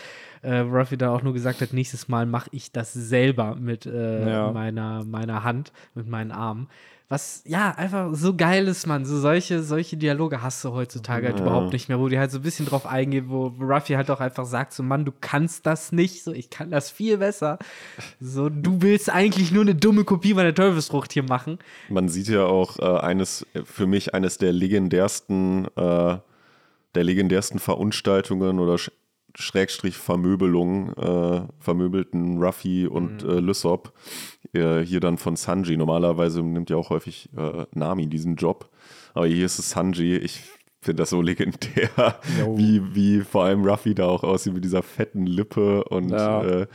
[0.41, 4.29] äh, Ruffy da auch nur gesagt hat, nächstes Mal mache ich das selber mit äh,
[4.29, 4.51] ja.
[4.51, 6.67] meiner, meiner Hand, mit meinen Armen.
[7.09, 9.05] Was, ja, einfach so geil ist, man.
[9.05, 12.39] So solche, solche Dialoge hast du heutzutage halt überhaupt nicht mehr, wo die halt so
[12.39, 15.93] ein bisschen drauf eingehen, wo Ruffy halt auch einfach sagt, so, Mann, du kannst das
[15.93, 17.59] nicht, so, ich kann das viel besser.
[18.19, 21.59] So, du willst eigentlich nur eine dumme Kopie meiner Teufelsfrucht hier machen.
[21.87, 26.17] Man sieht ja auch äh, eines, für mich eines der legendärsten, äh,
[26.95, 28.77] der legendärsten Verunstaltungen oder
[29.39, 33.29] Schrägstrich Vermöbelung, äh, vermöbelten Ruffy und mhm.
[33.29, 33.93] äh, Lysop.
[34.53, 35.77] Äh, hier dann von Sanji.
[35.77, 38.69] Normalerweise nimmt ja auch häufig äh, Nami diesen Job.
[39.13, 40.17] Aber hier ist es Sanji.
[40.17, 40.43] Ich
[40.81, 41.89] finde das so legendär,
[42.55, 46.43] wie, wie vor allem Ruffy da auch aussieht mit dieser fetten Lippe und ja.
[46.43, 46.67] Äh,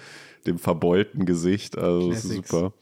[0.47, 1.79] dem verbeulten Gesicht.
[1.79, 2.73] Also das ist super.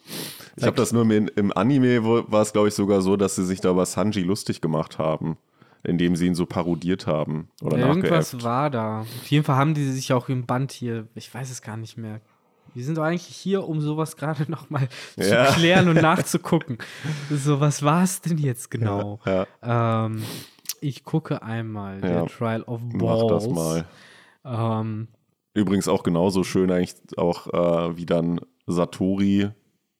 [0.56, 3.44] Ich habe das nur im, im Anime, war es glaube ich sogar so, dass sie
[3.44, 5.36] sich da über Sanji lustig gemacht haben
[5.82, 9.00] indem sie ihn so parodiert haben oder ja, Irgendwas war da.
[9.00, 11.96] Auf jeden Fall haben die sich auch im Band hier, ich weiß es gar nicht
[11.96, 12.20] mehr.
[12.74, 15.46] Wir sind doch eigentlich hier, um sowas gerade nochmal ja.
[15.46, 16.78] zu klären und nachzugucken.
[17.30, 19.20] so, was war es denn jetzt genau?
[19.24, 20.06] Ja, ja.
[20.06, 20.22] Ähm,
[20.80, 23.22] ich gucke einmal der Trial of Balls.
[23.22, 23.84] Mach das mal.
[24.44, 25.08] Ähm,
[25.52, 29.50] Übrigens auch genauso schön eigentlich auch, äh, wie dann Satori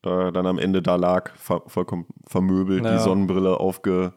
[0.02, 4.12] äh, dann am Ende da lag, ver vollkommen vermöbelt, die Sonnenbrille aufge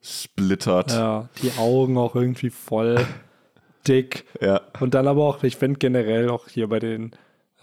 [0.00, 0.92] splittert.
[0.92, 3.04] Ja, die Augen auch irgendwie voll
[3.88, 4.26] dick.
[4.40, 4.60] Ja.
[4.80, 7.12] Und dann aber auch, ich finde generell auch hier bei den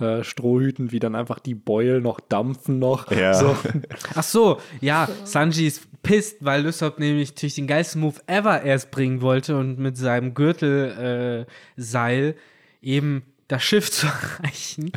[0.01, 3.11] äh, Strohhüten, wie dann einfach die Beul noch dampfen noch.
[3.11, 3.33] Ja.
[3.33, 3.55] So.
[4.15, 8.91] Ach so, ja, Sanji ist pisst, weil Lysop nämlich natürlich den geilsten Move ever erst
[8.91, 11.45] bringen wollte und mit seinem Gürtelseil
[12.29, 12.35] äh,
[12.81, 14.91] eben das Schiff zu erreichen.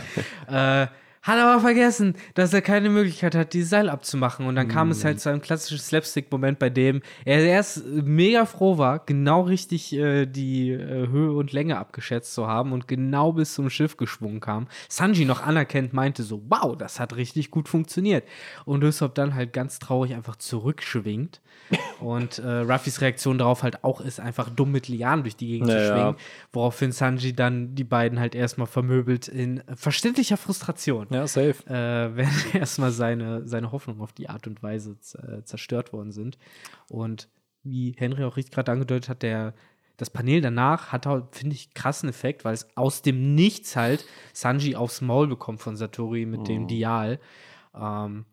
[0.49, 0.87] äh,
[1.25, 4.47] hat aber vergessen, dass er keine Möglichkeit hat, dieses Seil abzumachen.
[4.47, 4.91] Und dann kam mm.
[4.91, 9.95] es halt zu einem klassischen Slapstick-Moment, bei dem er erst mega froh war, genau richtig
[9.95, 14.41] äh, die äh, Höhe und Länge abgeschätzt zu haben und genau bis zum Schiff geschwungen
[14.41, 14.69] kam.
[14.91, 18.29] Sanji noch anerkennt meinte so, wow, das hat richtig gut funktioniert.
[18.67, 21.41] Und Usopp dann halt ganz traurig einfach zurückschwingt.
[22.01, 25.69] Und äh, Ruffys Reaktion darauf halt auch ist, einfach dumm mit Lianen durch die Gegend
[25.69, 25.81] naja.
[25.81, 26.17] zu schwingen.
[26.53, 31.07] Woraufhin Sanji dann die beiden halt erstmal vermöbelt in verständlicher Frustration.
[31.11, 31.65] Ja, safe.
[31.67, 36.39] äh, wenn erstmal seine, seine Hoffnungen auf die Art und Weise äh, zerstört worden sind.
[36.89, 37.29] Und
[37.63, 39.55] wie Henry auch richtig gerade angedeutet hat, der,
[39.97, 44.05] das Panel danach hat halt, finde ich, krassen Effekt, weil es aus dem Nichts halt
[44.33, 47.19] Sanji aufs Maul bekommt von Satori mit dem Dial.
[47.75, 48.27] Ähm,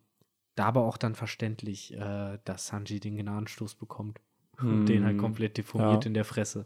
[0.62, 4.20] da aber auch dann verständlich, äh, dass Sanji den Gnadenstoß bekommt
[4.60, 6.08] und den halt komplett deformiert Ja.
[6.08, 6.66] in der Fresse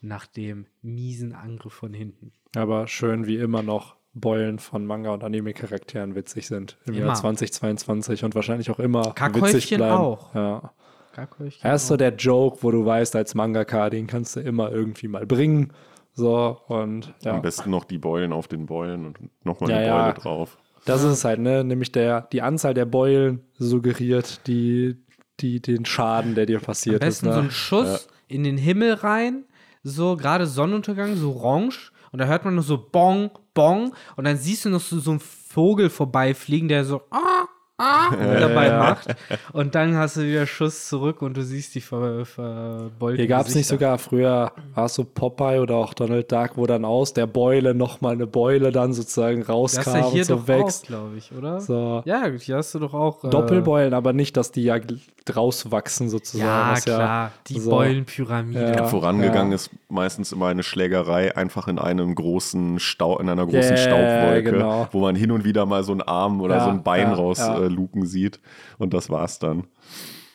[0.00, 2.32] nach dem miesen Angriff von hinten.
[2.56, 7.06] Aber schön, wie immer noch Beulen von Manga- und Anime-Charakteren witzig sind im Immer.
[7.06, 9.92] Jahr 2022 und wahrscheinlich auch immer witzig bleiben.
[9.96, 10.34] auch.
[10.34, 10.72] Ja.
[11.12, 14.70] Kackhäufchen Er ist so der Joke, wo du weißt, als Mangaka, den kannst du immer
[14.70, 15.72] irgendwie mal bringen.
[16.14, 17.32] So, und ja.
[17.32, 20.02] Am besten noch die Beulen auf den Beulen und nochmal Ja, eine ja.
[20.02, 20.58] Beule drauf.
[20.84, 21.64] Das ist es halt, ne?
[21.64, 24.96] Nämlich der, die Anzahl der Beulen suggeriert die,
[25.40, 27.34] die, den Schaden, der dir Am passiert besten ist.
[27.34, 27.46] so Ne?
[27.46, 29.44] ein Schuss in den Himmel rein,
[29.82, 31.92] so gerade Sonnenuntergang, so orange.
[32.10, 33.94] Und da hört man nur so Bong, Bong.
[34.16, 37.46] Und dann siehst du noch so, so einen Vogel vorbeifliegen, der so ah
[38.40, 39.14] dabei macht.
[39.52, 43.46] Und dann hast du wieder Schuss zurück und du siehst die ver, verbeulten Hier gab
[43.46, 47.12] es nicht sogar früher, war es so Popeye oder auch Donald Duck, wo dann aus
[47.12, 50.86] der Beule nochmal eine Beule dann sozusagen rauskam ja hier und so doch wächst.
[50.86, 51.60] glaube ich, oder?
[51.60, 52.02] So.
[52.04, 53.24] Ja, hier hast du doch auch.
[53.24, 54.78] Äh, Doppelbeulen, aber nicht, dass die ja
[55.24, 56.76] draus wachsen sozusagen.
[56.76, 57.32] Ja, klar.
[57.48, 57.70] die so.
[57.70, 58.74] Beulenpyramide.
[58.76, 58.86] Ja.
[58.86, 59.56] Vorangegangen ja.
[59.56, 64.52] ist meistens immer eine Schlägerei einfach in einem großen Stau, in einer großen Ja, Staubwolke,
[64.52, 64.88] genau.
[64.92, 67.14] wo man hin und wieder mal so einen Arm oder Ja, so ein Bein ja,
[67.14, 67.58] raus ja.
[67.58, 68.40] Äh, luken sieht.
[68.78, 69.64] Und das war's dann.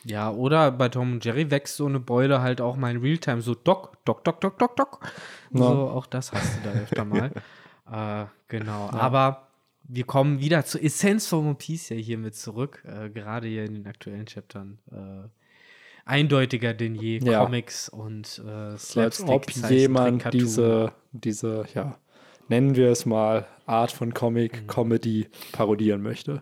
[0.03, 3.41] Ja, oder bei Tom und Jerry wächst so eine Beule halt auch mal in Realtime
[3.41, 4.99] so Doc, Doc, Doc, Doc, Doc, Doc.
[5.51, 7.31] So, auch das hast du da öfter mal.
[7.91, 9.47] äh, genau, aber
[9.83, 13.73] wir kommen wieder zur Essenz von One Piece ja hiermit zurück, äh, gerade hier in
[13.73, 14.79] den aktuellen Chaptern.
[14.91, 15.27] Äh,
[16.05, 17.43] eindeutiger denn je, Ja.
[17.43, 21.97] Comics und äh, So, als ob Slapstick, jemand diese, diese, ja,
[22.49, 24.67] nennen wir es mal, Art von Comic, Mhm.
[24.67, 26.41] Comedy parodieren möchte.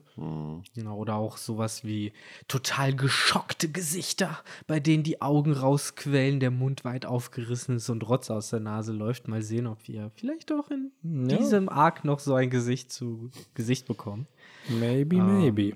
[0.75, 2.13] Genau, oder auch sowas wie
[2.47, 4.37] total geschockte Gesichter,
[4.67, 8.93] bei denen die Augen rausquellen, der Mund weit aufgerissen ist und Rotz aus der Nase
[8.93, 9.27] läuft.
[9.27, 10.91] Mal sehen, ob wir vielleicht auch in
[11.27, 11.37] Ja.
[11.37, 14.27] diesem Arc noch so ein Gesicht zu Gesicht bekommen.
[14.69, 15.23] Maybe, Ah.
[15.25, 15.75] maybe.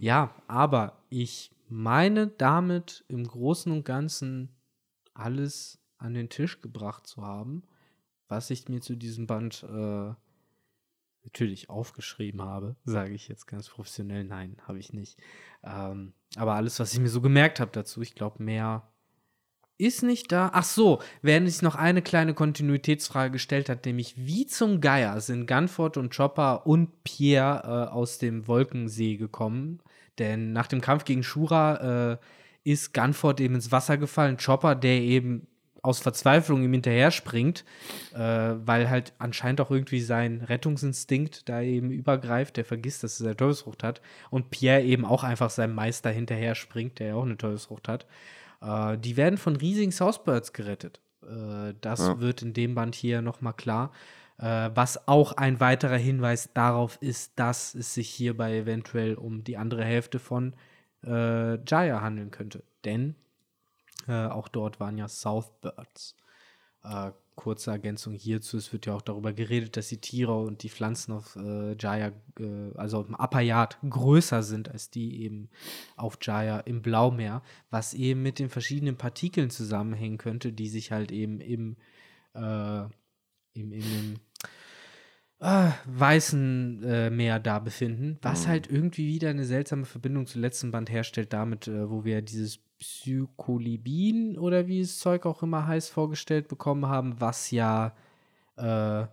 [0.00, 4.48] Ja, aber ich meine damit im Großen und Ganzen
[5.12, 7.62] alles an den Tisch gebracht zu haben,
[8.28, 10.12] was ich mir zu diesem Band äh,
[11.24, 14.24] natürlich aufgeschrieben habe, sage ich jetzt ganz professionell.
[14.24, 15.18] Nein, habe ich nicht.
[15.64, 18.88] Ähm, aber alles, was ich mir so gemerkt habe dazu, ich glaube, mehr
[19.78, 20.50] ist nicht da.
[20.52, 25.46] Ach so, während sich noch eine kleine Kontinuitätsfrage gestellt hat, nämlich wie zum Geier sind
[25.46, 29.80] Gunford und Chopper und Pierre äh, aus dem Wolkensee gekommen?
[30.18, 32.18] Denn nach dem Kampf gegen Shura äh,
[32.64, 34.36] ist Gunford eben ins Wasser gefallen.
[34.36, 35.46] Chopper, der eben
[35.82, 37.64] aus Verzweiflung ihm hinterher springt,
[38.14, 43.36] äh, weil halt anscheinend auch irgendwie sein Rettungsinstinkt da eben übergreift, der vergisst, dass er
[43.36, 44.00] Teufelsfrucht hat.
[44.30, 48.06] Und Pierre eben auch einfach seinem Meister hinterher springt, der ja auch eine Teufelsfrucht hat.
[48.60, 51.00] Äh, die werden von riesigen Southbirds gerettet.
[51.22, 52.20] Äh, das Ja.
[52.20, 53.92] wird in dem Band hier nochmal klar.
[54.38, 59.56] Äh, was auch ein weiterer Hinweis darauf ist, dass es sich hierbei eventuell um die
[59.56, 60.54] andere Hälfte von
[61.04, 62.62] äh, Jaya handeln könnte.
[62.84, 63.14] Denn
[64.06, 66.16] äh, auch dort waren ja Southbirds.
[66.84, 70.68] Äh, kurze Ergänzung hierzu: Es wird ja auch darüber geredet, dass die Tiere und die
[70.68, 75.48] Pflanzen auf äh, Jaya, äh, also auf dem Upper Yard, größer sind als die eben
[75.96, 81.12] auf Jaya im Blaumeer, was eben mit den verschiedenen Partikeln zusammenhängen könnte, die sich halt
[81.12, 81.76] eben im,
[82.34, 82.82] äh,
[83.54, 84.14] im, im, im
[85.40, 90.70] äh, weißen äh, Meer da befinden, was halt irgendwie wieder eine seltsame Verbindung zum letzten
[90.70, 95.90] Band herstellt, damit, äh, wo wir dieses Psycholibin oder wie das Zeug auch immer heißt,
[95.90, 97.94] vorgestellt bekommen haben, was ja
[98.56, 99.06] äh,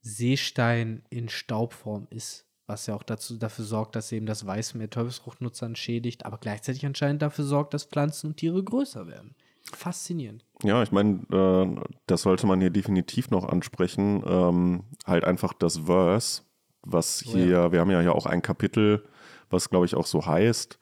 [0.00, 5.76] Seestein in Staubform ist, was ja auch dazu, dafür sorgt, dass eben das Weißmeer Teufelsfruchtnutzern
[5.76, 9.34] schädigt, aber gleichzeitig anscheinend dafür sorgt, dass Pflanzen und Tiere größer werden.
[9.76, 10.44] Faszinierend.
[10.62, 14.22] Ja, ich meine, äh, das sollte man hier definitiv noch ansprechen.
[14.26, 16.42] Ähm, halt einfach das Verse,
[16.82, 19.04] was Oh hier, wir haben ja hier auch ein Kapitel,
[19.50, 20.78] was glaube ich auch so heißt.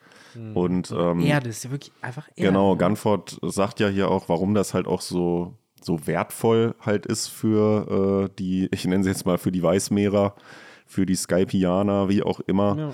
[0.55, 2.49] Und ähm, Erde ist ja wirklich einfach Erde.
[2.49, 7.29] Genau, Gunford sagt ja hier auch, warum das halt auch so, so wertvoll halt ist
[7.29, 10.35] für äh, die, ich nenne sie jetzt mal für die Weißmeerer,
[10.87, 12.93] für die Skypianer, wie auch immer.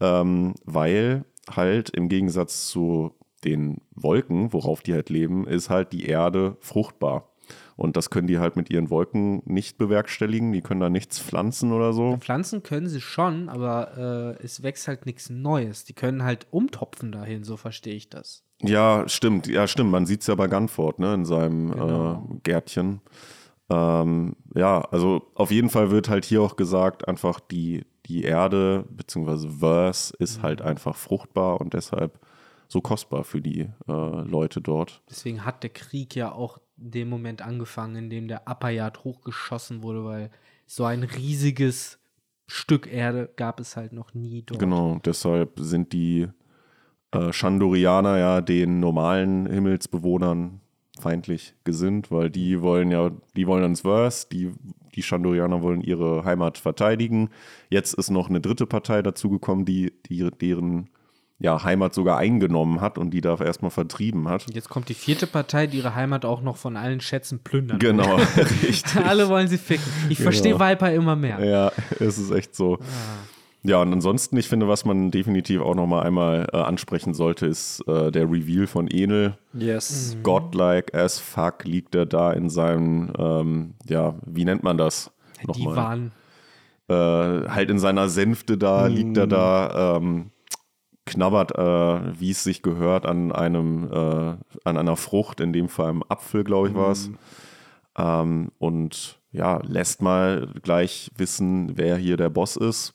[0.00, 3.12] Ähm, weil halt im Gegensatz zu
[3.44, 7.30] den Wolken, worauf die halt leben, ist halt die Erde fruchtbar.
[7.76, 10.52] Und das können die halt mit ihren Wolken nicht bewerkstelligen.
[10.52, 12.16] Die können da nichts pflanzen oder so.
[12.18, 15.84] Pflanzen können sie schon, aber äh, es wächst halt nichts Neues.
[15.84, 18.44] Die können halt umtopfen dahin, so verstehe ich das.
[18.62, 19.48] Ja, stimmt.
[19.48, 19.90] Ja, stimmt.
[19.90, 22.12] Man sieht es ja bei Gunford, ne, in seinem Genau.
[22.32, 23.00] äh, Gärtchen.
[23.68, 28.84] Ähm, ja, also auf jeden Fall wird halt hier auch gesagt, einfach die, die Erde
[28.90, 29.48] bzw.
[29.48, 32.20] Verse ist halt einfach fruchtbar und deshalb
[32.74, 35.00] so kostbar für die äh, Leute dort.
[35.08, 40.04] Deswegen hat der Krieg ja auch dem Moment angefangen, in dem der Yard hochgeschossen wurde,
[40.04, 40.30] weil
[40.66, 42.00] so ein riesiges
[42.48, 44.58] Stück Erde gab es halt noch nie dort.
[44.58, 46.26] Genau, deshalb sind die
[47.12, 50.60] äh, Chandorianer ja den normalen Himmelsbewohnern
[50.98, 54.50] feindlich gesinnt, weil die wollen ja, die wollen ins Verse, die,
[54.96, 57.30] die Chandorianer wollen ihre Heimat verteidigen.
[57.70, 60.90] Jetzt ist noch eine dritte Partei dazugekommen, die, die deren
[61.38, 64.46] ja, Heimat sogar eingenommen hat und die da erstmal vertrieben hat.
[64.46, 67.78] Und jetzt kommt die vierte Partei, die ihre Heimat auch noch von allen Schätzen plündern.
[67.78, 68.16] Genau,
[68.62, 68.96] richtig.
[69.04, 69.84] Alle wollen sie ficken.
[70.08, 70.64] Ich verstehe Genau.
[70.64, 71.44] Viper immer mehr.
[71.44, 72.78] Ja, es ist echt so.
[73.66, 77.80] Ja, und ansonsten, ich finde, was man definitiv auch nochmal einmal äh, ansprechen sollte, ist
[77.88, 79.38] äh, der Reveal von Enel.
[79.54, 80.18] Yes.
[80.22, 85.10] Godlike as fuck liegt er da in seinem, ähm, ja, wie nennt man das?
[85.56, 86.12] Die waren
[86.88, 90.30] äh, halt in seiner Sänfte da, liegt er da, ähm,
[91.06, 95.90] knabbert, äh, wie es sich gehört, an einem, äh, an einer Frucht, in dem Fall
[95.90, 97.10] einem Apfel, glaube ich, war es.
[97.96, 102.94] Ähm, und ja, lässt mal gleich wissen, wer hier der Boss ist.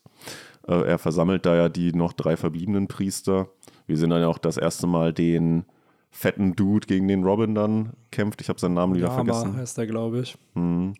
[0.68, 3.50] Äh, er versammelt da ja die noch drei verbliebenen Priester.
[3.88, 5.66] Wir sehen dann ja auch das erste Mal den
[6.12, 8.42] fetten Dude gegen den Robin dann kämpft.
[8.42, 9.56] Ich habe seinen Namen wieder Ja, vergessen.
[9.56, 10.38] heißt der, glaube ich.
[10.56, 10.96] Ähm,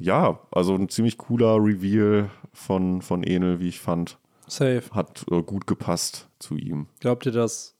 [0.00, 4.18] ja, also ein ziemlich cooler Reveal von, von Enel, wie ich fand.
[4.50, 4.82] Safe.
[4.92, 6.88] Hat äh, gut gepasst zu ihm.
[7.00, 7.76] Glaubt ihr, dass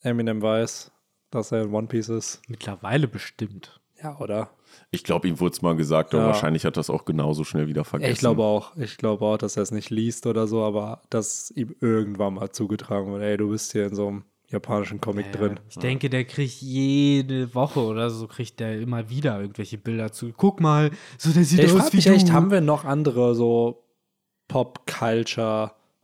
[0.00, 0.90] Eminem weiß,
[1.30, 2.42] dass er in One Piece ist?
[2.48, 3.80] mittlerweile bestimmt.
[4.02, 4.50] Ja, oder?
[4.90, 6.28] Ich glaube, ihm wurde es mal gesagt, aber Ja.
[6.28, 8.12] wahrscheinlich hat das auch genauso schnell wieder vergessen.
[8.12, 8.76] Ich glaube auch.
[8.76, 12.50] Ich glaube auch, dass er es nicht liest oder so, aber dass ihm irgendwann mal
[12.50, 15.60] zugetragen wurde, ey, du bist hier in so einem japanischen Comic Ja, drin.
[15.70, 20.32] Ich denke, der kriegt jede Woche oder so, kriegt der immer wieder irgendwelche Bilder zu.
[20.36, 22.12] Guck mal, so der sieht ich aus wie mich du.
[22.12, 23.84] echt, haben wir noch andere so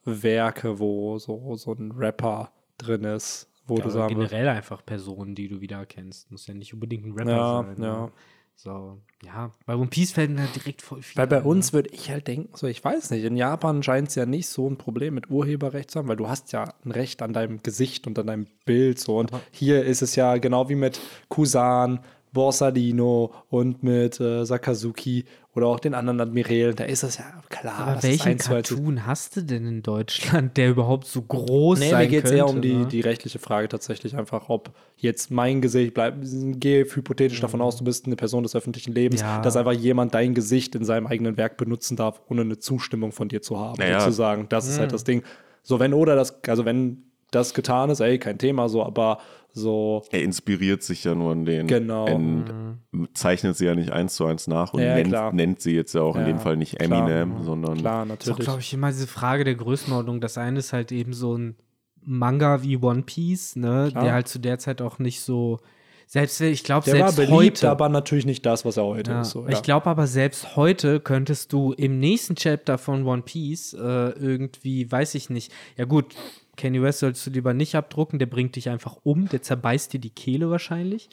[0.05, 5.35] Pop-Culture-Werke, wo so, so ein Rapper drin ist, wo ja, du sagen generell einfach Personen,
[5.35, 6.31] die du wieder erkennst.
[6.31, 7.83] Muss ja nicht unbedingt ein Rapper Ja, sein.
[7.83, 8.03] ja.
[8.07, 8.13] ne?
[8.57, 11.17] So, ja, bei One Piece fällt mir direkt voll viel.
[11.19, 11.79] Weil bei ein, uns ne?
[11.79, 14.69] würde ich halt denken, so ich weiß nicht, in Japan scheint es ja nicht so
[14.69, 18.07] ein Problem mit Urheberrecht zu haben, weil du hast ja ein Recht an deinem Gesicht
[18.07, 19.19] und an deinem Bild so.
[19.19, 21.01] Und hier ist es ja genau wie mit
[21.31, 22.01] Kusan,
[22.35, 25.25] Borsalino und mit äh, Sakazuki
[25.55, 27.79] oder auch den anderen Admirälen, da ist es ja klar.
[27.81, 31.91] Aber das ist welchen Cartoon hast du denn in Deutschland, der überhaupt so groß Nee,
[31.91, 32.37] sein mir geht es könnte?
[32.37, 37.41] eher um die, die rechtliche Frage tatsächlich einfach, ob jetzt mein Gesicht, bleib, gehe hypothetisch
[37.41, 39.27] davon aus, du bist eine Person des öffentlichen Lebens, Mhm.
[39.27, 39.41] Ja.
[39.43, 43.29] dass einfach jemand dein Gesicht in seinem eigenen Werk benutzen darf, ohne eine Zustimmung von
[43.29, 44.01] dir zu haben, Naja.
[44.01, 44.49] sozusagen.
[44.49, 44.81] Das ist Mhm.
[44.83, 45.23] halt das Ding.
[45.65, 47.03] So, wenn oder das, also wenn
[47.33, 49.19] das getan ist, ey, kein Thema, so, aber
[49.53, 51.67] so, Er inspiriert sich ja nur an den.
[51.67, 52.19] Genau.
[52.19, 53.09] Mhm.
[53.15, 56.03] Zeichnet sie ja nicht eins zu eins nach und Ja, nennt, nennt sie jetzt ja
[56.03, 57.09] auch in Ja, dem Fall nicht klar.
[57.09, 58.47] Eminem, sondern klar, Das ist natürlich.
[58.47, 60.21] glaube ich, immer diese Frage der Größenordnung.
[60.21, 61.57] Das eine ist halt eben so ein
[62.03, 64.05] Manga wie One Piece, ne, Klar.
[64.05, 65.59] der halt zu der Zeit auch nicht so,
[66.07, 67.71] selbst wenn, ich glaube, Der war selbst beliebt, heute.
[67.71, 69.31] aber natürlich nicht das, was er heute Ja, ist.
[69.31, 69.61] So, Ich ja.
[69.61, 75.15] glaube aber selbst heute könntest du im nächsten Chapter von One Piece äh, irgendwie, weiß
[75.15, 76.15] ich nicht, ja gut,
[76.61, 80.01] Kanye West solltest du lieber nicht abdrucken, der bringt dich einfach um, der zerbeißt dir
[80.01, 81.09] die Kehle wahrscheinlich.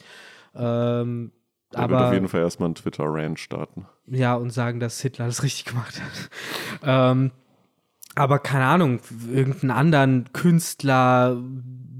[0.54, 1.32] Ähm,
[1.72, 3.86] er wird auf aber jeden Fall erstmal einen Twitter-Rant starten.
[4.06, 6.30] ja, und sagen, dass Hitler alles richtig gemacht hat.
[6.82, 7.30] ähm,
[8.14, 9.00] aber keine Ahnung,
[9.32, 11.40] irgendeinen anderen Künstler,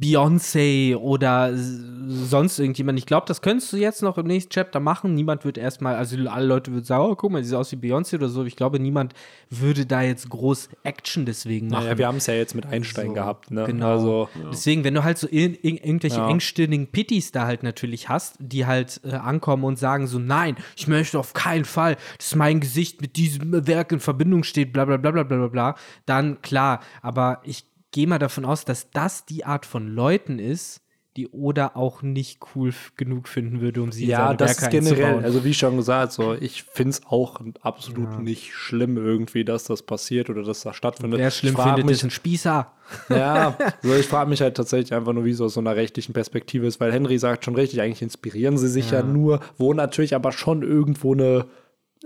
[0.00, 2.98] Beyoncé oder sonst irgendjemand.
[2.98, 5.14] Ich glaube, das könntest du jetzt noch im nächsten Chapter machen.
[5.14, 7.76] Niemand wird erstmal, also alle Leute würden sagen, oh, guck mal, die sieht aus wie
[7.76, 8.44] Beyoncé oder so.
[8.44, 9.14] Ich glaube, niemand
[9.50, 11.84] würde da jetzt groß Action deswegen machen.
[11.84, 13.64] Naja, wir haben es ja jetzt mit Einstein So, gehabt, ne?
[13.64, 13.90] Genau.
[13.92, 16.28] Also, Deswegen, wenn du halt so in, in, irgendwelche Ja.
[16.30, 20.86] engstirnigen Pitties da halt natürlich hast, die halt äh, ankommen und sagen so, nein, ich
[20.86, 24.96] möchte auf keinen Fall, dass mein Gesicht mit diesem Werk in Verbindung steht, bla bla
[24.96, 25.74] bla bla bla bla,
[26.06, 26.80] dann klar.
[27.02, 30.80] Aber ich gehe mal davon aus, dass das die Art von Leuten ist,
[31.16, 34.64] die Oda auch nicht cool genug finden würde, um sie in Ja, seine das Werke
[34.66, 35.24] ist generell, einzubauen.
[35.24, 39.82] also wie schon gesagt, so, ich finde es auch absolut nicht schlimm irgendwie, dass das
[39.82, 41.18] passiert oder dass das stattfindet.
[41.18, 42.72] Wer schlimm findet, ist mich, ein Spießer.
[43.08, 46.12] Ja, so ich frage mich halt tatsächlich einfach nur, wie es aus so einer rechtlichen
[46.12, 49.06] Perspektive ist, weil Henry sagt schon richtig, eigentlich inspirieren sie sich ja, Ja.
[49.06, 51.46] nur, wo natürlich aber schon irgendwo eine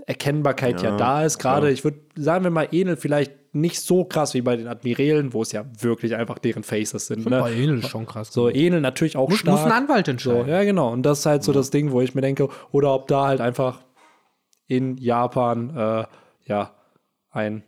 [0.05, 1.39] Erkennbarkeit ja, Ja, da ist.
[1.39, 1.71] Gerade, klar.
[1.71, 5.43] ich würde, sagen wir mal, Enel vielleicht nicht so krass wie bei den Admirälen, wo
[5.43, 7.29] es ja wirklich einfach deren Faces sind.
[7.29, 7.39] Ne?
[7.39, 8.33] Bei Enel ist schon krass.
[8.33, 9.57] So, Enel natürlich auch muss, stark.
[9.59, 10.47] muss ein Anwalt So, entscheiden.
[10.49, 10.91] ja, genau.
[10.91, 13.41] Und das ist halt so das Ding, wo ich mir denke, oder ob da halt
[13.41, 13.81] einfach
[14.67, 16.05] in Japan, äh,
[16.45, 16.71] ja,
[17.29, 17.63] ein,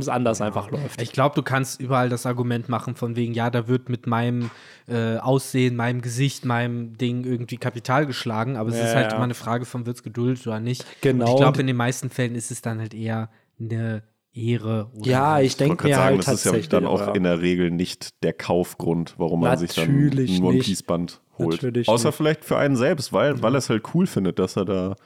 [0.00, 1.00] es anders einfach läuft.
[1.00, 4.50] Ich glaube, du kannst überall das Argument machen, von wegen, ja, da wird mit meinem
[4.88, 9.16] äh, Aussehen, meinem Gesicht, meinem Ding irgendwie Kapital geschlagen, aber es Ja, ist halt ja.
[9.16, 10.84] immer eine Frage von, wird's geduldet oder nicht.
[11.00, 11.24] Genau.
[11.24, 13.30] Und ich glaube, in den meisten Fällen ist es dann halt eher
[13.60, 14.02] eine
[14.32, 14.90] Ehre.
[14.96, 17.70] Oder Ja, ich denke mir sagen, halt das ist ja dann auch in der Regel
[17.70, 20.64] nicht der Kaufgrund, warum man sich dann Natürlich ein One nicht.
[20.66, 21.52] Piece Band holt.
[21.62, 22.16] Natürlich Außer nicht.
[22.16, 24.96] vielleicht für einen selbst, weil, weil er es halt cool findet, dass er da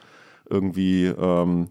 [0.49, 1.69] irgendwie ähm,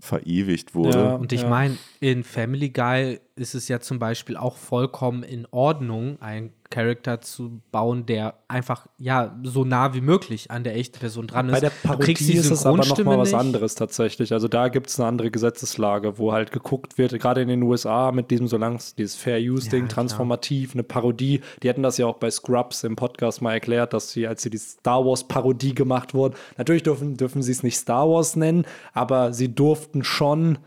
[0.00, 0.98] verewigt wurde.
[0.98, 1.14] Ja.
[1.16, 1.48] Und ich Ja.
[1.48, 7.22] meine, in Family Guy ist es ja zum Beispiel auch vollkommen in Ordnung, einen Charakter
[7.22, 11.52] zu bauen, der einfach, ja, so nah wie möglich an der echten Person dran ist.
[11.52, 14.32] Bei der Parodie die ist es aber noch Synchronstimme mal was anderes tatsächlich.
[14.34, 18.12] Also da gibt es eine andere Gesetzeslage, wo halt geguckt wird, gerade in den USA
[18.12, 19.94] mit diesem, solange es dieses Fair Use-Ding, Ja, klar.
[19.94, 21.40] transformativ, eine Parodie.
[21.62, 24.50] Die hatten das ja auch bei Scrubs im Podcast mal erklärt, dass sie, als sie
[24.50, 29.32] die Star Wars-Parodie gemacht wurden, natürlich dürfen, dürfen sie es nicht Star Wars nennen, aber
[29.32, 30.58] sie durften schon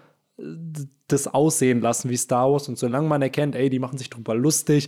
[1.08, 4.34] das aussehen lassen wie Star Wars und solange man erkennt, ey, die machen sich drüber
[4.34, 4.88] lustig,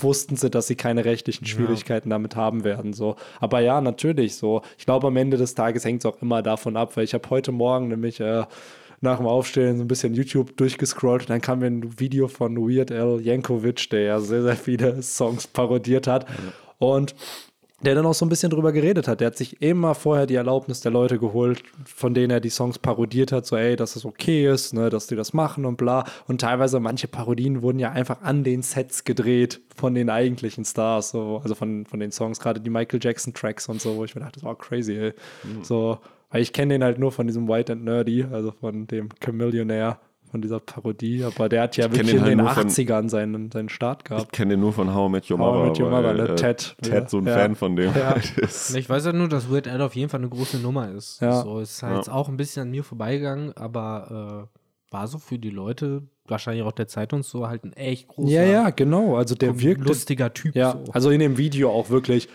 [0.00, 2.92] wussten sie, dass sie keine rechtlichen Schwierigkeiten damit haben werden.
[2.92, 3.16] So.
[3.40, 4.62] Aber ja, natürlich so.
[4.78, 7.28] Ich glaube, am Ende des Tages hängt es auch immer davon ab, weil ich habe
[7.30, 8.44] heute Morgen nämlich äh,
[9.00, 12.56] nach dem Aufstehen so ein bisschen YouTube durchgescrollt und dann kam mir ein Video von
[12.56, 16.26] Weird Al Yankovic, der ja sehr, sehr viele Songs parodiert hat.
[16.78, 17.14] Und
[17.82, 19.20] der dann auch so ein bisschen drüber geredet hat.
[19.20, 22.78] Der hat sich immer vorher die Erlaubnis der Leute geholt, von denen er die Songs
[22.78, 26.04] parodiert hat, so ey, dass es okay ist, ne, dass die das machen und bla.
[26.26, 31.10] Und teilweise manche Parodien wurden ja einfach an den Sets gedreht von den eigentlichen Stars,
[31.10, 34.14] so, also von, von den Songs, gerade die Michael Jackson Tracks und so, wo ich
[34.14, 35.12] mir dachte, das war crazy, ey.
[35.62, 35.98] So,
[36.30, 39.98] weil ich kenne den halt nur von diesem White and Nerdy, also von dem Chameleonaire,
[40.30, 42.68] von dieser Parodie, aber der hat ja kenn wirklich den in halt den nur von-
[42.68, 44.32] 80ern seinen, seinen Start Ich gehabt.
[44.32, 45.68] kenne den nur von How I Met Your How I Mother.
[45.68, 46.28] Met Your weil, Mother, ne?
[46.30, 46.76] äh, Ted.
[46.82, 47.34] Ted so ein Ja.
[47.38, 48.10] Fan von dem Ja.
[48.10, 48.74] halt ist.
[48.76, 51.20] Ich weiß ja nur, dass Weird Al auf jeden Fall eine große Nummer ist.
[51.20, 51.42] Ja.
[51.42, 55.38] So ist halt jetzt auch ein bisschen an mir vorbeigegangen, aber äh, war so für
[55.38, 59.16] die Leute, wahrscheinlich auch der Zeit und so, halt ein echt großer, Ja, ja, genau.
[59.16, 60.54] Also der wirkt lustiger Typ.
[60.54, 60.92] Ja, so.
[60.92, 62.28] also in dem Video auch wirklich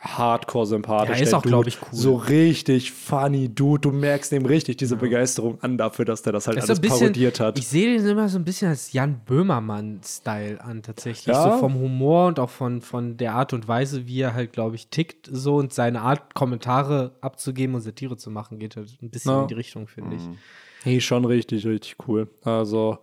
[0.00, 1.16] hardcore sympathisch.
[1.16, 1.68] Ja, ist der auch, glaub Dude.
[1.70, 1.88] ich, cool.
[1.92, 3.80] So richtig funny Dude.
[3.80, 6.98] Du merkst ihm richtig diese Begeisterung an dafür, dass der das halt Das alles bisschen,
[6.98, 7.58] parodiert hat.
[7.58, 11.34] Ich sehe den immer so ein bisschen als Jan Böhmermann-Style an, tatsächlich.
[11.34, 11.42] Ja.
[11.52, 14.76] So vom Humor und auch von, von der Art und Weise, wie er halt, glaube
[14.76, 19.10] ich, tickt so und seine Art, Kommentare abzugeben und Satire zu machen, geht halt ein
[19.10, 19.42] bisschen Ja.
[19.42, 20.22] in die Richtung, finde ich.
[20.84, 22.28] Nee, schon richtig, richtig cool.
[22.44, 22.98] Also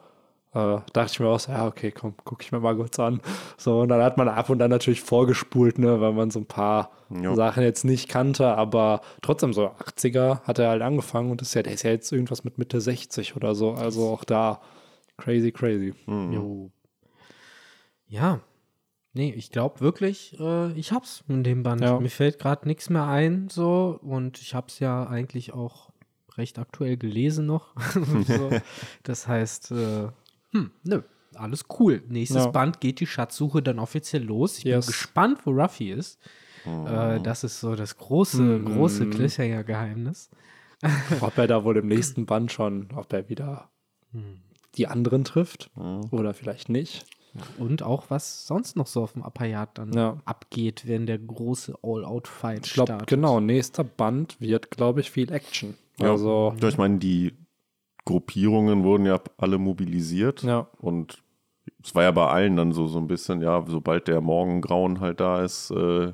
[0.56, 3.22] äh, dachte ich mir auch so, ja, okay, komm, guck ich mir mal kurz an.
[3.57, 6.45] So, und dann hat man ab und an natürlich vorgespult, ne, weil man so ein
[6.45, 7.36] paar Ja.
[7.36, 11.61] Sachen jetzt nicht kannte, aber trotzdem so 80er hat er halt angefangen und ist ja,
[11.61, 13.73] der ist ja jetzt irgendwas mit Mitte 60 oder so.
[13.73, 14.61] Also auch da
[15.18, 15.94] crazy, crazy.
[16.07, 16.72] Jo.
[18.07, 18.40] Ja.
[19.14, 21.82] Nee, ich glaube wirklich, äh, ich hab's in dem Band.
[21.82, 21.99] Ja.
[21.99, 23.98] Mir fällt gerade nichts mehr ein, so.
[24.02, 25.90] Und ich hab's ja eigentlich auch
[26.38, 27.73] recht aktuell gelesen noch.
[28.27, 28.49] so.
[29.03, 30.07] Das heißt, äh,
[30.56, 31.02] hm, nö,
[31.36, 32.02] alles cool.
[32.07, 32.52] Nächstes Ja.
[32.52, 34.57] Band geht die Schatzsuche dann offiziell los.
[34.60, 34.86] Ich Yes.
[34.86, 36.19] bin gespannt, wo Ruffy ist.
[36.65, 40.30] Äh, das ist so das große, große Cliffhanger-Geheimnis.
[41.22, 43.69] ob er da wohl im nächsten Band schon, ob er wieder
[44.77, 45.72] die anderen trifft
[46.11, 47.06] oder vielleicht nicht.
[47.57, 50.18] Und auch, was sonst noch so auf dem Apayat dann Ja.
[50.26, 53.07] abgeht, wenn der große All-Out-Fight Ich glaube, startet.
[53.10, 55.76] genau, nächster Band wird, glaube ich, viel Action.
[55.99, 56.11] Ja.
[56.11, 57.34] Also, Ja, ich meine, die
[58.06, 60.44] Gruppierungen wurden ja alle mobilisiert.
[60.44, 60.68] Ja.
[60.80, 61.23] Und
[61.84, 65.19] es war ja bei allen dann so, so ein bisschen, ja, sobald der Morgengrauen halt
[65.19, 66.14] da ist, äh,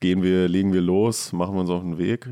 [0.00, 2.28] gehen wir, legen wir los, machen wir uns auf den Weg.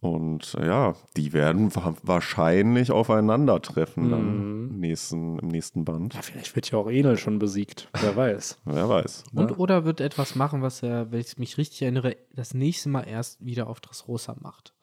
[0.00, 6.12] Und äh, ja, die werden wa wahrscheinlich aufeinandertreffen dann im nächsten, im nächsten Band.
[6.12, 7.88] ja, vielleicht wird ja auch Enel schon besiegt.
[7.98, 8.60] Wer weiß.
[8.66, 9.24] Wer weiß.
[9.34, 13.04] Und oder wird etwas machen, was er, wenn ich mich richtig erinnere, das nächste Mal
[13.04, 14.74] erst wieder auf Dressrosa macht.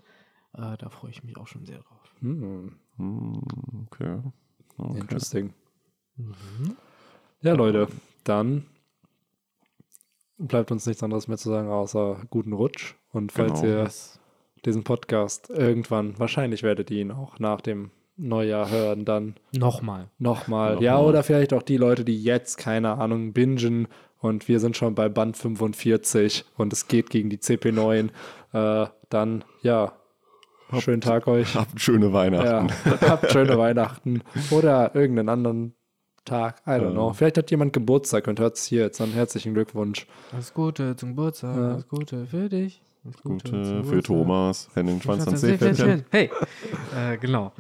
[0.54, 2.01] Äh, da freue ich mich auch schon sehr drauf.
[2.22, 2.72] Hm,
[3.92, 4.20] Okay.
[4.78, 5.00] okay.
[5.00, 5.54] Interesting.
[7.42, 7.88] Ja, Leute,
[8.24, 8.66] dann
[10.38, 12.96] bleibt uns nichts anderes mehr zu sagen, außer guten Rutsch.
[13.12, 13.74] Und falls Genau.
[13.84, 13.90] ihr
[14.66, 20.10] diesen Podcast irgendwann, wahrscheinlich werdet ihr ihn auch nach dem Neujahr hören, dann Nochmal.
[20.20, 20.82] Nochmal.
[20.84, 23.88] Ja, oder vielleicht auch die Leute, die jetzt, keine Ahnung, bingen
[24.20, 28.10] und wir sind schon bei Band 45 und es geht gegen die CP9.
[28.54, 29.94] Äh, dann, ja,
[30.80, 31.56] schönen Tag euch.
[31.56, 32.68] Habt schöne Ja, Weihnachten.
[33.08, 34.22] habt schöne Weihnachten
[34.52, 35.74] oder irgendeinen anderen
[36.26, 36.62] Tag.
[36.68, 37.14] I don't know.
[37.14, 39.00] Vielleicht hat jemand Geburtstag und hört es hier jetzt.
[39.00, 40.06] Dann herzlichen Glückwunsch.
[40.32, 41.56] Alles Gute zum Geburtstag.
[41.58, 42.82] Alles Gute für dich.
[43.04, 44.04] Alles Gute zum für.
[44.04, 46.06] Thomas, Henning Schwanz an Seepferdchen.
[46.12, 46.30] Hey,
[46.96, 47.52] äh, genau.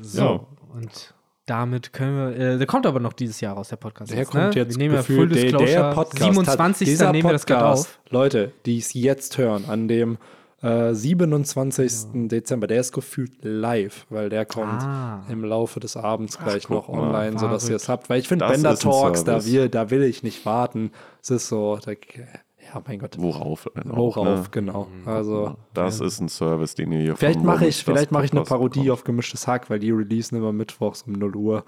[0.00, 0.40] So, Ja.
[0.74, 1.14] und
[1.44, 4.10] damit können wir, äh, der kommt aber noch dieses Jahr raus, der Podcast.
[4.12, 4.60] Der jetzt, kommt ne?
[4.62, 6.86] jetzt wir nehmen ja Full der, Disclosure, der Podcast 27.
[6.86, 8.00] Hat, dieser nehmen wir das gerade auf.
[8.08, 10.16] Leute, die es jetzt hören, an dem
[10.62, 12.28] äh, 27.
[12.28, 15.24] Dezember, der ist gefühlt live, weil der kommt Ah.
[15.28, 17.08] im Laufe des Abends gleich guck noch mal.
[17.08, 18.08] online, sodass ihr es habt.
[18.10, 20.92] Weil ich finde, Bender Talks, da, will, da will ich nicht warten.
[21.22, 23.16] Es ist so, da, Ja, mein Gott.
[23.18, 23.68] Worauf?
[23.74, 24.46] denn auch, Worauf, ne?
[24.50, 24.86] genau.
[25.06, 28.42] Also, Das ist ein Service, den ihr hier vielleicht mache ich, vielleicht mache ich eine
[28.42, 28.92] Parodie bekommt.
[28.92, 31.64] auf gemischtes Hack, weil die releasen immer mittwochs um 0 Uhr.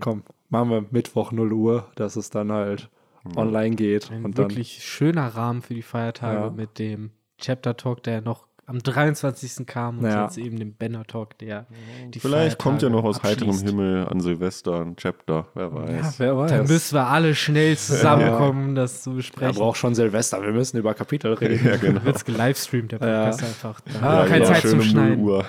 [0.00, 2.88] Komm, machen wir Mittwoch 0 Uhr, dass es dann halt
[3.36, 4.10] online geht.
[4.12, 6.50] Ein und dann, wirklich schöner Rahmen für die Feiertage Ja.
[6.50, 7.10] mit dem
[7.44, 9.66] Chapter Talk, der noch am 23.
[9.66, 10.24] kam und Ja.
[10.24, 11.66] jetzt eben dem Banner Talk, der
[12.08, 13.68] die Vielleicht kommt ja Feiertage noch aus heiterem abschließt.
[13.68, 16.18] Himmel an Silvester ein Chapter, wer ja, weiß.
[16.18, 16.50] wer weiß.
[16.50, 19.54] Da müssen wir alle schnell zusammenkommen, um das zu er besprechen.
[19.56, 21.66] braucht schon Silvester, wir müssen über Kapitel reden.
[21.66, 22.02] ja, genau.
[22.04, 23.24] Wird es gelivestreamt, der Ja.
[23.26, 23.80] Podcast einfach.
[23.82, 25.24] Da Ah, haben wir keine ja, Zeit zum um 0 Schneiden.
[25.24, 25.44] Uhr.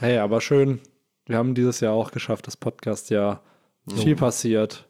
[0.00, 0.80] Hey, aber schön.
[1.26, 3.40] Wir haben dieses Jahr auch geschafft, das Podcast ja
[3.88, 4.86] viel passiert.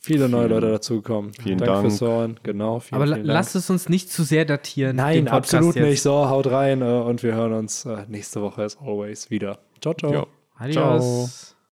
[0.00, 1.32] Viele neue Leute dazugekommen.
[1.34, 1.86] Vielen Danke Dank.
[1.86, 2.40] fürs Hören.
[2.42, 2.80] Genau.
[2.80, 3.34] Vielen, Aber vielen Dank.
[3.34, 4.96] lasst es uns nicht zu sehr datieren.
[4.96, 5.84] Nein, absolut jetzt.
[5.84, 6.02] nicht.
[6.02, 9.58] So, haut rein äh, und wir hören uns äh, nächste Woche as always wieder.
[9.80, 10.12] Ciao, ciao.
[10.12, 10.26] Ja.
[10.56, 11.57] Adios.